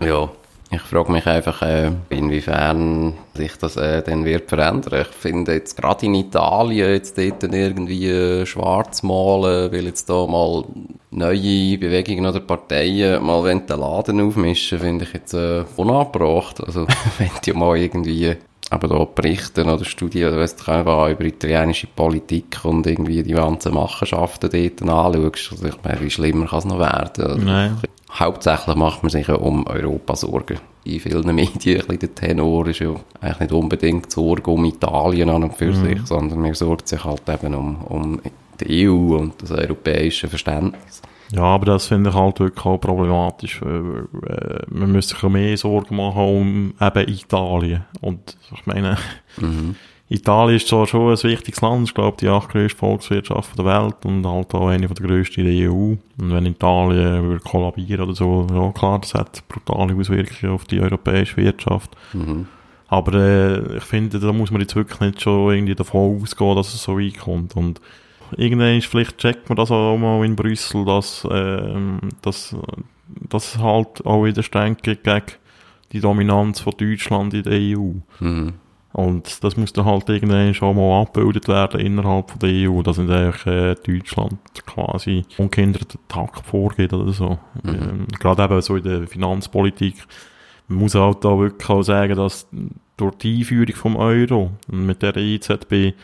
ja. 0.06 0.30
Ich 0.74 0.80
frage 0.80 1.12
mich 1.12 1.26
einfach, 1.26 1.60
äh, 1.60 1.90
inwiefern 2.08 3.12
sich 3.34 3.58
das 3.58 3.76
äh, 3.76 4.02
dann 4.02 4.24
wird 4.24 4.48
verändern. 4.48 5.02
Ich 5.02 5.08
finde 5.08 5.52
jetzt 5.52 5.76
gerade 5.76 6.06
in 6.06 6.14
Italien 6.14 6.92
jetzt 6.92 7.18
dort 7.18 7.42
irgendwie 7.42 8.08
äh, 8.08 8.46
schwarz 8.46 9.02
malen, 9.02 9.70
weil 9.70 9.84
jetzt 9.84 10.08
da 10.08 10.26
mal 10.26 10.64
neue 11.10 11.76
Bewegungen 11.76 12.24
oder 12.24 12.40
Parteien 12.40 13.22
mal 13.22 13.44
den 13.44 13.66
Laden 13.78 14.22
aufmischen, 14.22 14.78
finde 14.78 15.04
ich 15.04 15.12
jetzt 15.12 15.34
äh, 15.34 15.64
unangebracht. 15.76 16.64
Also 16.64 16.86
wenn 17.18 17.30
die 17.44 17.52
mal 17.52 17.76
irgendwie 17.76 18.38
aber 18.72 18.88
da 18.88 19.04
Berichten 19.04 19.68
oder 19.68 19.84
Studien 19.84 20.28
oder 20.28 20.40
weißt 20.40 20.66
du 20.66 20.72
einfach 20.72 21.10
über 21.10 21.24
italienische 21.24 21.86
Politik 21.86 22.64
und 22.64 22.86
irgendwie 22.86 23.22
die 23.22 23.34
ganzen 23.34 23.74
Machenschaften 23.74 24.50
dort 24.50 24.82
anschaust, 24.82 25.52
also 25.52 25.66
ich 25.66 25.76
meine, 25.84 26.00
wie 26.00 26.10
schlimmer 26.10 26.46
kann 26.46 26.58
es 26.60 26.64
noch 26.64 26.78
werden? 26.78 27.24
Also 27.24 27.36
Nein. 27.36 27.76
Hauptsächlich 28.10 28.76
macht 28.76 29.02
man 29.02 29.10
sich 29.10 29.26
ja 29.26 29.34
um 29.34 29.66
Europa 29.66 30.16
Sorgen. 30.16 30.58
In 30.84 31.00
vielen 31.00 31.26
Medien 31.34 31.82
ein 31.82 31.86
bisschen 31.86 31.98
der 31.98 32.14
Tenor 32.14 32.66
ist 32.66 32.80
ja 32.80 32.94
eigentlich 33.20 33.40
nicht 33.40 33.52
unbedingt 33.52 34.10
Sorge 34.10 34.50
um 34.50 34.64
Italien 34.64 35.28
an 35.28 35.44
und 35.44 35.54
für 35.54 35.72
mhm. 35.72 35.86
sich, 35.86 36.06
sondern 36.06 36.40
man 36.40 36.54
sorgt 36.54 36.88
sich 36.88 37.04
halt 37.04 37.28
eben 37.28 37.54
um, 37.54 37.82
um 37.84 38.20
die 38.60 38.88
EU 38.88 39.16
und 39.16 39.34
das 39.42 39.50
europäische 39.50 40.28
Verständnis. 40.28 41.02
Ja, 41.34 41.44
aber 41.44 41.64
das 41.64 41.86
finde 41.86 42.10
ich 42.10 42.16
halt 42.16 42.40
wirklich 42.40 42.64
auch 42.64 42.78
problematisch. 42.78 43.62
Äh, 43.62 44.62
man 44.68 44.92
müsste 44.92 45.14
sich 45.14 45.22
mehr 45.30 45.56
Sorgen 45.56 45.96
machen 45.96 46.22
um 46.22 46.74
eben 46.78 47.08
Italien. 47.08 47.84
Und 48.00 48.36
ich 48.52 48.66
meine, 48.66 48.98
mhm. 49.38 49.74
Italien 50.10 50.56
ist 50.56 50.68
zwar 50.68 50.86
schon 50.86 51.10
ein 51.10 51.22
wichtiges 51.22 51.62
Land, 51.62 51.88
ich 51.88 51.94
glaube 51.94 52.18
die 52.20 52.28
achtgrößte 52.28 52.76
Volkswirtschaft 52.76 53.58
der 53.58 53.64
Welt 53.64 54.04
und 54.04 54.26
halt 54.26 54.52
auch 54.54 54.68
eine 54.68 54.86
der 54.86 55.06
grössten 55.06 55.40
in 55.40 55.46
der 55.46 55.70
EU. 55.70 55.74
Und 55.74 56.00
wenn 56.18 56.44
Italien 56.44 57.24
würde 57.24 57.40
kollabieren 57.40 58.02
oder 58.02 58.14
so, 58.14 58.46
ja 58.52 58.70
klar, 58.72 58.98
das 58.98 59.14
hat 59.14 59.42
brutale 59.48 59.96
Auswirkungen 59.96 60.52
auf 60.52 60.66
die 60.66 60.80
europäische 60.80 61.38
Wirtschaft. 61.38 61.96
Mhm. 62.12 62.46
Aber 62.88 63.14
äh, 63.14 63.78
ich 63.78 63.84
finde, 63.84 64.20
da 64.20 64.34
muss 64.34 64.50
man 64.50 64.60
jetzt 64.60 64.76
wirklich 64.76 65.00
nicht 65.00 65.22
schon 65.22 65.54
irgendwie 65.54 65.74
davon 65.74 66.20
ausgehen, 66.20 66.56
dass 66.56 66.74
es 66.74 66.82
so 66.82 66.98
weit 66.98 67.18
kommt. 67.18 67.56
Und 67.56 67.80
irgendwann 68.36 68.80
vielleicht 68.80 69.18
checkt 69.18 69.48
man 69.48 69.56
das 69.56 69.70
auch 69.70 69.96
mal 69.96 70.24
in 70.24 70.36
Brüssel, 70.36 70.84
dass, 70.84 71.24
äh, 71.24 71.74
dass, 72.22 72.56
dass 73.28 73.54
es 73.54 73.62
halt 73.62 74.04
auch 74.04 74.24
wieder 74.24 74.42
streng 74.42 74.76
gegen 74.82 75.22
die 75.92 76.00
Dominanz 76.00 76.60
von 76.60 76.74
Deutschland 76.76 77.34
in 77.34 77.42
der 77.42 77.78
EU. 77.78 77.92
Mhm. 78.20 78.54
Und 78.92 79.42
das 79.42 79.56
muss 79.56 79.72
dann 79.72 79.86
halt 79.86 80.08
irgendwann 80.10 80.52
schon 80.52 80.76
mal 80.76 81.02
abgebildet 81.02 81.48
werden 81.48 81.80
innerhalb 81.80 82.30
von 82.30 82.38
der 82.40 82.50
EU, 82.50 82.82
dass 82.82 82.98
in 82.98 83.10
eigentlich 83.10 83.46
äh, 83.46 83.74
Deutschland 83.74 84.38
quasi 84.66 85.24
ungehinderten 85.38 85.98
Takt 86.08 86.44
vorgeht 86.46 86.92
oder 86.92 87.10
so. 87.12 87.38
Mhm. 87.62 87.70
Ähm, 87.70 88.06
Gerade 88.20 88.44
eben 88.44 88.60
so 88.60 88.76
in 88.76 88.82
der 88.82 89.06
Finanzpolitik. 89.06 89.96
Man 90.68 90.80
muss 90.80 90.94
halt 90.94 91.24
da 91.24 91.38
wirklich 91.38 91.70
auch 91.70 91.82
sagen, 91.82 92.16
dass 92.16 92.46
durch 92.98 93.14
die 93.16 93.38
Einführung 93.38 93.74
vom 93.74 93.96
Euro 93.96 94.50
und 94.70 94.86
mit 94.86 95.02
der 95.02 95.16
EZB 95.16 95.94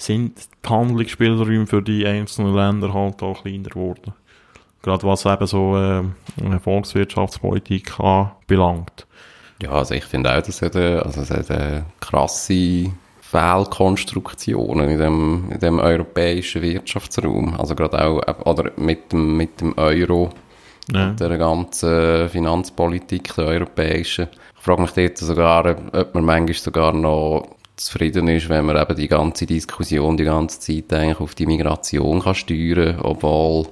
sind 0.00 0.38
die 0.64 0.68
Handlungsspielräume 0.68 1.66
für 1.66 1.82
die 1.82 2.06
einzelnen 2.06 2.54
Länder 2.54 2.92
halt 2.94 3.22
auch 3.22 3.42
kleiner 3.42 3.68
geworden. 3.68 4.14
Gerade 4.82 5.06
was 5.06 5.26
eben 5.26 5.46
so 5.46 5.76
äh, 5.76 6.02
eine 6.42 6.60
Volkswirtschaftspolitik 6.60 8.00
anbelangt. 8.00 9.06
Ja, 9.62 9.72
also 9.72 9.94
ich 9.94 10.04
finde 10.04 10.34
auch, 10.34 10.42
das 10.42 10.62
hat, 10.62 10.74
also 10.74 11.20
es 11.20 11.30
hat 11.30 11.50
eine 11.50 11.84
krasse 12.00 12.90
Fehlkonstruktionen 13.20 14.88
in 14.88 14.98
dem, 14.98 15.52
in 15.52 15.60
dem 15.60 15.78
europäischen 15.78 16.62
Wirtschaftsraum. 16.62 17.60
Also 17.60 17.74
gerade 17.74 18.02
auch, 18.02 18.46
oder 18.46 18.72
mit 18.76 19.12
dem, 19.12 19.36
mit 19.36 19.60
dem 19.60 19.76
Euro, 19.76 20.30
ja. 20.90 21.08
mit 21.08 21.20
der 21.20 21.36
ganzen 21.36 22.28
Finanzpolitik, 22.30 23.34
der 23.34 23.44
europäischen. 23.44 24.28
Ich 24.56 24.62
frage 24.62 24.82
mich 24.82 24.92
dort 24.92 25.18
sogar, 25.18 25.76
ob 25.92 26.14
man 26.14 26.24
manchmal 26.24 26.54
sogar 26.54 26.92
noch 26.94 27.59
zufrieden 27.80 28.28
ist, 28.28 28.48
wenn 28.48 28.66
man 28.66 28.76
eben 28.76 28.96
die 28.96 29.08
ganze 29.08 29.46
Diskussion 29.46 30.16
die 30.16 30.24
ganze 30.24 30.60
Zeit 30.60 30.92
eigentlich 30.92 31.20
auf 31.20 31.34
die 31.34 31.46
Migration 31.46 32.20
kann 32.20 32.34
steuern, 32.34 33.00
obwohl 33.00 33.66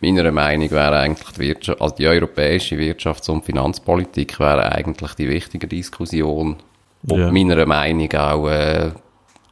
meiner 0.00 0.30
Meinung 0.30 0.70
wäre 0.70 0.98
eigentlich 0.98 1.30
die 1.30 1.40
Wirtschaft, 1.40 1.80
also 1.80 1.94
die 1.94 2.06
europäische 2.06 2.76
Wirtschafts- 2.76 3.30
und 3.30 3.44
Finanzpolitik 3.44 4.38
wäre 4.38 4.72
eigentlich 4.72 5.14
die 5.14 5.28
wichtige 5.28 5.66
Diskussion. 5.66 6.56
Und 7.08 7.18
yeah. 7.18 7.32
meiner 7.32 7.64
Meinung 7.66 8.12
auch, 8.12 8.48
äh, 8.48 8.90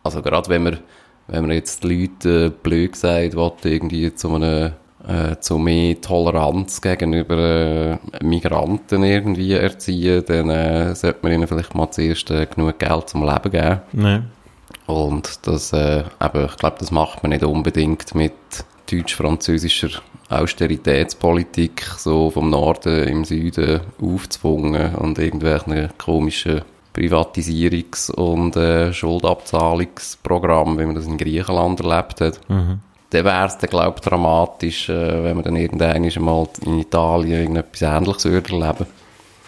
also 0.03 0.23
gerade 0.23 0.49
wenn 0.51 0.63
man, 0.65 0.79
wenn 1.27 1.43
man 1.47 1.53
jetzt 1.53 1.83
die 1.83 2.01
Leute 2.01 2.47
äh, 2.47 2.51
blöd 2.51 2.93
gesagt, 2.93 3.35
will 3.35 3.53
irgendwie 3.65 4.15
zu 4.15 4.35
einem 4.35 4.73
äh, 5.09 5.41
zu 5.41 5.59
mehr 5.59 6.01
Toleranz 6.01 6.81
gegenüber 6.81 7.37
äh, 7.39 7.99
Migranten 8.23 9.03
irgendwie 9.03 9.55
erziehen, 9.55 10.23
dann 10.27 10.51
äh, 10.51 10.95
sollte 10.95 11.21
man 11.23 11.33
ihnen 11.33 11.49
vielleicht 11.49 11.75
mal 11.75 11.91
zuerst 11.91 12.31
äh, 12.31 12.47
genug 12.47 12.79
Geld 12.79 13.09
zum 13.09 13.25
Leben 13.25 13.51
geben. 13.51 13.81
Nee. 13.93 14.21
Und 14.87 15.47
das, 15.47 15.73
äh, 15.73 16.01
eben, 16.23 16.45
ich 16.45 16.57
glaube, 16.57 16.77
das 16.79 16.91
macht 16.91 17.23
man 17.23 17.31
nicht 17.31 17.43
unbedingt 17.43 18.15
mit 18.15 18.33
deutsch-französischer 18.91 20.01
Austeritätspolitik 20.29 21.85
so 21.97 22.31
vom 22.31 22.51
Norden 22.51 23.09
im 23.09 23.25
Süden 23.25 23.81
aufzwungen 24.01 24.95
und 24.95 25.19
irgendwelchen 25.19 25.89
komischen 25.97 26.63
Privatisierungs- 26.95 28.11
und 28.11 28.57
äh, 28.57 28.93
Schuldabzahlungsprogramm, 28.93 30.79
wie 30.79 30.85
man 30.85 30.95
das 30.95 31.07
in 31.07 31.17
Griechenland 31.17 31.81
erlebt 31.81 32.21
hat. 32.21 32.41
Mhm 32.49 32.81
dann 33.11 33.25
wäre 33.25 33.47
es 33.47 33.59
dann, 33.59 33.71
glaube 33.71 33.97
ich, 33.97 34.09
dramatisch, 34.09 34.89
äh, 34.89 35.25
wenn 35.25 35.37
man 35.37 35.45
dann 35.45 35.57
irgendwann 35.57 36.25
mal 36.25 36.49
in 36.65 36.79
Italien 36.79 37.41
irgendetwas 37.41 37.83
Ähnliches 37.83 38.25
würde 38.27 38.53
erleben 38.53 38.87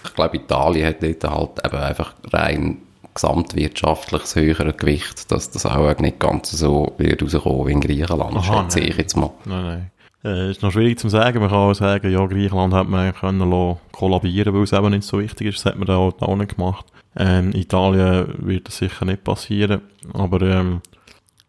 ich 0.05 0.15
glaube, 0.15 0.37
Italien 0.37 0.87
hat 0.87 1.03
dort 1.03 1.25
halt 1.25 1.65
eben 1.65 1.83
einfach 1.83 2.15
rein 2.33 2.79
gesamtwirtschaftliches 3.15 4.37
höhere 4.37 4.73
Gewicht, 4.73 5.31
dass 5.33 5.51
das 5.51 5.67
auch 5.67 5.99
nicht 5.99 6.21
ganz 6.21 6.51
so 6.53 6.95
wird 6.97 7.23
rauskommen 7.23 7.67
wie 7.67 7.73
in 7.73 7.81
Griechenland, 7.81 8.37
Aha, 8.37 8.63
schätze 8.63 8.81
ich 8.81 8.97
jetzt 8.97 9.17
mal. 9.17 9.31
Nein, 9.45 9.65
nein. 9.65 9.91
Äh, 10.23 10.51
ist 10.51 10.63
noch 10.63 10.71
schwierig 10.71 10.99
zu 10.99 11.09
sagen. 11.09 11.41
Man 11.41 11.49
kann 11.49 11.59
auch 11.59 11.75
sagen, 11.75 12.13
ja, 12.13 12.25
Griechenland 12.27 12.75
hat 12.75 12.89
man 12.89 13.15
können 13.15 13.51
lassen, 13.51 13.81
kollabieren, 13.91 14.55
weil 14.55 14.63
es 14.63 14.73
eben 14.73 14.91
nicht 14.91 15.05
so 15.05 15.19
wichtig 15.19 15.49
ist. 15.49 15.59
Das 15.59 15.73
hat 15.73 15.79
man 15.79 15.87
da 15.87 15.97
auch 15.97 16.37
nicht 16.37 16.57
gemacht. 16.57 16.87
Ähm, 17.17 17.53
Italien 17.55 18.35
wird 18.39 18.69
das 18.69 18.77
sicher 18.77 19.07
nicht 19.07 19.25
passieren. 19.25 19.81
Aber 20.13 20.43
ähm, 20.43 20.83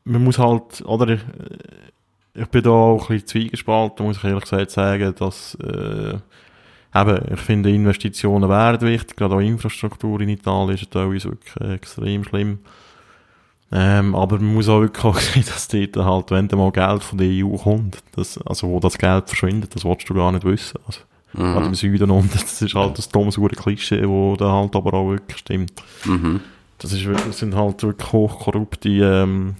man 0.06 0.24
muss 0.24 0.40
halt, 0.40 0.82
oder 0.86 1.18
ich, 2.34 2.48
bin 2.48 2.64
da 2.64 2.70
auch 2.70 3.10
ein 3.10 3.16
bisschen 3.16 3.28
zwiegespalten, 3.28 4.06
muss 4.06 4.18
ich 4.18 4.24
ehrlich 4.24 4.44
gesagt 4.44 4.72
sagen, 4.72 5.14
dass 5.18 5.56
äh, 5.56 6.18
eben, 6.96 7.34
ich 7.34 7.40
finde 7.40 7.72
Investitionen 7.72 8.50
wären 8.50 8.82
wichtig, 8.82 9.18
gerade 9.18 9.36
auch 9.36 9.40
Infrastruktur 9.40 10.22
in 10.22 10.30
Italien 10.30 10.76
ist 10.76 10.92
teilweise 10.92 11.30
wirklich 11.30 11.56
äh, 11.62 11.76
extrem 11.76 12.24
schlimm. 12.24 12.60
Ähm, 13.74 14.16
aber 14.16 14.38
man 14.38 14.54
muss 14.54 14.68
auch 14.68 14.82
wirklich 14.82 15.06
auch 15.06 15.18
sehen, 15.20 15.46
dass 15.46 15.68
dort 15.68 15.96
halt, 15.98 16.32
wenn 16.32 16.48
da 16.48 16.58
mal 16.58 16.72
Geld 16.72 17.04
von 17.04 17.18
der 17.18 17.30
EU 17.30 17.56
kommt, 17.56 18.04
das, 18.16 18.38
also 18.40 18.68
wo 18.68 18.80
das 18.80 18.98
Geld 18.98 19.28
verschwindet, 19.28 19.76
das 19.76 19.86
willst 19.86 20.10
du 20.10 20.14
gar 20.14 20.32
nicht 20.32 20.44
wissen. 20.44 20.80
Also, 20.86 21.02
Mhm. 21.34 21.54
Gerade 21.54 21.66
im 21.68 21.76
Süden 21.76 22.12
und 22.12 22.34
das 22.36 22.62
ist 22.62 22.76
halt 22.76 22.98
das 22.98 23.10
dummes 23.10 23.40
Klischee, 23.56 24.08
wo 24.08 24.36
da 24.36 24.52
halt 24.52 24.76
aber 24.76 24.94
auch 24.94 25.10
wirklich 25.10 25.38
stimmt. 25.38 25.74
Mhm. 26.06 26.42
Das, 26.78 26.92
ist 26.94 27.06
wirklich, 27.06 27.28
das 27.28 27.40
sind 27.40 27.56
halt 27.56 27.82
wirklich 27.84 28.12
hochkorrupte 28.12 28.90
ähm, 28.90 29.56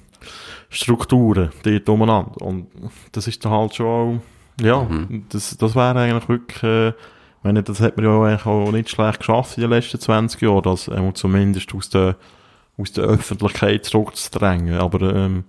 Strukturen 0.72 1.52
dort 1.64 1.90
umeinander. 1.90 2.42
Und 2.42 2.68
das 3.12 3.28
ist 3.28 3.44
dann 3.46 3.52
halt 3.52 3.76
schon 3.76 3.86
auch, 3.86 4.64
ja, 4.64 4.82
Mhm. 4.84 5.26
das, 5.30 5.56
das 5.58 5.76
wäre 5.76 6.00
eigentlich 6.00 6.30
wirklich, 6.30 6.64
äh, 6.64 6.90
ich 6.90 7.44
meine, 7.44 7.62
das 7.64 7.80
hat 7.82 7.98
man 7.98 8.06
ja 8.06 8.22
eigentlich 8.24 8.46
auch 8.46 8.72
nicht 8.72 8.90
schlecht 8.90 9.20
geschafft 9.20 9.58
in 9.58 9.62
den 9.62 9.70
letzten 9.72 10.00
20 10.00 10.42
Jahren, 10.42 10.64
das 10.64 10.88
ähm, 10.88 11.14
zumindest 11.16 11.74
aus 11.76 11.90
der, 11.90 12.16
aus 12.78 12.92
der 12.94 13.04
Öffentlichkeit 13.06 13.86
zurückzudrängen. 13.86 14.76
Aber 14.76 15.14
ähm, 15.14 15.44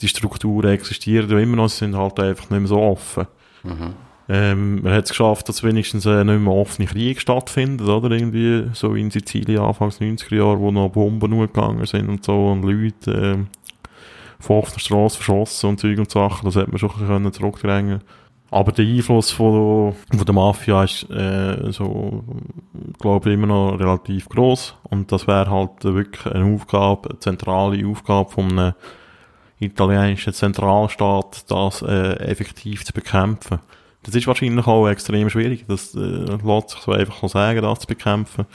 die 0.00 0.08
Strukturen 0.08 0.70
existieren 0.70 1.30
ja 1.30 1.38
immer 1.38 1.56
noch, 1.56 1.68
sie 1.68 1.78
sind 1.78 1.96
halt 1.96 2.18
einfach 2.18 2.50
nicht 2.50 2.60
mehr 2.60 2.68
so 2.68 2.80
offen. 2.80 3.26
Mhm. 3.62 3.94
Ähm, 4.32 4.82
man 4.82 4.92
hat 4.92 5.04
es 5.04 5.10
geschafft, 5.10 5.48
dass 5.48 5.64
wenigstens 5.64 6.06
äh, 6.06 6.22
nicht 6.24 6.40
mehr 6.40 6.52
offene 6.54 6.86
Kriege 6.88 7.20
stattfinden, 7.20 7.88
oder? 7.88 8.10
Irgendwie, 8.12 8.70
so 8.74 8.94
wie 8.94 9.00
in 9.00 9.10
Sizilien 9.10 9.60
Anfangs 9.60 10.00
90er 10.00 10.36
Jahre, 10.36 10.58
wo 10.60 10.70
noch 10.70 10.90
Bomben 10.90 11.36
gegangen 11.38 11.84
sind 11.84 12.08
und 12.08 12.24
so, 12.24 12.48
und 12.52 12.62
Leute, 12.62 13.46
von 14.40 14.56
offener 14.56 14.80
Straße 14.80 15.16
verschossen 15.16 15.70
und 15.70 15.80
Zeug 15.80 15.98
und 15.98 16.10
Sachen, 16.10 16.46
das 16.46 16.56
hat 16.56 16.68
man 16.68 16.78
schon 16.78 16.90
ein 16.90 16.96
bisschen 16.96 17.06
können 17.06 17.32
zurückdrängen 17.32 18.00
Aber 18.50 18.72
der 18.72 18.84
Einfluss 18.84 19.30
von, 19.30 19.94
von 19.94 20.24
der 20.24 20.34
Mafia 20.34 20.84
ist, 20.84 21.08
äh, 21.10 21.70
so, 21.70 22.24
glaube 22.98 23.28
ich, 23.28 23.34
immer 23.34 23.46
noch 23.46 23.78
relativ 23.78 24.28
groß 24.28 24.74
und 24.84 25.12
das 25.12 25.26
wäre 25.26 25.50
halt 25.50 25.84
wirklich 25.84 26.26
eine 26.26 26.54
Aufgabe, 26.54 27.10
eine 27.10 27.18
zentrale 27.20 27.86
Aufgabe 27.86 28.30
von 28.30 28.58
einem 28.58 28.74
italienischen 29.60 30.32
Zentralstaat, 30.32 31.50
das 31.50 31.82
äh, 31.82 32.14
effektiv 32.20 32.84
zu 32.84 32.92
bekämpfen. 32.92 33.60
Das 34.02 34.14
ist 34.14 34.26
wahrscheinlich 34.26 34.66
auch 34.66 34.88
extrem 34.88 35.28
schwierig. 35.28 35.66
Das 35.68 35.94
äh, 35.94 35.98
lässt 35.98 36.70
sich 36.70 36.80
so 36.80 36.92
einfach 36.92 37.28
sagen, 37.28 37.62
das 37.62 37.80
zu 37.80 37.86
bekämpfen. 37.86 38.46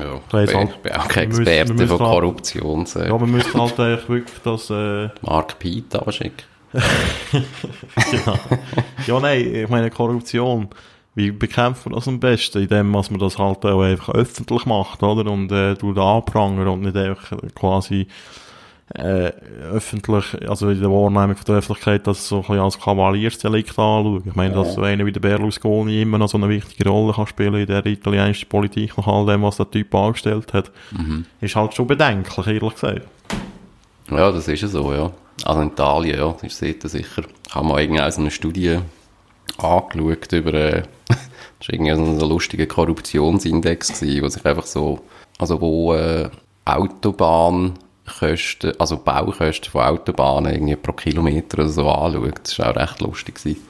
Ja, 0.00 0.44
bin, 0.44 0.54
halt, 0.56 0.82
bin 0.82 0.92
auch 0.92 1.04
wir 1.04 1.08
kein 1.08 1.28
müssen- 1.28 1.46
Experte 1.46 1.72
müssen 1.74 1.88
von 1.88 2.00
halt- 2.06 2.10
Korruption. 2.20 2.86
So. 2.86 3.00
Ja, 3.00 3.16
man 3.18 3.30
müsste 3.30 3.58
halt 3.60 3.78
eigentlich 3.80 4.08
wirklich 4.08 4.38
das... 4.44 4.70
Äh, 4.70 5.08
Mark 5.22 5.58
Piet 5.58 5.94
abschicken. 5.94 6.42
genau. 6.72 8.38
ja, 9.06 9.20
nein, 9.20 9.54
ich 9.54 9.68
meine 9.68 9.90
Korruption. 9.90 10.68
Wie 11.16 11.32
bekämpft 11.32 11.86
man 11.86 11.96
das 11.96 12.06
am 12.06 12.20
besten? 12.20 12.62
Indem 12.62 12.92
dass 12.92 13.10
man 13.10 13.18
das 13.18 13.36
halt 13.38 13.64
auch 13.66 13.82
einfach 13.82 14.14
öffentlich 14.14 14.64
macht, 14.66 15.02
oder? 15.02 15.28
Und 15.30 15.50
äh, 15.50 15.74
tut 15.74 15.98
anprangern 15.98 16.68
und 16.68 16.82
nicht 16.82 16.96
einfach 16.96 17.32
quasi 17.54 18.06
äh, 18.94 19.32
öffentlich, 19.72 20.48
also 20.48 20.68
in 20.68 20.80
der 20.80 20.90
Wahrnehmung 20.90 21.36
von 21.36 21.44
der 21.46 21.56
Öffentlichkeit, 21.56 22.06
das 22.06 22.26
so 22.26 22.36
ein 22.36 22.42
bisschen 22.42 22.58
als 22.58 22.80
Kavaliersdelikt 22.80 23.70
anschauen. 23.70 24.22
Ich 24.26 24.34
meine, 24.34 24.54
dass 24.54 24.74
so 24.74 24.82
einer 24.82 25.06
wie 25.06 25.12
der 25.12 25.20
Berlusconi 25.20 26.02
immer 26.02 26.18
noch 26.18 26.28
so 26.28 26.38
eine 26.38 26.48
wichtige 26.48 26.88
Rolle 26.88 27.12
kann 27.12 27.26
spielen 27.26 27.54
in 27.54 27.66
der 27.66 27.86
italienischen 27.86 28.48
Politik, 28.48 28.96
nach 28.98 29.06
all 29.06 29.26
dem, 29.26 29.42
was 29.42 29.58
der 29.58 29.70
Typ 29.70 29.94
angestellt 29.94 30.52
hat, 30.52 30.72
ist 31.40 31.54
halt 31.54 31.74
schon 31.74 31.86
bedenklich, 31.86 32.46
ehrlich 32.46 32.74
gesagt. 32.74 33.06
Ja, 34.10 34.32
das 34.32 34.48
ist 34.48 34.62
ja 34.62 34.68
so, 34.68 34.92
ja. 34.92 35.12
Also 35.44 35.60
in 35.62 35.68
Italien, 35.68 36.18
ja, 36.18 36.32
das 36.32 36.60
ist 36.60 36.82
dort 36.82 36.90
sicher. 36.90 37.22
Ich 37.46 37.54
habe 37.54 37.66
mal 37.66 37.80
irgendwie 37.80 38.10
so 38.10 38.20
eine 38.20 38.30
Studie 38.30 38.78
angeschaut 39.58 40.32
über, 40.32 40.54
äh, 40.54 40.82
das 41.08 41.68
war 41.68 41.74
irgendwie 41.74 41.94
so 41.94 42.24
ein 42.24 42.28
lustiger 42.28 42.66
Korruptionsindex 42.66 44.00
gewesen, 44.00 44.22
wo 44.22 44.28
sich 44.28 44.44
einfach 44.44 44.66
so, 44.66 45.00
also 45.38 45.60
wo 45.60 45.94
äh, 45.94 46.28
Autobahnkosten, 48.10 48.72
also 48.78 48.96
Baukosten 48.98 49.70
von 49.70 49.82
Autobahnen 49.82 50.52
irgendwie 50.52 50.76
pro 50.76 50.92
Kilometer 50.92 51.58
oder 51.58 51.68
so 51.68 51.88
anschaut. 51.88 52.40
Das 52.42 52.58
war 52.58 52.70
auch 52.70 52.76
recht 52.76 53.00
lustig 53.00 53.36
gewesen. 53.36 53.60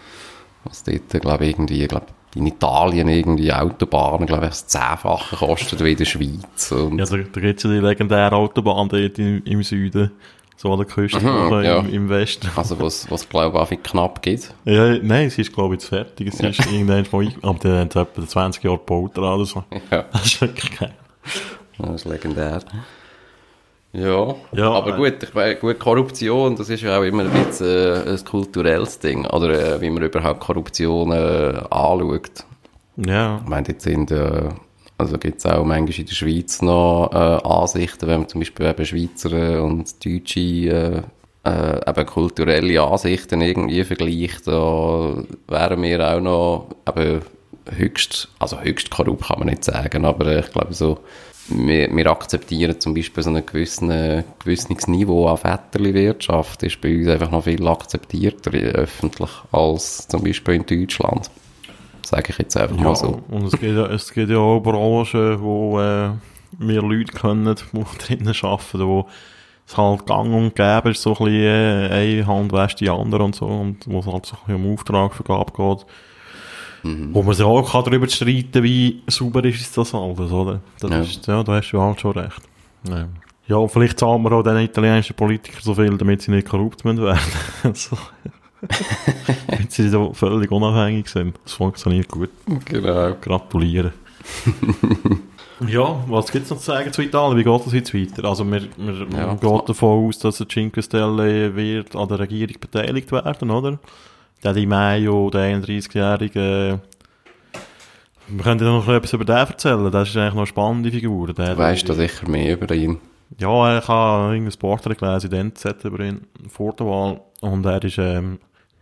Was 0.65 0.85
dort, 0.85 1.09
glaube 1.23 1.45
ich, 1.47 1.51
irgendwie, 1.53 1.87
glaube 1.87 2.07
in 2.37 2.47
Italien 2.47 3.09
irgendwie 3.09 3.53
Autobahnen, 3.53 4.25
glaube 4.27 4.45
ich, 4.45 4.51
das 4.51 4.67
Zehnfache 4.69 5.35
kostet 5.37 5.83
wie 5.83 5.93
in 5.93 5.97
der 5.99 6.05
Schweiz. 6.05 6.71
Und 6.71 6.99
Ja, 6.99 7.05
da, 7.05 7.17
da 7.17 7.41
gibt 7.41 7.59
es 7.59 7.65
ja 7.65 7.71
die 7.71 7.79
legendäre 7.85 8.37
Autobahn 8.37 8.89
dort 8.89 9.19
im, 9.19 9.43
im 9.45 9.63
Süden, 9.65 10.13
so 10.57 10.71
an 10.71 10.79
der 10.79 10.87
Küste, 10.87 11.19
Mhm, 11.19 11.47
oder 11.49 11.63
ja. 11.65 11.79
im, 11.81 11.93
im 11.93 12.09
Westen. 12.09 12.49
Also 12.55 12.79
was, 12.79 13.11
was 13.11 13.29
glaube 13.29 13.57
ich, 13.57 13.61
einfach 13.63 13.83
knapp 13.83 14.23
geht. 14.23 14.55
Ja, 14.65 14.97
nein, 15.03 15.29
sie 15.31 15.41
ist, 15.41 15.53
glaube 15.53 15.75
ich, 15.75 15.81
jetzt 15.81 15.89
fertig. 15.89 16.29
Es 16.29 16.39
ist 16.39 16.71
irgendwann 16.71 17.05
mal 17.11 17.33
aber 17.43 17.59
der 17.59 17.81
hat 17.81 17.97
etwa 17.97 18.27
20 18.27 18.63
Jahre 18.63 18.79
gebaut 18.79 19.19
oder 19.19 19.45
so. 19.45 19.65
Ja, 19.91 20.05
Das 20.13 20.27
ist 20.27 20.41
wirklich 20.41 20.79
geil. 20.79 20.95
das 21.79 21.91
ist 21.97 22.05
legendär. 22.05 22.61
Ja, 23.93 24.37
Ja, 24.53 24.71
aber 24.71 24.95
äh, 24.95 24.97
gut, 24.97 25.23
ich 25.23 25.35
meine, 25.35 25.57
gut, 25.57 25.79
Korruption, 25.81 26.55
das 26.55 26.69
ist 26.71 26.83
ja 26.83 26.99
auch 26.99 27.03
immer 27.03 27.25
ein 27.25 27.31
bisschen 27.31 27.67
äh, 28.07 28.11
ein 28.11 28.25
kulturelles 28.25 28.99
Ding, 29.01 29.27
oder 29.27 29.77
äh, 29.77 29.81
wie 29.81 29.91
man 29.91 30.03
überhaupt 30.03 30.41
Korruption 30.41 31.11
äh, 31.11 31.61
anschaut. 31.71 32.45
Ja, 32.97 33.41
Ich 33.43 33.49
meine, 33.49 33.67
jetzt 33.69 33.83
sind, 33.83 34.11
äh, 34.13 34.49
also 34.97 35.19
gibt 35.19 35.39
es 35.39 35.47
auch 35.47 35.65
manchmal 35.65 35.99
in 35.99 36.07
der 36.07 36.15
Schweiz 36.15 36.63
noch 36.63 37.11
äh, 37.13 37.17
Ansichten, 37.17 38.07
wenn 38.07 38.21
man 38.21 38.29
zum 38.29 38.41
Beispiel 38.41 38.67
eben 38.67 38.87
Schweizer 38.87 39.63
und 39.65 40.05
Deutsche 40.05 40.41
äh, 40.41 41.03
äh, 41.45 41.91
eben 41.91 42.07
kulturelle 42.07 42.83
Ansichten 42.83 43.41
irgendwie 43.41 43.83
vergleicht, 43.85 44.47
da 44.47 45.15
wären 45.49 45.83
wir 45.83 46.09
auch 46.15 46.21
noch 46.21 46.67
eben 46.89 47.23
höchst, 47.77 48.29
also 48.39 48.61
höchst 48.61 48.91
korrupt 48.91 49.27
kann 49.27 49.39
man 49.39 49.49
nicht 49.49 49.65
sagen, 49.65 50.05
aber 50.05 50.39
ich 50.39 50.51
glaube 50.53 50.75
so, 50.75 50.99
wir, 51.49 51.95
wir 51.95 52.07
akzeptieren 52.07 52.79
zum 52.79 52.95
Beispiel 52.95 53.23
so 53.23 53.31
ein 53.31 53.45
gewisses, 53.45 54.25
gewisses 54.39 54.87
Niveau 54.87 55.27
an 55.27 55.39
Vetterli-Wirtschaft, 55.39 56.63
ist 56.63 56.81
bei 56.81 56.97
uns 56.97 57.09
einfach 57.09 57.31
noch 57.31 57.45
viel 57.45 57.67
akzeptierter 57.67 58.55
äh, 58.55 58.71
öffentlich 58.71 59.31
als 59.53 60.07
zum 60.09 60.23
Beispiel 60.23 60.55
in 60.55 60.67
Deutschland. 60.67 61.31
Sage 62.03 62.31
ich 62.31 62.39
jetzt 62.39 62.57
einfach 62.57 62.77
ja 62.77 62.83
mal 62.83 62.97
so. 62.97 63.23
und 63.29 63.45
es 63.47 63.53
gibt 63.53 63.77
ja, 63.77 63.87
es 63.87 64.13
gibt 64.13 64.31
ja 64.31 64.39
auch 64.39 64.61
Branchen, 64.61 65.41
wo 65.41 65.81
äh, 65.81 66.11
wir 66.59 66.83
Leute 66.83 67.13
können, 67.13 67.55
die 67.73 67.99
drinnen 68.07 68.35
arbeiten, 68.43 68.87
wo 68.87 69.07
es 69.67 69.77
halt 69.77 70.07
gang 70.07 70.35
und 70.35 70.57
gäbe 70.57 70.91
ist, 70.91 71.03
so 71.03 71.11
ein 71.11 71.25
bisschen 71.25 71.43
äh, 71.43 71.89
eine 71.93 72.27
Hand 72.27 72.53
wäscht 72.53 72.81
die 72.81 72.91
andere 72.91 73.23
und 73.23 73.35
so, 73.35 73.47
und 73.47 73.87
wo 73.87 74.01
es 74.01 74.07
halt 74.07 74.27
so 74.27 74.37
ein 74.37 74.47
bisschen 74.47 74.65
um 74.65 74.73
Auftragvergabe 74.75 75.53
geht. 75.53 75.87
Wo 76.83 77.23
man 77.23 77.35
sich 77.35 77.45
auch 77.45 77.73
kann 77.73 77.85
darüber 77.85 78.09
streiten 78.09 78.63
wie 78.63 79.03
sauber 79.07 79.45
ist 79.45 79.77
das 79.77 79.95
alles, 79.95 80.33
oder? 80.33 80.61
Das 80.81 80.91
Ja. 80.91 81.01
ist, 81.01 81.27
ja, 81.27 81.43
da 81.43 81.53
hast 81.57 81.71
du 81.73 81.81
halt 81.81 82.01
schon 82.01 82.13
recht. 82.13 82.41
Ja, 82.89 83.09
ja 83.47 83.69
vielleicht 83.69 83.99
zahlen 83.99 84.23
wir 84.23 84.33
auch 84.33 84.43
den 84.43 84.57
italienischen 84.59 85.15
Politikern 85.15 85.61
so 85.63 85.75
viel, 85.75 85.97
damit 85.99 86.23
sie 86.23 86.31
nicht 86.31 86.49
korrupt 86.49 86.85
werden. 86.85 87.19
so. 87.75 87.97
damit 89.49 89.73
sie 89.73 89.89
so 89.89 90.13
völlig 90.13 90.51
unabhängig 90.51 91.09
sind. 91.09 91.39
Das 91.45 91.55
funktioniert 91.55 92.09
gut. 92.09 92.31
Genau. 92.67 93.15
Gratulieren. 93.21 93.93
ja, 95.67 96.03
was 96.07 96.31
gibt 96.31 96.45
es 96.45 96.51
noch 96.51 96.59
zu 96.59 96.65
sagen 96.65 96.93
zu 96.93 97.03
Italien? 97.03 97.39
Wie 97.39 97.45
geht 97.45 97.67
das 97.67 97.73
jetzt 97.73 97.95
weiter? 97.95 98.29
Also, 98.29 98.45
wir, 98.51 98.63
wir 98.77 99.07
Ja, 99.17 99.35
geht 99.35 99.69
davon 99.69 100.09
aus, 100.09 100.19
dass 100.19 100.39
der 100.39 100.49
Cinque 100.49 100.83
Stelle 100.83 101.55
wird 101.57 101.95
an 101.97 102.09
der 102.09 102.19
Regierung 102.21 102.57
beteiligt 102.61 103.11
werden, 103.13 103.51
oder? 103.51 103.79
Der 104.43 104.55
Di 104.55 104.65
Maio, 104.67 105.29
der 105.31 105.55
31-jährige, 105.61 106.81
wir 108.29 108.45
können 108.45 108.61
ja 108.61 108.67
noch 108.71 108.89
etwas 108.89 109.13
über 109.13 109.25
den 109.25 109.37
erzählen. 109.37 109.91
Das 109.91 110.09
ist 110.09 110.17
eigentlich 110.17 110.33
noch 110.35 110.41
eine 110.41 110.47
spannende 110.47 110.91
Figur. 110.91 111.33
Der, 111.35 111.55
Du 111.55 111.59
weißt 111.59 111.89
da 111.89 111.95
sicher 111.95 112.29
mehr 112.29 112.55
über 112.55 112.75
ihn. 112.75 112.99
ja, 113.39 113.79
ich 113.79 113.89
habe 113.89 114.35
irgendein 114.35 114.59
Porträt 114.59 114.95
gelesen 114.95 115.33
in 115.33 115.49
NZ 115.49 115.85
über 115.85 116.01
ihn 116.05 116.23
vor 116.49 116.73
der 116.75 116.87
Wahl. 116.87 117.21
Und 117.43 117.67
er 117.67 117.83
ist, 117.85 117.99
ähm, 117.99 118.39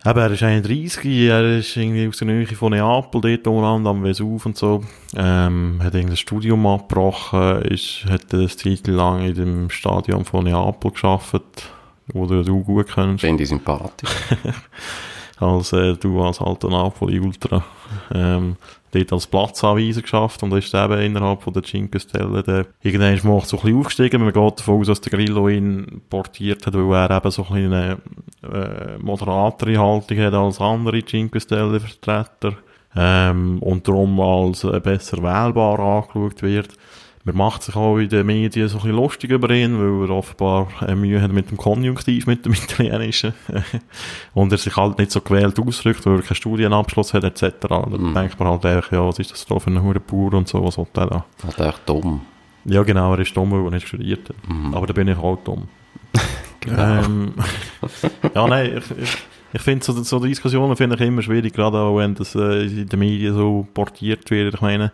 eben, 0.07 0.19
er 0.19 0.31
ist 0.31 0.43
31, 0.43 1.05
er 1.29 1.59
ist 1.59 1.77
irgendwie 1.77 2.07
aus 2.09 2.19
der 2.19 2.27
Nähe 2.29 2.47
von 2.47 2.73
Neapel, 2.73 3.21
dort 3.21 3.47
unten 3.47 3.87
am 3.87 4.05
Vesuv 4.05 4.47
und 4.47 4.57
so. 4.57 4.85
Ähm, 5.17 5.81
hat 5.83 5.95
irgendein 5.95 6.17
Studium 6.19 6.67
abgebrochen, 6.67 7.63
ist, 7.63 8.05
hat 8.09 8.33
eine 8.33 8.49
Zeit 8.49 8.87
lang 8.87 9.23
in 9.25 9.35
dem 9.35 9.71
Stadion 9.71 10.25
von 10.25 10.45
Neapel 10.45 10.93
geschafft, 10.93 11.43
wo 12.13 12.27
du, 12.27 12.45
du 12.45 12.63
gut 12.63 12.87
kennst. 12.95 13.23
Finde 13.23 13.43
ich 13.43 13.49
sympathisch. 13.49 14.11
als 15.41 15.73
äh, 15.73 15.95
du 15.95 16.23
als 16.23 16.41
alter 16.41 16.69
Napoli 16.69 17.21
Ultra. 17.21 17.65
Ähm, 18.13 18.57
dort 18.93 19.13
als 19.13 19.27
Platzanweiser 19.27 20.03
geschafft 20.03 20.43
und 20.43 20.53
ist 20.53 20.75
eben 20.75 20.99
innerhalb 21.01 21.43
von 21.43 21.53
der 21.53 21.63
Cinque 21.63 22.01
Stelle 22.01 22.43
der 22.43 22.67
irgendwann 22.83 23.21
mal 23.23 23.45
so 23.45 23.57
ein 23.59 23.63
bisschen 23.63 23.79
aufgestiegen. 23.79 24.23
Man 24.23 24.33
geht 24.33 24.61
davon 24.61 24.81
aus, 24.81 24.87
dass 24.87 25.01
der 25.01 25.13
Grillo 25.13 25.49
ihn 25.49 26.01
portiert 26.09 26.67
hat, 26.67 26.75
weil 26.75 27.11
er 27.11 27.17
eben 27.17 27.31
so 27.31 27.47
ein 27.51 27.73
eine 27.73 27.99
äh, 28.43 28.99
moderatere 28.99 29.79
Haltung 29.79 30.19
hat 30.19 30.35
als 30.35 30.61
andere 30.61 31.05
Cinque 31.05 31.41
Stelle 31.41 31.81
Vertreter 31.81 32.55
ähm, 32.97 33.59
und 33.61 33.87
darum 33.87 34.21
als 34.21 34.65
äh, 34.65 34.81
besser 34.81 35.19
wählbar 35.19 35.79
angeschaut 35.79 36.43
wird. 36.43 36.71
Man 37.29 37.37
macht 37.37 37.63
sich 37.63 37.77
auch 37.77 37.99
in 37.99 38.09
den 38.09 38.25
Medien 38.27 38.69
so 38.69 38.79
ein 38.79 38.83
bisschen 38.83 38.97
lustig 38.97 39.31
über 39.31 39.51
ihn, 39.51 39.79
weil 39.79 40.09
er 40.09 40.15
offenbar 40.17 40.69
äh, 40.87 40.95
Mühe 40.95 41.21
hat 41.21 41.31
mit 41.31 41.51
dem 41.51 41.59
Konjunktiv, 41.59 42.27
mit 42.27 42.47
dem 42.47 42.53
Italienischen. 42.55 43.35
und 44.35 44.51
er 44.51 44.57
sich 44.59 44.75
halt 44.77 44.99
nicht 44.99 45.11
so 45.11 45.21
gewählt 45.21 45.59
ausdrückt, 45.61 46.07
weil 46.07 46.17
er 46.17 46.23
keinen 46.23 46.37
Studienabschluss 46.37 47.13
hat, 47.13 47.25
etc. 47.25 47.55
Da 47.69 47.85
Mhm. 47.87 48.15
denkt 48.15 48.39
man 48.41 48.49
halt 48.49 48.65
einfach, 48.65 48.93
ja, 48.93 49.05
was 49.07 49.19
ist 49.19 49.31
das 49.33 49.45
da 49.45 49.59
für 49.59 49.71
ein 49.71 49.83
Hurenbauer 49.83 50.33
und 50.35 50.49
so, 50.49 50.65
was 50.65 50.79
hat 50.79 50.97
der 50.97 51.07
da? 51.07 51.25
Halt 51.45 51.61
echt 51.61 51.89
dumm. 51.89 52.23
Ja, 52.65 52.83
genau, 52.83 53.13
er 53.13 53.21
ist 53.21 53.37
dumm, 53.37 53.51
weil 53.53 53.65
er 53.65 53.71
nicht 53.73 53.89
studiert 53.89 54.29
hat. 54.29 54.37
Mhm. 54.49 54.75
Aber 54.75 54.87
da 54.87 54.93
bin 54.95 55.09
ich 55.09 55.19
auch 55.19 55.37
dumm. 55.45 55.69
Genau. 56.61 57.05
Ähm, 57.05 57.35
ja, 58.35 58.49
nein, 58.49 58.79
ich, 58.79 58.99
ich, 59.01 59.17
ich 59.53 59.63
finde 59.63 59.85
so, 59.85 59.93
so 60.03 60.19
Diskussionen 60.19 60.75
finde 60.77 60.97
ich 60.97 61.01
immer 61.03 61.23
schwierig, 61.23 61.55
gerade 61.55 61.79
auch 61.79 61.97
wenn 61.99 62.17
das 62.17 62.35
äh, 62.35 62.65
in 62.65 62.89
den 62.89 62.99
Medien 62.99 63.33
so 63.33 63.65
portiert 63.73 64.29
wird. 64.33 64.55
Ich 64.55 64.61
meine, 64.61 64.91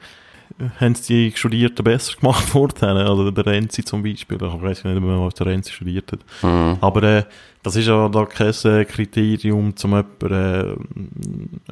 haben 0.81 0.95
die 1.09 1.33
Studierten 1.35 1.83
besser 1.85 2.15
gemacht 2.21 2.45
vorher? 2.49 2.89
Also 2.97 3.31
der 3.31 3.47
Renzi 3.47 3.85
zum 3.85 4.03
Beispiel. 4.03 4.37
Ich 4.37 4.63
weiß 4.63 4.85
nicht 4.85 5.01
mehr, 5.01 5.21
was 5.21 5.35
der 5.35 5.47
Renzi 5.47 5.73
studiert 5.73 6.13
hat. 6.13 6.21
Mhm. 6.43 6.77
Aber 6.81 7.03
äh, 7.03 7.23
das 7.63 7.77
ist 7.77 7.87
ja 7.87 8.09
da 8.09 8.25
kein 8.27 8.53
äh, 8.65 8.85
Kriterium, 8.85 9.69
um 9.69 9.75
jemanden 9.77 10.33
äh, 10.33 10.75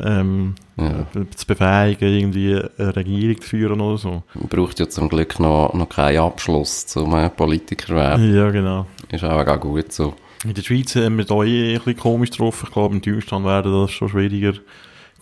ähm, 0.03 0.55
Ja. 0.77 1.07
zu 1.37 1.47
befähigen, 1.47 2.09
irgendwie 2.13 2.61
eine 2.79 2.97
Regierung 2.97 3.41
zu 3.41 3.49
führen 3.49 3.81
oder 3.81 3.99
so. 3.99 4.23
Man 4.35 4.49
braucht 4.49 4.81
ja 4.81 4.89
zum 4.89 5.09
Glück 5.09 5.39
noch, 5.39 5.73
noch 5.75 5.89
keinen 5.89 6.19
Abschluss 6.19 6.87
zum 6.87 7.15
äh, 7.15 7.29
Politiker 7.29 7.95
werden. 7.95 8.35
Ja, 8.35 8.51
genau. 8.51 8.87
Ist 9.11 9.23
auch, 9.25 9.47
auch 9.47 9.61
gut 9.61 9.93
so. 9.93 10.15
In 10.45 10.55
der 10.55 10.63
Schweiz 10.63 10.97
haben 10.97 11.19
wir 11.19 11.25
da 11.25 11.43
eh 11.45 11.75
ein 11.75 11.79
bisschen 11.79 11.97
komisch 11.97 12.31
drauf. 12.31 12.65
Ich 12.65 12.73
glaube, 12.73 12.97
in 12.97 13.01
Deutschland 13.03 13.45
wäre 13.45 13.63
das 13.83 13.93
schon 13.93 14.09
schwieriger. 14.09 14.55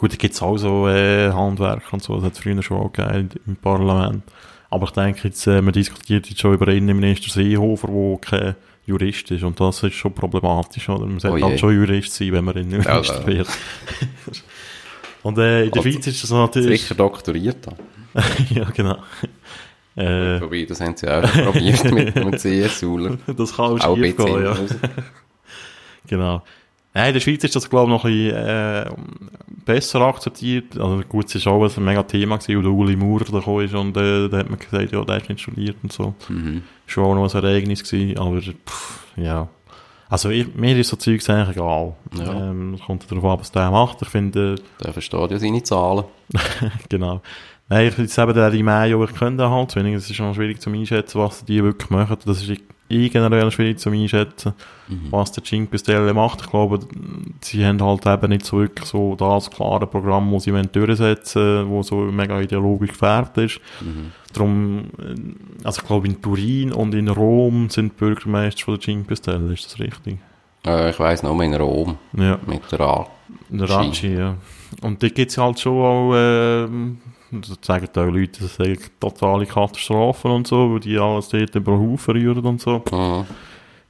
Gut, 0.00 0.12
da 0.12 0.16
gibt 0.16 0.32
es 0.32 0.40
auch 0.40 0.56
so 0.56 0.88
äh, 0.88 1.30
Handwerker 1.30 1.92
und 1.92 2.02
so, 2.02 2.14
das 2.16 2.24
hat 2.24 2.32
es 2.32 2.38
früher 2.38 2.62
schon 2.62 2.78
auch 2.78 2.90
gegeben 2.90 3.28
im 3.46 3.56
Parlament. 3.56 4.22
Aber 4.70 4.86
ich 4.86 4.92
denke 4.92 5.28
jetzt, 5.28 5.46
äh, 5.46 5.60
man 5.60 5.74
diskutiert 5.74 6.26
jetzt 6.26 6.40
schon 6.40 6.54
über 6.54 6.68
Innenminister 6.68 7.28
Seehofer, 7.30 7.88
der 7.88 8.18
kein 8.18 8.56
Jurist 8.86 9.30
ist. 9.30 9.42
Und 9.42 9.60
das 9.60 9.82
ist 9.82 9.92
schon 9.96 10.14
problematisch, 10.14 10.88
oder? 10.88 11.04
Man 11.04 11.20
sollte 11.20 11.44
Oh 11.44 11.48
halt 11.50 11.60
schon 11.60 11.74
Jurist 11.74 12.14
sein, 12.14 12.32
wenn 12.32 12.46
man 12.46 12.56
Innenminister 12.56 13.02
Ja, 13.02 13.20
ja. 13.20 13.26
wird. 13.26 13.48
und 15.22 15.36
äh, 15.36 15.64
in 15.64 15.70
der 15.70 15.82
Also, 15.82 15.90
Schweiz 15.90 16.06
ist 16.06 16.22
das 16.22 16.30
natürlich... 16.30 16.80
Sicher 16.80 16.94
doktoriert 16.94 17.66
haben. 17.66 17.76
ja, 18.54 18.64
genau. 18.70 18.96
Äh, 19.96 20.40
Wobei, 20.40 20.64
das 20.64 20.80
haben 20.80 20.96
sie 20.96 21.08
auch 21.08 21.30
probiert 21.30 21.92
mit 21.92 22.16
einem 22.16 22.38
CSUler. 22.38 23.18
das 23.36 23.54
kann 23.54 23.66
auch 23.66 23.80
Auch 23.84 23.96
schief 23.98 24.16
gehen, 24.16 24.42
ja. 24.44 24.52
raus. 24.52 24.74
Genau. 26.06 26.42
Nein, 26.92 27.08
in 27.08 27.14
der 27.14 27.20
Schweiz 27.20 27.44
ist 27.44 27.54
das, 27.54 27.70
glaube 27.70 27.90
ich, 27.90 27.96
noch 27.96 28.04
ein 28.04 28.12
bisschen, 28.12 28.36
äh, 28.36 28.90
besser 29.64 30.00
akzeptiert. 30.00 30.78
Also 30.78 31.02
gut, 31.08 31.26
es 31.26 31.36
ist 31.36 31.46
auch 31.46 31.62
ein 31.62 31.84
mega 31.84 32.02
Thema 32.02 32.38
gewesen, 32.38 32.56
weil 32.56 32.62
der 32.62 32.72
Uli 32.72 32.96
Maurer 32.96 33.24
da 33.24 33.62
ist 33.62 33.74
und 33.74 33.96
äh, 33.96 34.28
da 34.28 34.38
hat 34.38 34.50
man 34.50 34.58
gesagt, 34.58 34.92
ja, 34.92 35.04
der 35.04 35.16
ist 35.18 35.28
nicht 35.28 35.40
studiert 35.40 35.76
und 35.82 35.92
so. 35.92 36.14
Mhm. 36.28 36.62
Schon 36.86 37.04
auch 37.04 37.14
noch 37.14 37.32
ein 37.32 37.44
Ereignis 37.44 37.84
gewesen, 37.84 38.18
aber 38.18 38.40
pff, 38.40 39.04
ja. 39.16 39.48
Also 40.08 40.30
ich, 40.30 40.52
mir 40.56 40.76
ist 40.76 40.88
so 40.88 40.96
Zeugs 40.96 41.30
eigentlich 41.30 41.56
egal. 41.56 41.94
Ja. 42.18 42.50
Ähm, 42.50 42.74
es 42.74 42.80
kommt 42.80 43.08
darauf 43.08 43.24
an, 43.24 43.40
was 43.40 43.52
der 43.52 43.70
macht. 43.70 44.02
Ich 44.02 44.08
finde, 44.08 44.56
Der 44.82 44.92
versteht 44.92 45.30
ja 45.30 45.38
seine 45.38 45.62
Zahlen. 45.62 46.04
genau. 46.88 47.22
Nein, 47.68 47.86
ich 47.86 47.98
jetzt 47.98 48.18
eben 48.18 48.34
der 48.34 48.50
die 48.50 48.64
Mayo, 48.64 49.04
ich 49.04 49.14
könnte 49.14 49.48
halt, 49.48 49.76
es 49.76 50.10
ist 50.10 50.18
noch 50.18 50.34
schwierig 50.34 50.60
zu 50.60 50.70
einschätzen, 50.70 51.20
was 51.20 51.44
die 51.44 51.62
wirklich 51.62 51.90
machen. 51.90 52.16
Das 52.24 52.42
ist 52.42 52.60
eh 52.90 53.08
generell 53.08 53.50
schwierig 53.50 53.78
zu 53.78 53.90
einschätzen, 53.90 54.52
was 55.10 55.32
der 55.32 55.44
Cinque 55.44 55.78
Stelle 55.78 56.12
macht. 56.12 56.40
Ich 56.42 56.50
glaube, 56.50 56.80
sie 57.40 57.64
haben 57.64 57.82
halt 57.82 58.06
eben 58.06 58.30
nicht 58.30 58.44
so 58.44 58.58
wirklich 58.58 58.86
so 58.86 59.14
das 59.16 59.50
klare 59.50 59.86
Programm, 59.86 60.32
das 60.32 60.44
sie 60.44 60.52
durchsetzen 60.52 61.68
wollen, 61.68 61.78
das 61.78 61.86
so 61.86 61.96
mega 61.96 62.40
ideologisch 62.40 62.90
gefärbt 62.90 63.38
ist. 63.38 63.60
Darum, 64.32 64.90
äh, 64.98 65.64
also 65.64 65.80
ich 65.80 65.86
glaube 65.86 66.06
in 66.06 66.22
Turin 66.22 66.72
und 66.72 66.94
in 66.94 67.08
Rom 67.08 67.68
sind 67.68 67.96
Bürgermeister 67.96 68.64
von 68.64 68.74
der 68.74 68.80
Cinque 68.80 69.16
Stelle, 69.16 69.52
ist 69.52 69.66
das 69.66 69.80
richtig? 69.80 70.18
Äh, 70.66 70.90
ich 70.90 71.00
weiss 71.00 71.22
noch, 71.22 71.40
in 71.40 71.54
Rom. 71.54 71.98
Ja. 72.16 72.38
Mit 72.46 72.70
der 72.70 72.80
A. 72.80 73.06
Der 73.48 73.68
Ratschi, 73.68 74.14
ja. 74.14 74.36
Und 74.82 75.02
da 75.02 75.08
gibt 75.08 75.30
es 75.30 75.38
halt 75.38 75.58
schon 75.58 75.82
auch, 75.82 76.68
das 77.32 77.58
sagen 77.62 77.88
auch 77.94 78.12
Leute, 78.12 78.42
das 78.42 78.56
sagen 78.56 78.78
totale 78.98 79.46
Katastrophen 79.46 80.30
und 80.30 80.46
so, 80.46 80.72
weil 80.72 80.80
die 80.80 80.98
alles 80.98 81.28
dort 81.28 81.54
über 81.54 81.72
den 81.72 81.92
Haufen 81.92 82.14
rühren 82.14 82.44
und 82.44 82.60
so. 82.60 82.82
Mhm. 82.90 83.24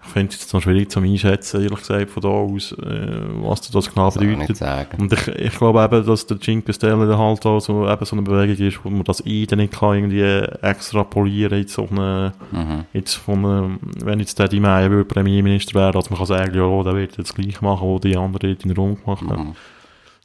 Ich 0.02 0.12
finde 0.12 0.32
es 0.32 0.40
jetzt 0.40 0.54
noch 0.54 0.62
schwierig 0.62 0.90
zu 0.90 1.00
einschätzen, 1.00 1.62
ehrlich 1.62 1.80
gesagt, 1.80 2.10
von 2.10 2.22
da 2.22 2.28
aus, 2.30 2.72
äh, 2.72 3.20
was 3.42 3.70
das 3.70 3.92
genau 3.92 4.06
nicht 4.06 4.48
bedeutet. 4.48 4.98
Und 4.98 5.12
ich, 5.12 5.28
ich 5.28 5.58
glaube 5.58 5.82
eben, 5.84 6.06
dass 6.06 6.26
der 6.26 6.40
Cinque 6.40 6.72
Stelle 6.72 7.18
halt 7.18 7.46
auch 7.46 7.60
so, 7.60 7.86
eben 7.86 8.04
so 8.06 8.16
eine 8.16 8.22
Bewegung 8.22 8.66
ist, 8.66 8.82
wo 8.82 8.88
man 8.88 9.04
das 9.04 9.24
I 9.26 9.46
dann 9.46 9.58
nicht 9.58 9.74
kann 9.74 9.96
irgendwie 9.96 10.22
extrapolieren 10.62 11.58
jetzt 11.58 11.78
auf 11.78 11.92
eine, 11.92 12.32
Mhm. 12.50 12.84
jetzt 12.94 13.14
von 13.14 13.44
einem, 13.44 13.78
wenn 14.02 14.20
jetzt 14.20 14.38
der 14.38 14.48
Di 14.48 14.58
Premierminister 14.58 15.78
wäre, 15.78 15.92
dass 15.92 16.08
man 16.08 16.16
kann 16.18 16.26
sagen, 16.26 16.54
ja, 16.54 16.82
der 16.82 16.94
wird 16.94 17.18
jetzt 17.18 17.34
gleich 17.34 17.60
machen, 17.60 17.94
was 17.94 18.00
die 18.00 18.16
anderen 18.16 18.54
dort 18.54 18.64
in 18.64 18.70
Rom 18.72 18.96
gemacht 18.96 19.22
haben. 19.28 19.48
Mhm. 19.48 19.54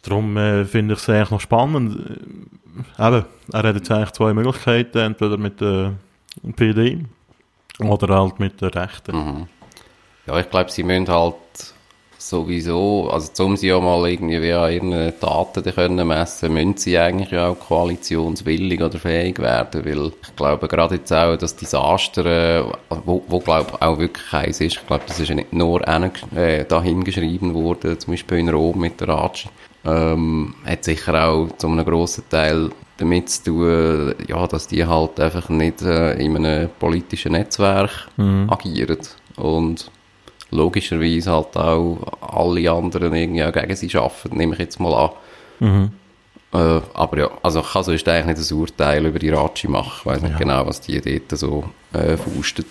Darum 0.06 0.38
äh, 0.38 0.66
finde 0.66 0.94
ich 0.94 1.00
es 1.00 1.10
eigentlich 1.10 1.32
noch 1.32 1.42
spannend. 1.42 1.98
Äh, 2.98 3.08
eben, 3.08 3.26
er 3.52 3.64
hat 3.64 3.76
jetzt 3.76 3.92
eigentlich 3.92 4.12
zwei 4.12 4.34
Möglichkeiten, 4.34 4.98
entweder 5.00 5.38
mit 5.38 5.60
der 5.62 5.94
PD 6.56 7.00
oder 7.80 8.16
halt 8.16 8.40
mit 8.40 8.62
der 8.62 8.74
Rechten. 8.74 9.16
Mhm. 9.16 9.48
Ja, 10.28 10.40
ich 10.40 10.50
glaube, 10.50 10.72
sie 10.72 10.84
müssen 10.84 11.08
halt 11.08 11.36
sowieso, 12.18 13.10
also 13.12 13.44
um 13.44 13.56
sie 13.56 13.68
ja 13.68 13.80
mal 13.80 14.10
irgendwie 14.10 14.42
wie 14.42 14.54
an 14.54 14.72
ihren 14.72 15.20
Taten 15.20 15.64
die 15.64 15.72
können 15.72 16.08
messen, 16.08 16.54
müssen 16.54 16.78
sie 16.78 16.98
eigentlich 16.98 17.32
ja 17.32 17.50
auch 17.50 17.60
koalitionswillig 17.60 18.82
oder 18.82 18.98
fähig 18.98 19.40
werden, 19.40 19.86
weil 19.86 20.08
ich 20.08 20.36
glaube 20.36 20.68
gerade 20.68 20.96
jetzt 20.96 21.14
auch 21.14 21.36
das 21.36 21.56
Desaster, 21.56 22.26
äh, 22.26 22.64
wo, 23.06 23.24
wo 23.28 23.40
glaube 23.40 23.80
auch 23.80 24.00
wirklich 24.00 24.34
eins 24.34 24.62
ist, 24.62 24.78
ich 24.78 24.88
glaube, 24.88 25.04
das 25.08 25.20
ist 25.20 25.30
ja 25.30 25.36
nicht 25.36 25.54
nur 25.54 25.82
hin, 25.82 26.12
äh, 26.36 26.66
dahin 26.66 27.04
geschrieben 27.04 27.54
worden, 27.54 28.00
zum 28.00 28.14
Beispiel 28.14 28.40
in 28.40 28.50
Rom 28.50 28.80
mit 28.80 29.00
der 29.02 29.10
Raci, 29.10 29.48
ähm, 29.86 30.56
hat 30.66 30.84
sicher 30.84 31.28
auch 31.28 31.50
zu 31.58 31.68
einem 31.68 31.86
grossen 31.86 32.24
Teil 32.30 32.70
damit 32.98 33.30
zu 33.30 33.44
tun, 33.44 34.16
ja, 34.28 34.48
dass 34.48 34.68
die 34.68 34.86
halt 34.86 35.20
einfach 35.20 35.50
nicht 35.50 35.82
äh, 35.82 36.14
in 36.14 36.38
einem 36.38 36.70
politischen 36.80 37.34
Netzwerk 37.34 38.08
agieren 38.48 39.00
und 39.36 39.92
logischerweise 40.52 41.32
halt 41.32 41.58
auch 41.58 41.98
alle 42.22 42.72
anderen 42.72 43.14
irgendwie 43.14 43.44
auch 43.44 43.52
gegen 43.52 43.76
sie 43.76 43.96
arbeiten, 43.98 44.38
nehme 44.38 44.54
ich 44.54 44.60
jetzt 44.60 44.80
mal 44.80 44.94
an. 44.94 45.10
Mhm. 45.60 45.92
Äh, 46.54 46.82
aber 46.94 47.18
ja, 47.18 47.30
also 47.44 47.60
ich 47.60 47.72
kann 47.74 47.84
sonst 47.84 48.08
eigentlich 48.08 48.38
nicht 48.38 48.52
ein 48.52 48.58
Urteil 48.58 49.06
über 49.06 49.20
die 49.20 49.30
Ratschi 49.30 49.68
machen. 49.68 49.92
Ich 50.00 50.06
weiss 50.06 50.22
nicht 50.22 50.32
Ja. 50.32 50.38
genau, 50.38 50.66
was 50.66 50.80
die 50.80 51.02
dort 51.02 51.38
so 51.38 51.66
äh, 51.92 52.16
faustet. 52.16 52.68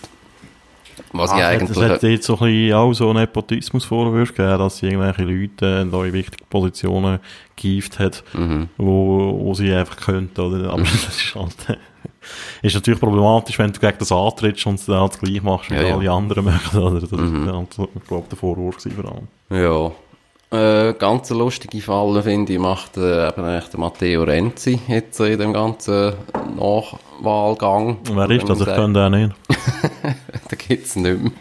Was 1.12 1.30
ich 1.32 1.36
hat- 1.36 1.44
eigentlich... 1.44 1.76
Es 1.78 1.82
hat 1.82 2.02
jetzt 2.02 2.26
so 2.26 2.34
ein 2.38 2.46
bisschen 2.46 2.72
auch 2.74 2.92
so 2.92 3.12
Nepotismus-Vorwürfe 3.12 4.32
gegeben, 4.32 4.58
dass 4.58 4.78
sie 4.78 4.86
irgendwelche 4.86 5.22
Leute 5.22 5.82
äh, 5.86 5.90
da 5.90 6.04
in 6.04 6.12
wichtige 6.12 6.44
Positionen 6.50 7.18
gehievt 7.56 7.98
hat, 7.98 8.22
Mhm. 8.34 8.68
wo, 8.76 9.38
wo 9.40 9.54
sie 9.54 9.72
einfach 9.72 9.96
könnten, 9.96 10.40
oder? 10.40 10.70
Aber 10.70 10.82
das 10.82 10.94
ist 11.08 11.34
halt, 11.34 11.56
äh, 11.68 11.76
ist 12.66 12.74
natürlich 12.74 13.00
problematisch, 13.00 13.58
wenn 13.58 13.72
du 13.72 13.78
gegen 13.80 13.98
das 13.98 14.10
antrittst 14.12 14.66
und 14.66 14.74
es 14.76 14.86
dann 14.86 15.00
halt 15.00 15.18
gleich 15.20 15.42
machst, 15.42 15.70
wie 15.70 15.74
Ja, 15.74 15.82
ja. 15.82 15.96
alle 15.96 16.10
anderen 16.10 16.44
machen, 16.46 16.78
oder? 16.80 17.00
Das 17.00 17.10
Mhm. 17.10 17.46
ist 17.48 17.52
halt, 17.78 18.06
glaube, 18.08 18.26
der 18.30 18.38
Vorwurf 18.38 18.76
vor 18.80 19.04
allem. 19.04 19.28
Ja. 19.62 19.92
Äh, 20.54 20.94
ganz 20.94 21.30
lustige 21.30 21.80
Falle, 21.80 22.22
finde 22.22 22.52
ich, 22.52 22.58
macht 22.58 22.96
äh, 22.96 23.28
eben 23.28 23.48
echt 23.48 23.76
Matteo 23.76 24.22
Renzi 24.22 24.78
jetzt 24.88 25.18
in 25.20 25.38
dem 25.38 25.52
ganzen 25.52 26.12
Nachwahlgang. 26.56 27.98
Wer 28.12 28.30
ist 28.30 28.48
das? 28.48 28.60
Ich 28.60 28.66
könnte 28.66 29.04
auch 29.04 29.10
nicht. 29.10 29.32
da 30.48 30.56
gibt's 30.56 30.96
nicht 30.96 31.18
mehr. 31.20 31.32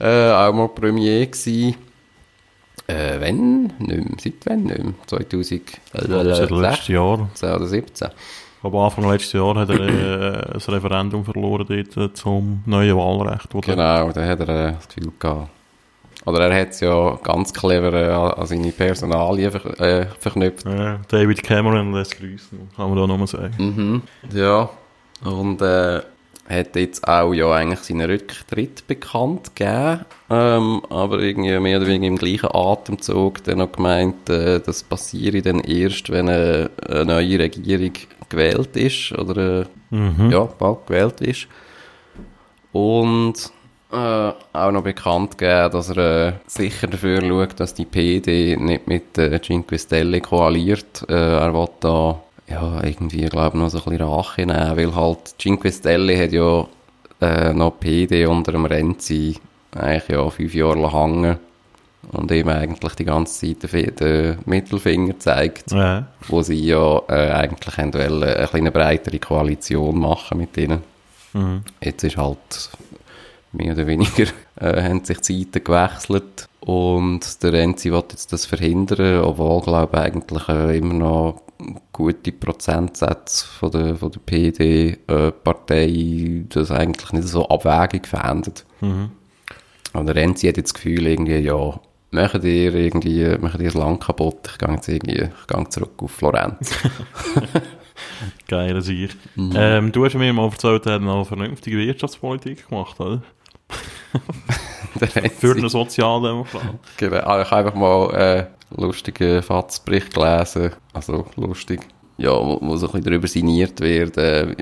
äh, 0.00 0.32
auch 0.32 0.52
mal 0.52 0.68
Premier 0.68 1.26
gsi. 1.26 1.76
Äh, 2.86 3.20
wenn? 3.20 3.72
Nicht 3.78 3.80
mehr. 3.80 4.04
Seit 4.22 4.34
wann 4.46 4.62
nicht 4.64 4.82
mehr? 4.82 4.94
2000, 5.06 5.62
Seit 5.92 6.50
letztes 6.50 6.88
Jahr. 6.88 7.28
16 7.34 7.54
oder 7.54 7.66
17. 7.66 8.08
Aber 8.62 8.84
Anfang 8.84 9.10
letztes 9.10 9.32
Jahr 9.34 9.54
hat 9.56 9.68
er 9.70 9.80
äh, 9.80 10.54
ein 10.54 10.74
Referendum 10.74 11.24
verloren 11.24 11.66
dort 11.68 11.96
äh, 11.96 12.12
zum 12.14 12.62
neuen 12.66 12.96
Wahlrecht. 12.96 13.48
Wo 13.52 13.60
der- 13.60 13.74
Genau, 13.76 14.10
da 14.12 14.26
hat 14.26 14.40
er 14.40 14.48
äh, 14.48 14.72
das 14.72 14.88
Gefühl 14.88 15.12
gehabt. 15.18 15.48
Oder 16.26 16.48
er 16.48 16.60
hat 16.62 16.70
es 16.70 16.80
ja 16.80 17.18
ganz 17.22 17.52
clever 17.52 17.92
äh, 17.92 18.40
an 18.40 18.46
seine 18.46 18.72
Personalien 18.72 19.50
ver 19.50 19.80
äh, 19.80 20.06
verknüpft. 20.18 20.64
Äh, 20.66 20.96
David 21.08 21.42
Cameron 21.42 21.92
lässt 21.92 22.18
grüßen, 22.18 22.70
kann 22.76 22.88
man 22.88 22.98
da 22.98 23.06
nochmal 23.06 23.26
sagen. 23.26 23.54
Mhm. 23.58 24.02
Ja. 24.36 24.70
Und 25.24 25.60
äh, 25.62 26.00
hat 26.48 26.76
jetzt 26.76 27.06
auch 27.08 27.32
ja 27.32 27.50
eigentlich 27.52 27.80
seinen 27.80 28.10
Rücktritt 28.10 28.86
bekannt 28.86 29.56
gegeben, 29.56 30.04
ähm, 30.28 30.82
aber 30.90 31.20
irgendwie 31.20 31.58
mehr 31.58 31.78
oder 31.78 31.86
weniger 31.86 32.06
im 32.06 32.18
gleichen 32.18 32.50
Atemzug 32.52 33.42
dann 33.44 33.58
noch 33.58 33.72
gemeint, 33.72 34.28
äh, 34.28 34.60
das 34.60 34.82
passiere 34.82 35.40
dann 35.40 35.60
erst, 35.60 36.10
wenn 36.10 36.28
eine, 36.28 36.70
eine 36.86 37.04
neue 37.06 37.38
Regierung 37.38 37.92
gewählt 38.28 38.76
ist 38.76 39.12
oder 39.12 39.62
äh, 39.62 39.64
Mhm. 39.90 40.30
ja, 40.30 40.40
bald 40.40 40.86
gewählt 40.88 41.20
ist. 41.20 41.46
Und 42.72 43.34
äh, 43.94 44.32
auch 44.52 44.70
noch 44.72 44.82
bekannt 44.82 45.38
gegeben, 45.38 45.70
dass 45.72 45.90
er 45.90 46.28
äh, 46.28 46.32
sicher 46.46 46.86
dafür 46.86 47.20
schaut, 47.20 47.60
dass 47.60 47.74
die 47.74 47.84
PD 47.84 48.56
nicht 48.56 48.86
mit 48.88 49.16
äh, 49.18 49.40
Cinque 49.40 49.78
Stelle 49.78 50.20
koaliert. 50.20 51.04
Äh, 51.08 51.14
er 51.14 51.54
will 51.54 51.68
da 51.80 52.20
ja, 52.48 52.82
irgendwie, 52.82 53.24
glaube 53.26 53.56
noch 53.58 53.70
so 53.70 53.78
ein 53.78 53.84
bisschen 53.84 54.02
Rache 54.06 54.46
nehmen, 54.46 54.76
weil 54.76 54.94
halt 54.94 55.38
Cinque 55.38 55.72
Stelle 55.72 56.22
hat 56.22 56.32
ja 56.32 56.66
äh, 57.20 57.52
noch 57.54 57.78
PD 57.80 58.26
unter 58.26 58.52
dem 58.52 58.66
Renzi 58.66 59.36
eigentlich 59.76 60.08
ja 60.08 60.28
fünf 60.30 60.54
Jahre 60.54 60.78
lang 60.80 60.92
hängen 60.92 61.36
und 62.12 62.30
ihm 62.30 62.48
eigentlich 62.48 62.94
die 62.96 63.04
ganze 63.04 63.46
Zeit 63.54 64.00
den, 64.00 64.36
Mittelfinger 64.44 65.18
zeigt 65.18 65.72
Ja. 65.72 66.06
wo 66.28 66.42
sie 66.42 66.66
ja 66.66 67.00
äh, 67.08 67.30
eigentlich 67.30 67.78
wollen, 67.78 68.22
eine 68.22 68.46
kleine 68.46 68.70
breitere 68.70 69.18
Koalition 69.18 69.98
machen 69.98 70.38
mit 70.38 70.56
ihnen. 70.56 70.82
Mhm. 71.32 71.62
Jetzt 71.82 72.04
ist 72.04 72.16
halt 72.16 72.70
mehr 73.54 73.74
oder 73.74 73.86
weniger, 73.86 74.24
äh, 74.60 74.82
haben 74.82 75.04
sich 75.04 75.20
die 75.20 75.50
Zeiten 75.50 75.64
gewechselt 75.64 76.48
und 76.60 77.42
der 77.42 77.52
Renzi 77.52 77.92
will 77.92 78.04
jetzt 78.10 78.32
das 78.32 78.46
verhindern, 78.46 79.22
obwohl, 79.22 79.60
glaube 79.60 79.96
ich, 79.96 80.02
eigentlich 80.02 80.48
äh, 80.48 80.78
immer 80.78 80.94
noch 80.94 81.42
gute 81.92 82.32
Prozentsätze 82.32 83.46
von 83.46 83.70
der, 83.70 83.96
von 83.96 84.10
der 84.10 84.20
PD-Partei 84.20 86.44
das 86.48 86.70
eigentlich 86.70 87.12
nicht 87.12 87.28
so 87.28 87.46
abwägig 87.48 88.06
findet. 88.06 88.64
Mhm. 88.80 89.10
Und 89.92 90.06
der 90.06 90.16
Renzi 90.16 90.48
hat 90.48 90.56
jetzt 90.56 90.74
das 90.74 90.82
Gefühl, 90.82 91.06
irgendwie, 91.06 91.38
ja, 91.38 91.78
machen 92.10 92.42
ihr 92.42 92.74
irgendwie, 92.74 93.38
machen 93.38 93.60
ihr 93.60 93.66
das 93.66 93.74
Land 93.74 94.00
kaputt, 94.00 94.50
ich 94.52 94.58
gehe 94.58 94.74
jetzt 94.74 94.88
irgendwie, 94.88 95.22
ich 95.22 95.46
gehe 95.46 95.68
zurück 95.68 96.02
auf 96.02 96.10
Florenz. 96.10 96.72
Geiler 98.48 98.80
Sieg. 98.80 99.16
Mhm. 99.36 99.52
Ähm, 99.54 99.92
du 99.92 100.04
hast 100.04 100.14
mir 100.14 100.32
mal 100.32 100.46
erzählt, 100.46 100.86
er 100.86 100.94
hat 100.94 101.02
noch 101.02 101.26
vernünftige 101.26 101.78
Wirtschaftspolitik 101.78 102.68
gemacht, 102.68 102.98
oder? 103.00 103.22
Für 105.38 105.52
einen 105.52 105.68
Sozialdemokrat. 105.68 106.62
Genau. 106.96 107.16
Ah, 107.16 107.42
Ich 107.42 107.50
habe 107.50 107.56
einfach 107.66 107.74
mal 107.74 108.14
äh, 108.14 108.46
lustigen 108.80 109.42
Fatzbericht 109.42 110.14
gelesen. 110.14 110.70
Also 110.92 111.26
lustig. 111.36 111.80
Ja, 112.16 112.30
wo, 112.30 112.58
wo 112.60 112.76
so 112.76 112.86
ein 112.86 112.92
bisschen 112.92 113.04
darüber 113.04 113.26
sinniert 113.26 113.80
wird, 113.80 114.16
äh, 114.18 114.54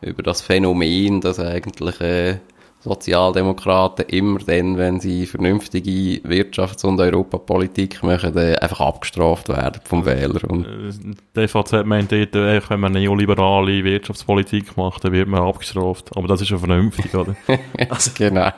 über 0.00 0.22
das 0.22 0.42
Phänomen, 0.42 1.20
dass 1.20 1.40
eigentlich 1.40 2.00
äh, 2.00 2.38
Sozialdemokraten 2.82 4.06
immer 4.08 4.40
dann, 4.40 4.76
wenn 4.76 4.98
sie 5.00 5.26
vernünftige 5.26 6.20
Wirtschafts- 6.28 6.84
und 6.84 7.00
Europapolitik 7.00 8.02
machen, 8.02 8.36
äh, 8.36 8.56
einfach 8.56 8.80
abgestraft 8.80 9.48
werden 9.48 9.80
vom 9.84 10.04
Wähler. 10.04 10.40
Und 10.50 10.66
Äh, 10.66 10.92
Der 11.36 11.48
FAZ 11.48 11.84
meint 11.84 12.10
dort, 12.12 12.34
äh, 12.34 12.60
wenn 12.68 12.80
man 12.80 12.92
eine 12.92 13.00
neoliberale 13.04 13.84
Wirtschaftspolitik 13.84 14.76
macht, 14.76 15.04
dann 15.04 15.12
wird 15.12 15.28
man 15.28 15.42
abgestraft. 15.42 16.16
Aber 16.16 16.26
das 16.28 16.40
ist 16.40 16.50
ja 16.50 16.58
vernünftig, 16.58 17.14
oder? 17.14 17.36
also, 17.88 18.10
genau. 18.14 18.50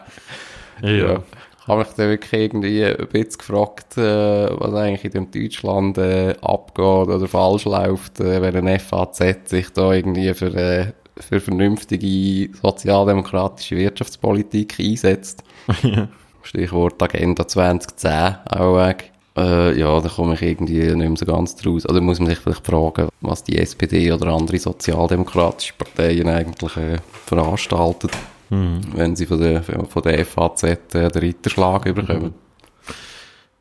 ja. 0.83 0.91
Ja. 0.91 1.23
Ich 1.61 1.69
habe 1.69 1.79
mich 1.81 1.89
dann 1.97 2.09
wirklich 2.11 2.33
irgendwie 2.33 2.85
ein 2.85 3.09
bisschen 3.09 3.39
gefragt, 3.39 3.97
äh, 3.97 4.51
was 4.61 4.75
eigentlich 4.75 5.05
in 5.05 5.11
dem 5.13 5.31
Deutschland 5.31 5.97
äh, 5.97 6.35
abgeht 6.43 6.85
oder 6.85 7.27
falsch 7.27 7.65
läuft, 7.65 8.21
wenn 8.21 8.69
ein 8.69 8.79
FAZ 8.81 9.49
sich 9.49 9.71
da 9.73 9.93
irgendwie 9.93 10.35
für, 10.35 10.93
für 11.19 11.41
vernünftige 11.41 12.55
sozialdemokratische 12.57 13.77
Wirtschaftspolitik 13.77 14.79
einsetzt. 14.81 15.45
Ja. 15.83 16.09
Stichwort 16.43 17.03
Agenda 17.03 17.47
2010 17.49 18.37
auch. 18.51 18.95
Äh, 19.37 19.79
ja, 19.79 20.01
da 20.01 20.09
komme 20.09 20.35
ich 20.35 20.43
irgendwie 20.43 20.95
nicht 20.95 20.97
mehr 20.97 21.17
so 21.17 21.27
ganz 21.27 21.57
draus. 21.57 21.89
Oder 21.89 22.01
muss 22.01 22.21
man 22.21 22.29
sich 22.29 22.39
vielleicht 22.39 22.65
fragen, 22.67 23.09
was 23.21 23.43
die 23.43 23.59
SPD 23.59 24.13
oder 24.13 24.29
andere 24.29 24.59
sozialdemokratische 24.59 25.75
Parteien 25.77 26.29
eigentlich 26.29 26.77
äh, 26.77 26.99
veranstalten, 27.27 28.11
Mhm. 28.51 28.81
wenn 28.95 29.17
sie 29.17 29.27
von 29.27 29.41
der, 29.41 29.63
von 29.63 30.03
der 30.03 30.25
FAZ 30.25 30.63
äh, 30.65 30.77
den 30.93 31.11
Ritterschlag 31.11 31.87
überkommen. 31.87 32.35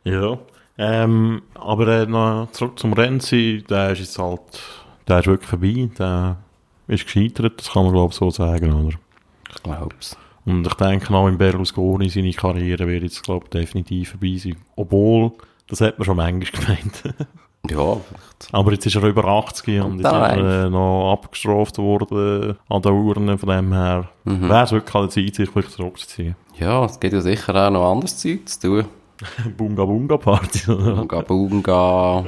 Ja. 0.03 0.37
Ähm, 0.77 1.41
aber 1.55 1.87
äh, 1.87 2.05
noch 2.05 2.49
zurück 2.51 2.77
zum 2.79 2.93
Renzi, 2.93 3.63
der 3.69 3.91
ist 3.91 3.99
jetzt 3.99 4.19
halt, 4.19 4.41
der 5.07 5.19
ist 5.19 5.27
wirklich 5.27 5.49
vorbei, 5.49 5.89
der 5.97 6.37
ist 6.87 7.05
gescheitert, 7.05 7.59
das 7.59 7.71
kann 7.71 7.83
man 7.85 7.93
glaube 7.93 8.11
ich 8.11 8.17
so 8.17 8.29
sagen, 8.29 8.71
oder? 8.73 8.95
Ich 9.55 9.63
glaub's. 9.63 10.17
Und 10.45 10.67
ich 10.67 10.73
denke 10.73 11.13
auch 11.13 11.27
in 11.27 11.37
Berlusconi, 11.37 12.09
seine 12.09 12.31
Karriere 12.33 12.87
wird 12.87 13.03
jetzt 13.03 13.23
glaube 13.23 13.45
ich 13.45 13.49
definitiv 13.51 14.11
vorbei 14.11 14.35
sein. 14.37 14.57
Obwohl, 14.75 15.31
das 15.67 15.79
hat 15.81 15.97
man 15.97 16.05
schon 16.05 16.17
manchmal 16.17 16.51
gemeint. 16.65 17.03
Ja, 17.71 17.95
vielleicht. 17.95 18.49
Aber 18.53 18.73
jetzt 18.73 18.85
ist 18.85 18.95
er 18.95 19.03
über 19.03 19.23
80 19.23 19.79
und 19.81 19.99
jetzt 19.99 20.07
ist 20.07 20.11
er 20.11 20.65
äh, 20.65 20.69
noch 20.69 21.13
abgestraft 21.13 21.77
worden 21.77 22.57
an 22.67 22.81
der 22.81 22.91
Urne, 22.91 23.37
von 23.37 23.49
dem 23.49 23.71
her 23.71 24.09
Mhm. 24.25 24.49
wäre 24.49 24.63
es 24.63 24.71
wirklich 24.73 24.95
an 24.95 25.01
der 25.03 25.09
Zeit, 25.11 25.35
sich 25.35 25.55
wirklich 25.55 25.73
zurückzuziehen. 25.73 26.35
Ja, 26.59 26.83
es 26.85 26.99
gibt 26.99 27.13
ja 27.13 27.21
sicher 27.21 27.55
auch 27.55 27.71
noch 27.71 27.89
anderes 27.91 28.17
Zeug 28.17 28.47
zu 28.49 28.59
tun. 28.59 28.85
Bunga 29.57 29.85
Bunga 29.85 30.17
Party, 30.17 30.69
oder? 30.71 30.95
Bunga 30.95 31.21
Bunga, 31.21 32.25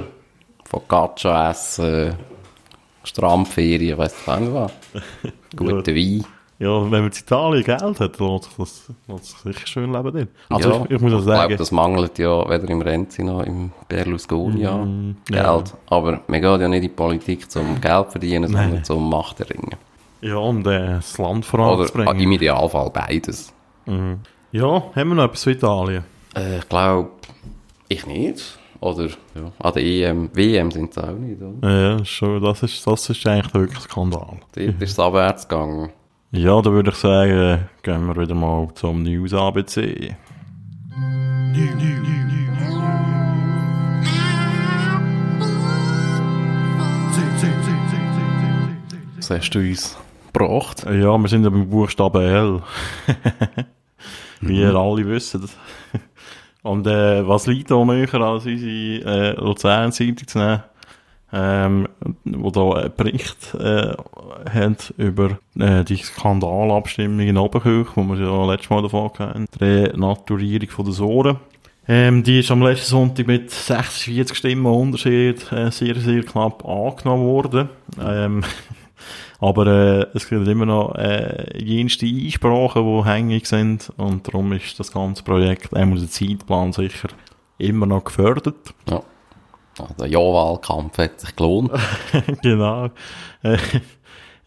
Focaccia 0.64 1.50
essen, 1.52 2.14
Strandferien, 3.06 3.98
weiss 3.98 4.16
ich 4.22 4.28
auch 4.28 4.40
nicht 4.40 4.54
was. 4.54 4.72
Guter 5.56 5.94
Wein. 5.96 6.26
Ja, 6.58 6.82
wenn 6.84 6.90
man 6.90 7.04
in 7.04 7.08
Italien 7.12 7.64
Geld 7.66 8.00
hat, 8.00 8.20
dann 8.22 8.30
lässt 8.32 8.86
sich 8.86 8.96
das 9.08 9.30
sich 9.30 9.38
sicher 9.40 9.68
schön 9.68 9.92
leben 9.92 10.12
dort. 10.14 10.28
Also 10.50 10.70
ja, 10.70 10.86
ich, 10.86 10.92
ich 10.92 11.02
muss 11.02 11.12
auch 11.14 11.20
ich 11.20 11.26
glaube, 11.26 11.38
sagen, 11.38 11.58
das 11.58 11.72
mangelt 11.74 12.18
ja 12.18 12.50
weder 12.50 12.70
im 12.70 12.82
Renzi 12.82 13.24
noch 13.24 13.44
im 13.44 13.72
Berlusconi 13.90 14.62
ja 14.62 14.78
Mm, 14.78 15.18
ja. 15.32 15.54
Geld. 15.58 15.74
Aber 15.88 16.22
man 16.28 16.42
geht 16.42 16.62
ja 16.62 16.68
nicht 16.70 16.78
in 16.78 16.82
die 16.84 16.90
Politik 16.90 17.52
zum 17.52 17.82
Geld 17.82 18.10
verdienen, 18.12 18.48
sondern 18.50 18.74
Nein. 18.76 18.84
zum 18.86 19.10
Macht 19.10 19.42
erringen. 19.42 19.76
ja, 20.22 20.38
um 20.38 20.60
äh, 20.62 20.64
das 20.96 21.18
Land 21.18 21.54
Oder 21.54 21.64
ah, 21.64 21.66
voranzubringen. 21.76 22.20
im 22.22 22.32
Idealfall 22.32 22.90
beides. 22.90 23.52
Mhm. 23.86 24.20
Ja, 24.54 24.84
haben 24.96 25.10
wir 25.10 25.16
noch 25.16 25.26
etwas 25.26 25.42
zu 25.42 25.50
Italien? 25.50 26.06
Äh, 26.38 26.60
ich 26.60 26.70
glaube, 26.70 27.10
ich 27.90 28.06
nicht. 28.06 28.58
Oder 28.86 29.08
ja, 29.34 29.52
an 29.58 29.74
der 29.74 29.84
EM, 29.84 30.30
WM 30.36 30.70
sind 30.70 30.94
sie 30.94 31.04
auch 31.04 31.18
nicht, 31.18 31.42
oder? 31.42 31.98
Ja, 31.98 32.06
schon, 32.06 32.40
das, 32.44 32.62
ist, 32.62 32.86
das 32.86 33.10
ist 33.10 33.26
eigentlich 33.26 33.52
wirklich 33.56 33.80
Skandal. 33.80 34.38
Dort 34.54 34.58
ist 34.80 34.92
es 34.92 35.00
abwärts 35.00 35.48
gegangen. 35.48 35.90
Ja, 36.32 36.62
da 36.62 36.72
würde 36.72 36.92
ich 36.92 36.96
sagen, 36.96 37.68
gehen 37.82 38.06
wir 38.06 38.16
wieder 38.16 38.36
mal 38.36 38.68
zum 38.76 39.02
News 39.02 39.34
ABC. 39.34 40.16
Was 49.18 49.30
hast 49.32 49.50
du 49.50 49.60
uns 49.62 49.98
gebracht? 50.32 50.84
Ja, 50.84 51.18
wir 51.18 51.28
sind 51.28 51.44
ja 51.44 51.50
beim 51.50 51.68
Buchstaben 51.68 52.22
L. 52.22 52.62
Wie 54.42 54.60
ihr 54.60 54.76
alle 54.76 55.08
wisst. 55.08 55.40
Und 56.66 56.88
äh, 56.88 57.28
was 57.28 57.46
liegt 57.46 57.70
da 57.70 57.86
näher 57.86 58.12
als 58.16 58.48
unsere 58.48 59.36
äh, 59.36 59.40
Luzern-Zeitung 59.40 60.28
zu 60.28 60.40
nehmen? 60.40 60.64
Ähm, 61.32 61.88
wo 62.24 62.50
da 62.50 62.72
einen 62.72 62.94
Bericht 62.96 63.54
äh, 63.54 63.94
hat 64.50 64.92
über 64.98 65.38
äh, 65.60 65.84
die 65.84 65.98
Skandalabstimmung 65.98 67.20
in 67.20 67.38
Oberkirch, 67.38 67.90
wo 67.96 68.04
wir 68.04 68.18
ja 68.18 68.46
letztes 68.46 68.70
Mal 68.72 68.82
davon 68.82 69.12
hatten, 69.20 69.46
die 69.60 69.64
Renaturierung 69.64 70.70
von 70.70 70.86
der 70.86 70.94
Sohren. 70.96 71.38
Ähm, 71.88 72.24
die 72.24 72.40
ist 72.40 72.50
am 72.50 72.64
letzten 72.64 72.90
Sonntag 72.90 73.28
mit 73.28 73.52
46 73.52 74.36
Stimmen 74.36 74.66
Unterschied 74.66 75.42
sehr, 75.70 75.96
sehr 75.96 76.24
knapp 76.24 76.66
angenommen 76.66 77.26
worden. 77.26 77.70
Ähm, 78.04 78.44
aber 79.40 79.68
äh, 79.68 80.08
es 80.14 80.30
gibt 80.30 80.48
immer 80.48 80.66
noch 80.66 80.96
äh, 80.96 81.58
jenste 81.58 82.06
Einsprachen, 82.06 82.86
die 82.86 83.10
hängig 83.10 83.48
sind 83.48 83.92
und 83.98 84.28
darum 84.28 84.54
ist 84.54 84.80
das 84.80 84.92
ganze 84.92 85.24
Projekt, 85.24 85.76
einmal 85.76 86.00
der 86.00 86.10
Zeitplan 86.10 86.74
sicher, 86.74 87.10
immer 87.58 87.86
noch 87.86 88.04
gefördert. 88.04 88.74
Ja. 88.90 89.02
Der 90.00 90.08
Ja-Wahlkampf 90.08 90.98
hat 90.98 91.20
sich 91.20 91.36
gelohnt. 91.36 91.72
genau. 92.42 92.90
Äh, 93.44 93.58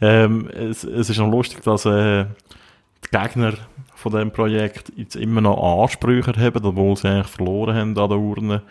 ähm, 0.01 0.49
es, 0.49 0.85
es 0.85 1.11
ist 1.11 1.19
noch 1.19 1.31
lustig, 1.31 1.63
dass 1.63 1.85
äh, 1.85 2.25
die 3.05 3.11
Gegner 3.11 3.55
von 3.95 4.13
dem 4.13 4.31
Projekt 4.31 4.93
jetzt 4.97 5.17
immer 5.17 5.41
noch 5.41 5.83
Ansprüche 5.83 6.33
haben, 6.37 6.65
obwohl 6.65 6.97
sie 6.97 7.09
eigentlich 7.09 7.27
verloren 7.27 7.77
haben 7.77 7.99
an 7.99 8.09
der 8.09 8.19
Urne. 8.19 8.63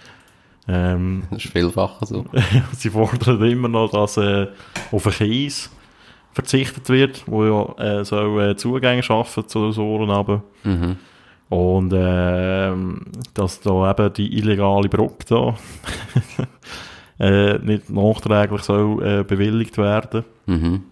Ähm, 0.68 1.24
Das 1.30 1.46
ist 1.46 1.52
vielfach 1.52 2.02
so. 2.02 2.26
sie 2.74 2.90
fordern 2.90 3.44
immer 3.44 3.68
noch, 3.68 3.92
dass 3.92 4.18
äh, 4.18 4.48
auf 4.92 5.06
einen 5.06 5.16
Kies 5.16 5.70
verzichtet 6.38 6.88
wird, 6.90 7.24
wo 7.26 7.44
ja 7.46 8.00
äh, 8.00 8.06
so 8.06 8.40
äh, 8.40 8.56
Zugänge 8.56 9.02
schaffen 9.04 9.48
zu 9.48 9.64
den 9.64 9.72
Sohren 9.74 10.10
aber 10.12 10.44
Mhm. 10.64 10.96
und 11.50 11.94
ähm, 11.96 13.02
dass 13.34 13.60
da 13.62 13.90
eben 13.92 14.14
die 14.14 14.38
illegale 14.38 14.88
Brücke 14.90 15.26
da 15.28 15.56
äh, 17.20 17.58
nicht 17.60 17.90
nachträglich 17.90 18.62
soll 18.62 19.04
äh, 19.04 19.24
bewilligt 19.24 19.78
werden. 19.78 20.24
Mhm. 20.46 20.84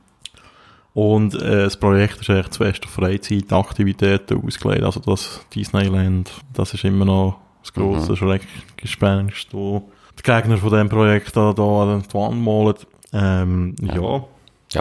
Und 0.93 1.36
äh, 1.36 1.64
das 1.66 1.78
Projekt 1.78 2.22
ist 2.22 2.30
echt 2.30 2.54
zuerst 2.54 2.84
auf 2.86 2.91
Freizeitaktivitäten 2.91 4.41
ausgelegt. 4.43 4.84
Also 4.84 5.02
das 5.02 5.46
Disneyland, 5.54 6.32
das 6.54 6.74
ist 6.74 6.86
immer 6.86 7.06
noch 7.06 7.38
das 7.62 7.74
grosse 7.74 8.12
Mhm. 8.14 8.16
Schreckgespenst, 8.16 9.54
wo 9.54 9.89
die 10.18 10.24
Gegner 10.24 10.58
von 10.58 10.70
diesem 10.70 10.88
Projekt 10.89 11.36
da, 11.36 11.52
da 11.52 11.64
an 11.84 12.02
die 12.08 12.14
Wand 12.14 12.41
malen. 12.41 12.76
Ähm, 13.12 13.76
ja. 13.82 13.96
Ja, 13.96 14.24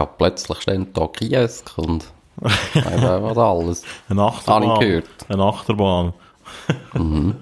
plötzlich 0.03 0.59
stehen 0.61 0.87
da 0.93 1.07
Kiosk 1.07 1.77
und 1.77 2.11
was 2.35 3.37
alles. 3.37 3.83
eine 4.09 4.21
Habe 4.21 4.35
Achterbahn. 4.35 4.71
ich 4.73 4.79
gehört. 4.79 5.09
Eine 5.29 5.43
Achterbahn. 5.43 6.13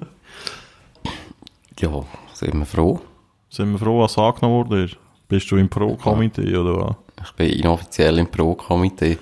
Ja, 1.79 1.89
sind 2.33 2.53
wir 2.59 2.65
froh. 2.65 3.01
Sind 3.49 3.73
wir 3.73 3.79
froh, 3.79 3.99
was 3.99 4.17
angenommen 4.17 4.69
wurde? 4.69 4.89
Bist 5.27 5.51
du 5.51 5.57
im 5.57 5.67
Pro-Komitee 5.67 6.55
oder 6.55 6.77
was? 6.77 6.95
Ich 7.25 7.31
bin 7.33 7.49
inoffiziell 7.49 8.19
im 8.19 8.27
Pro-Komitee. 8.27 9.17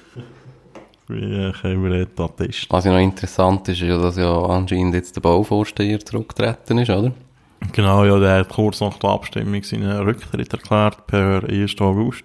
Wie 1.07 1.23
äh, 1.23 1.51
können 1.53 1.83
wir 1.83 2.05
da 2.05 2.27
testen? 2.27 2.67
Was 2.69 2.85
ja 2.85 2.91
noch 2.91 2.99
interessant 2.99 3.67
ist, 3.67 3.81
ist 3.81 3.87
ja, 3.87 3.97
dass 3.97 4.17
ja 4.17 4.43
anscheinend 4.45 4.93
jetzt 4.93 5.15
der 5.15 5.21
Bauvorsteher 5.21 5.99
zurückgetreten 5.99 6.77
ist, 6.77 6.89
oder? 6.89 7.13
Genau, 7.73 8.05
ja, 8.05 8.19
der 8.19 8.39
hat 8.39 8.49
kurz 8.49 8.79
nach 8.81 8.97
der 8.97 9.09
Abstimmung 9.09 9.63
seinen 9.63 9.91
Rücktritt 10.03 10.53
erklärt, 10.53 11.07
per 11.07 11.43
1. 11.43 11.79
August. 11.79 12.23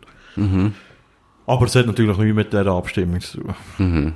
Aber 1.46 1.66
es 1.66 1.74
hat 1.74 1.86
natürlich 1.86 2.16
nichts 2.18 2.34
mit 2.34 2.52
dieser 2.52 2.66
Abstimmung 2.72 3.20
zu 3.20 3.40
tun. 3.76 4.14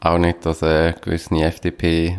Auch 0.00 0.18
nicht, 0.18 0.44
dass 0.44 0.62
äh, 0.62 0.94
gewisse 1.00 1.34
FDP 1.36 2.18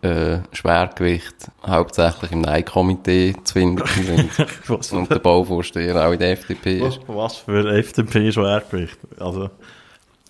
äh, 0.00 0.38
Schwergewicht 0.52 1.34
hauptsächlich 1.66 2.32
im 2.32 2.42
Nein-Komitee 2.42 3.34
zu 3.44 3.52
finden 3.54 3.82
sind. 4.04 4.30
Was, 4.68 4.92
und 4.92 5.10
der 5.10 5.18
Bauvorsteher 5.18 6.06
auch 6.06 6.12
in 6.12 6.18
der 6.18 6.32
FDP 6.32 6.80
was, 6.80 6.96
ist. 6.96 7.02
was 7.08 7.36
für 7.38 7.68
FDP-Schwergewicht? 7.78 8.98
Also, 9.18 9.50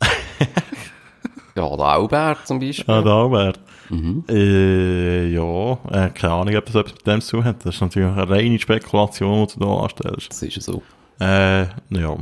Ja, 1.54 1.76
der 1.76 1.84
Albert 1.84 2.46
zum 2.46 2.58
Beispiel. 2.60 2.94
ja, 2.94 3.02
da 3.02 3.30
wäre. 3.30 3.52
Äh, 4.30 5.26
ja, 5.34 5.72
äh, 5.90 6.08
keine 6.10 6.32
Ahnung, 6.32 6.56
ob 6.56 6.64
das 6.64 6.74
etwas 6.76 6.94
mit 6.94 7.06
dem 7.06 7.20
zu 7.20 7.36
tun 7.36 7.44
hat. 7.44 7.66
Das 7.66 7.74
ist 7.74 7.80
natürlich 7.82 8.08
eine 8.10 8.28
reine 8.28 8.58
Spekulation, 8.58 9.46
die 9.46 9.58
du 9.58 9.66
da 9.66 9.82
anstellst. 9.82 10.30
Das 10.30 10.42
ist 10.42 10.56
ja 10.56 10.62
so. 10.62 10.82
Äh, 11.20 11.64
ja. 11.90 12.16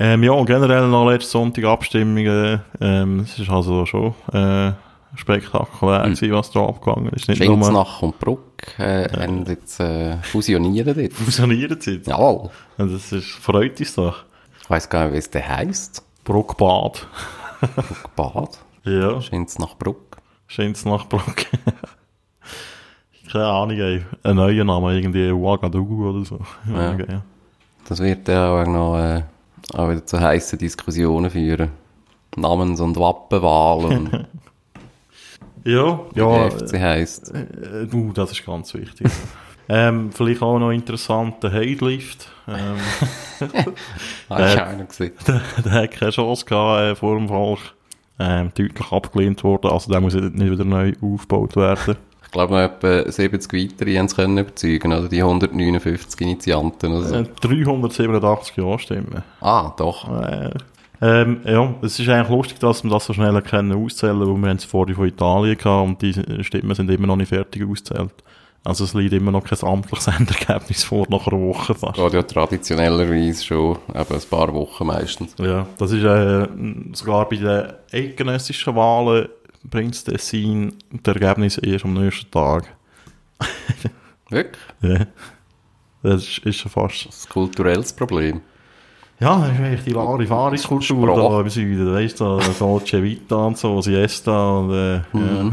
Ähm, 0.00 0.22
ja, 0.22 0.32
und 0.32 0.46
generell 0.46 0.86
noch 0.88 1.08
letzten 1.10 1.30
Sonntag 1.30 1.64
Abstimmungen. 1.64 2.60
Ähm, 2.80 3.20
es 3.20 3.38
ist 3.38 3.50
also 3.50 3.84
schon 3.84 4.14
äh, 4.32 4.72
spektakulär, 5.16 6.02
gewesen, 6.02 6.32
was 6.32 6.50
da 6.52 6.66
abgegangen 6.66 7.08
ist. 7.10 7.28
Nicht 7.28 7.44
nur 7.44 7.56
Schinznach 7.56 8.02
und 8.02 8.18
Bruck 8.18 8.78
äh, 8.78 9.08
haben 9.10 9.44
jetzt 9.46 9.80
äh, 9.80 10.18
fusioniert 10.22 10.86
dort. 10.86 11.12
fusioniert 11.12 11.82
sind. 11.82 12.06
Jawohl. 12.06 12.50
Und 12.76 12.92
das 12.92 13.10
ist, 13.12 13.26
freut 13.26 13.80
uns 13.80 13.94
doch. 13.94 14.24
Ich 14.62 14.70
weiss 14.70 14.88
gar 14.88 15.04
nicht, 15.06 15.14
wie 15.14 15.18
es 15.18 15.30
denn 15.30 15.48
heisst. 15.48 16.04
Bruckbad. 16.24 17.06
Bad. 18.16 18.58
Ja, 18.84 19.20
Schinznach 19.20 19.74
Bruck. 19.74 20.16
schönes 20.46 20.86
nach 20.86 21.06
Bruck. 21.06 21.34
Keine 23.30 23.44
Ahnung, 23.46 23.76
ey. 23.76 24.02
Ein 24.22 24.36
neuer 24.36 24.64
Name, 24.64 24.94
irgendwie 24.94 25.30
Ouagadougou 25.30 26.08
oder 26.08 26.24
so. 26.24 26.38
Ja. 26.72 26.92
Okay. 26.94 27.18
Das 27.86 28.00
wird 28.00 28.28
ja 28.28 28.62
auch 28.62 28.66
noch 28.66 28.98
äh, 28.98 29.22
auch 29.74 29.90
wieder 29.90 30.04
zu 30.06 30.20
heissen 30.20 30.58
Diskussionen 30.58 31.30
führen. 31.30 31.70
Namens- 32.36 32.80
und 32.80 32.96
Wappenwahlen, 32.96 34.26
Ja, 35.64 36.00
wie 36.14 36.20
ja. 36.20 36.48
der 36.48 36.50
FC 36.52 36.80
heisst. 36.80 37.34
Äh, 37.34 37.86
du, 37.86 38.12
das 38.12 38.30
ist 38.32 38.46
ganz 38.46 38.72
wichtig. 38.74 39.06
ähm, 39.68 40.10
vielleicht 40.12 40.40
auch 40.40 40.58
noch 40.58 40.70
interessant, 40.70 41.42
der 41.42 41.52
Heidlift. 41.52 42.30
Ähm, 42.46 42.76
Habe 44.30 44.46
ich 44.48 44.60
auch 44.60 44.78
noch 44.78 44.88
gesehen. 44.88 45.12
der, 45.26 45.42
der 45.62 45.72
hat 45.72 45.90
keine 45.90 46.10
Chance 46.12 46.44
gehabt 46.46 46.80
äh, 46.80 46.94
vor 46.94 47.16
dem 47.16 47.28
Volk. 47.28 47.58
Ähm, 48.20 48.50
deutlich 48.56 48.90
abgelehnt 48.92 49.44
worden, 49.44 49.70
also 49.70 49.92
der 49.92 50.00
muss 50.00 50.14
nicht 50.14 50.34
wieder 50.50 50.64
neu 50.64 50.92
aufgebaut 51.00 51.54
werden. 51.54 51.96
Ich 52.28 52.32
glaube, 52.32 52.52
noch 52.52 52.60
etwa 52.60 53.10
70 53.10 53.52
weitere 53.54 53.96
haben 53.96 54.04
es 54.04 54.14
können 54.14 54.36
überzeugen, 54.36 54.92
oder 54.92 55.08
die 55.08 55.22
159 55.22 56.20
Initianten 56.20 56.92
oder 56.92 57.06
so. 57.06 57.14
Äh, 57.14 57.24
387 57.40 58.56
Ja-Stimmen. 58.58 59.24
Ah, 59.40 59.72
doch. 59.78 60.06
Äh, 60.20 60.50
ähm, 61.00 61.40
ja, 61.44 61.74
es 61.80 61.98
ist 61.98 62.06
eigentlich 62.10 62.28
lustig, 62.28 62.58
dass 62.58 62.84
wir 62.84 62.90
das 62.90 63.06
so 63.06 63.14
schnell 63.14 63.40
können 63.40 63.72
auszählen, 63.72 64.20
weil 64.20 64.26
wir 64.26 64.50
haben 64.50 64.56
es 64.58 64.64
vorher 64.64 64.94
von 64.94 65.08
Italien 65.08 65.56
gehabt 65.56 65.88
und 65.88 66.02
die 66.02 66.44
Stimmen 66.44 66.74
sind 66.74 66.90
immer 66.90 67.06
noch 67.06 67.16
nicht 67.16 67.30
fertig 67.30 67.66
auszählt. 67.66 68.12
Also 68.62 68.84
es 68.84 68.92
liegt 68.92 69.14
immer 69.14 69.30
noch 69.30 69.44
kein 69.44 69.58
amtliches 69.66 70.08
Endergebnis 70.18 70.84
vor, 70.84 71.06
nach 71.08 71.26
einer 71.26 71.40
Woche 71.40 71.74
fast. 71.74 71.94
Geht 71.94 72.12
ja 72.12 72.22
traditionellerweise 72.22 73.42
schon 73.42 73.78
eben 73.88 74.14
ein 74.14 74.28
paar 74.28 74.52
Wochen 74.52 74.86
meistens. 74.86 75.34
Ja, 75.38 75.66
das 75.78 75.92
ist 75.92 76.04
äh, 76.04 76.46
sogar 76.92 77.26
bei 77.30 77.36
den 77.36 77.72
eidgenössischen 77.90 78.76
Wahlen 78.76 79.28
bringt 79.64 79.94
das 79.94 80.04
Tessin 80.04 80.74
das 80.90 81.14
Ergebnis 81.14 81.58
erst 81.58 81.84
am 81.84 81.94
nächsten 81.94 82.30
Tag. 82.30 82.64
Wirklich? 84.28 84.62
Ja. 84.82 85.06
Das 86.02 86.22
ist, 86.22 86.38
ist 86.38 86.56
schon 86.56 86.70
fast... 86.70 87.06
Das 87.06 87.16
ist 87.16 87.26
ein 87.26 87.32
kulturelles 87.32 87.92
Problem. 87.92 88.40
Ja, 89.20 89.38
das 89.38 89.50
ist 89.50 89.58
eigentlich 89.58 89.84
die 89.84 89.90
Larifari-Kultur 89.90 91.06
da 91.06 91.14
Sprache. 91.14 91.40
im 91.40 91.48
Süden. 91.48 91.92
Weißt 91.92 92.20
du, 92.20 92.38
da 92.38 92.48
Dolce 92.58 93.02
Vita 93.02 93.34
und 93.46 93.58
so, 93.58 93.80
Siesta 93.80 94.58
und 94.58 94.70
äh, 94.72 94.94
ja. 94.96 95.50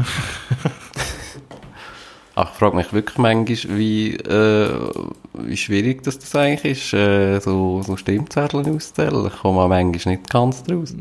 Ach, 2.36 2.52
ich 2.52 2.58
frage 2.58 2.76
mich 2.76 2.92
wirklich 2.92 3.16
manchmal, 3.18 3.78
wie, 3.78 4.14
äh, 4.14 4.68
wie 5.44 5.56
schwierig 5.56 6.02
das, 6.02 6.18
das 6.18 6.34
eigentlich 6.34 6.72
ist, 6.78 6.92
äh, 6.94 7.38
so, 7.40 7.82
so 7.82 7.96
Stimmzettel 7.96 8.60
auszuzählen. 8.60 9.26
Ich 9.26 9.36
komme 9.40 9.66
manchmal 9.68 10.14
nicht 10.14 10.30
ganz 10.30 10.62
draus. 10.62 10.94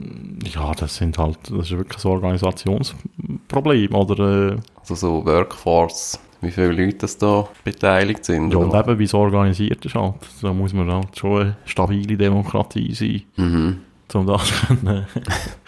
Ja, 0.54 0.74
das 0.74 0.96
sind 0.98 1.18
halt, 1.18 1.38
das 1.50 1.72
ist 1.72 1.78
wirklich 1.78 2.04
ein 2.06 2.12
Organisationsproblem, 2.12 3.94
oder? 3.96 4.54
Äh, 4.54 4.58
Also 4.80 4.96
so 4.96 5.26
Workforce, 5.26 6.20
wie 6.42 6.52
viele 6.52 6.72
Leute 6.72 6.98
das 7.00 7.18
da 7.18 7.48
beteiligt 7.64 8.26
sind. 8.26 8.52
ja, 8.52 8.58
und 8.60 8.70
oder? 8.70 8.82
eben, 8.88 9.00
wie 9.00 9.04
es 9.06 9.14
organisiert 9.14 9.86
ist 9.86 9.96
halt. 9.96 10.16
Da 10.42 10.54
muss 10.54 10.74
man 10.74 10.92
halt 10.92 11.18
schon 11.18 11.42
eine 11.42 11.58
stabile 11.66 12.18
Demokratie 12.18 12.94
sein, 12.94 13.24
Mhm. 13.38 13.78
um 14.14 14.28
das 14.28 14.52
können, 14.68 15.06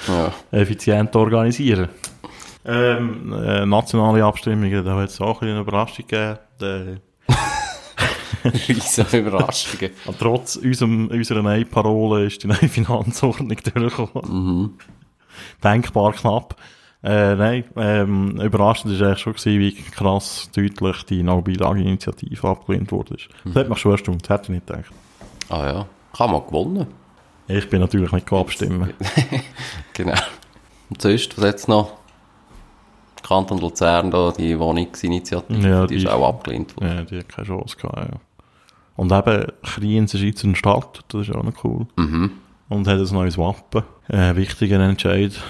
Ja. 0.07 0.31
äh, 0.51 0.61
effizient 0.61 1.15
organisieren. 1.15 1.89
Ähm, 2.69 3.33
äh, 3.33 3.65
nationale 3.65 4.23
Abstimmungen, 4.25 4.83
da 4.83 4.95
hat 4.97 5.09
es 5.09 5.21
auch 5.21 5.35
ein 5.35 5.39
bisschen 5.39 5.51
eine 5.53 5.61
Überraschung 5.61 6.05
gegeben. 6.07 6.99
Riesen 8.67 9.05
Überraschungen. 9.13 9.91
trotz 10.19 10.55
unserem, 10.57 11.07
unserer 11.07 11.41
Nein-Parole 11.43 12.25
ist 12.25 12.43
die 12.43 12.47
neue 12.47 12.57
Finanzordnung 12.69 13.49
durchgekommen. 13.73 14.77
Denkbar 15.63 16.13
knapp. 16.13 16.55
Äh, 17.03 17.35
nein, 17.35 17.63
ähm, 17.75 18.41
überraschend 18.41 18.99
war 18.99 19.07
eigentlich 19.07 19.19
schon, 19.19 19.33
gewesen, 19.33 19.59
wie 19.59 19.71
krass 19.73 20.49
deutlich 20.55 21.03
die 21.03 21.21
No-Beilage-Initiative 21.23 22.47
abgelehnt 22.47 22.91
wurde. 22.91 23.17
Das 23.45 23.55
hat 23.55 23.69
mich 23.69 23.77
schon 23.77 23.91
erstaunt, 23.91 24.23
das 24.23 24.29
hätte 24.29 24.43
ich 24.45 24.49
nicht 24.49 24.67
gedacht. 24.67 24.91
Ah 25.49 25.65
ja, 25.67 25.85
kann 26.15 26.31
man 26.31 26.45
gewonnen. 26.45 26.87
Ich 27.47 27.69
bin 27.69 27.79
natürlich 27.81 28.11
nicht 28.11 28.31
abstimmen. 28.33 28.93
Genau. 29.93 30.13
Und 30.89 31.01
sonst, 31.01 31.37
was 31.37 31.45
jetzt 31.45 31.67
noch? 31.67 31.93
Kanton 33.23 33.57
Luzern, 33.59 34.11
da, 34.11 34.31
die 34.31 34.57
Wohnungsinitiative, 34.59 35.67
Ja, 35.67 35.85
die, 35.87 35.95
die- 35.97 36.03
ist 36.03 36.09
auch 36.09 36.27
abgelehnt 36.27 36.75
worden. 36.77 36.97
Ja, 36.97 37.03
die 37.03 37.17
hat 37.19 37.29
keine 37.29 37.47
Chance 37.47 37.75
gehabt, 37.77 37.97
ja. 38.11 38.19
Und 38.97 39.11
eben, 39.11 39.45
Kriens 39.63 40.13
ist 40.13 40.21
jetzt 40.21 40.43
eine 40.43 40.55
Stadt, 40.55 40.99
das 41.07 41.29
ist 41.29 41.35
auch 41.35 41.43
noch 41.43 41.63
cool. 41.63 41.85
Mhm. 41.95 42.31
Und 42.67 42.87
hat 42.87 42.99
ein 42.99 43.13
neues 43.13 43.37
Wappen. 43.37 43.83
Äh, 44.09 44.35
wichtiger 44.35 44.79
Entscheid. 44.81 45.31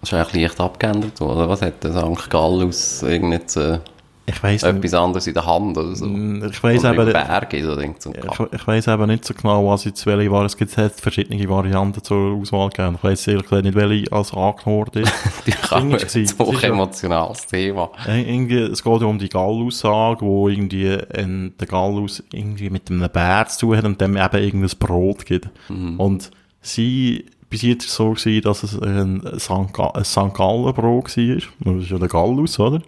Das 0.00 0.12
ist 0.12 0.14
eigentlich 0.14 0.42
leicht 0.42 0.60
abgeändert 0.60 1.20
worden. 1.20 1.38
oder? 1.38 1.48
Was 1.48 1.60
hat 1.60 1.82
der 1.82 1.90
St. 1.92 2.30
Gallus 2.30 3.02
äh, 3.02 3.80
Ich 4.28 4.42
weiss 4.42 4.62
nicht, 4.62 4.76
etwas 4.76 4.94
anderes 4.94 5.26
in 5.26 5.34
der 5.34 5.46
Hand 5.46 5.76
oder 5.78 5.96
so? 5.96 6.04
ich 6.06 6.62
weiss 6.62 6.80
oder 6.84 6.92
eben, 6.94 7.04
nicht- 7.06 7.12
Berge, 7.14 7.64
so 7.64 7.76
denkt 7.76 8.02
so. 8.02 8.12
ich, 8.12 8.40
ich 8.52 8.66
weiss 8.66 8.86
eben 8.86 9.06
nicht 9.06 9.24
so 9.24 9.34
genau, 9.34 9.68
was 9.70 9.84
jetzt 9.84 10.04
welche 10.06 10.30
war. 10.30 10.44
Es 10.44 10.56
gibt 10.56 10.76
jetzt 10.76 11.00
verschiedene 11.00 11.48
Varianten 11.48 12.02
zur 12.02 12.34
Auswahl 12.36 12.68
gegeben. 12.68 12.96
Ich 12.98 13.04
weiss 13.04 13.26
ehrlich 13.26 13.44
gesagt 13.44 13.64
nicht, 13.64 13.74
welche 13.74 14.12
als 14.12 14.32
angenommen 14.34 14.86
ist. 14.94 15.12
Die 15.46 15.50
kann 15.52 15.88
Ding 15.90 15.98
das 15.98 16.14
ist 16.14 16.38
hoch 16.38 16.62
emotionales 16.62 17.46
Thema. 17.46 17.90
Irgendwie, 18.06 18.58
es 18.58 18.82
geht 18.82 19.00
ja 19.00 19.06
um 19.06 19.18
die 19.18 19.28
Gallaussage, 19.28 20.20
wo 20.22 20.48
irgendwie 20.48 20.96
ein, 21.14 21.54
der 21.58 21.66
Gallus 21.66 22.22
irgendwie 22.32 22.70
mit 22.70 22.90
einem 22.90 23.08
Bär 23.10 23.46
zu 23.48 23.60
tun 23.66 23.76
hat 23.76 23.84
und 23.84 24.00
dem 24.00 24.16
eben 24.16 24.36
irgendein 24.42 24.78
Brot 24.78 25.24
gibt. 25.26 25.48
Und 25.68 26.30
sie, 26.60 27.24
bis 27.50 27.62
jetzt 27.62 27.84
ist 27.84 27.90
es 27.90 27.96
so 27.96 28.10
gewesen, 28.10 28.42
dass 28.42 28.62
es 28.62 28.78
ein 28.80 29.22
St. 29.38 29.72
Ga- 29.72 29.92
ein 29.94 30.04
St. 30.04 30.34
Gallen 30.34 30.74
Brot 30.74 31.16
war. 31.16 31.36
Das 31.74 31.82
ist 31.84 31.90
ja 31.90 31.98
der 31.98 32.08
Gallus, 32.08 32.58
oder? 32.60 32.82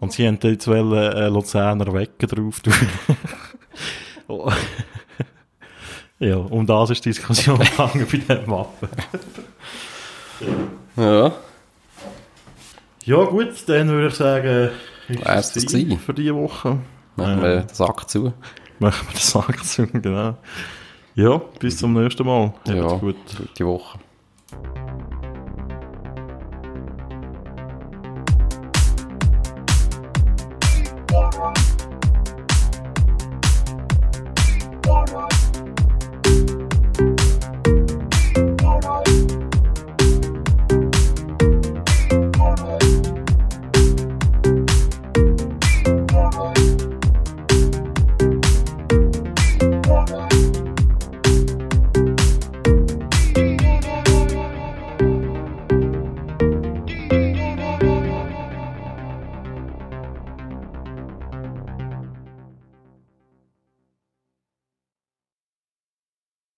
Und 0.00 0.12
sie 0.12 0.26
haben 0.26 0.38
jetzt 0.42 0.66
wollen, 0.68 0.92
äh, 0.92 1.28
Luzerner 1.28 1.92
Wecken 1.92 2.28
drauf 2.28 2.60
tun. 2.60 2.74
Oh. 4.28 4.50
ja, 6.18 6.34
um 6.34 6.66
das 6.66 6.90
ist 6.90 7.04
die 7.04 7.10
Diskussion 7.10 7.58
gegangen 7.60 8.04
bei 8.10 8.18
diesem 8.18 8.48
Wappen. 8.48 8.88
Ja. 10.96 11.32
Ja 13.04 13.24
gut, 13.24 13.52
dann 13.68 13.88
würde 13.88 14.08
ich 14.08 14.14
sagen, 14.14 14.70
ist 15.06 15.24
Wär's 15.24 15.52
das 15.52 15.66
gewesen 15.66 16.00
für 16.00 16.12
diese 16.12 16.34
Woche. 16.34 16.78
Machen 17.14 17.40
wir 17.40 17.60
den 17.60 17.68
Sack 17.68 18.10
zu. 18.10 18.32
Machen 18.80 19.06
wir 19.06 19.12
den 19.12 19.20
Sack 19.20 19.64
zu, 19.64 19.86
genau. 19.86 20.36
Ja, 21.14 21.38
bis 21.60 21.78
zum 21.78 21.92
nächsten 21.92 22.26
Mal. 22.26 22.52
Ja. 22.66 22.88
Gut. 22.96 23.16
Gute 23.38 23.66
Woche. 23.66 23.98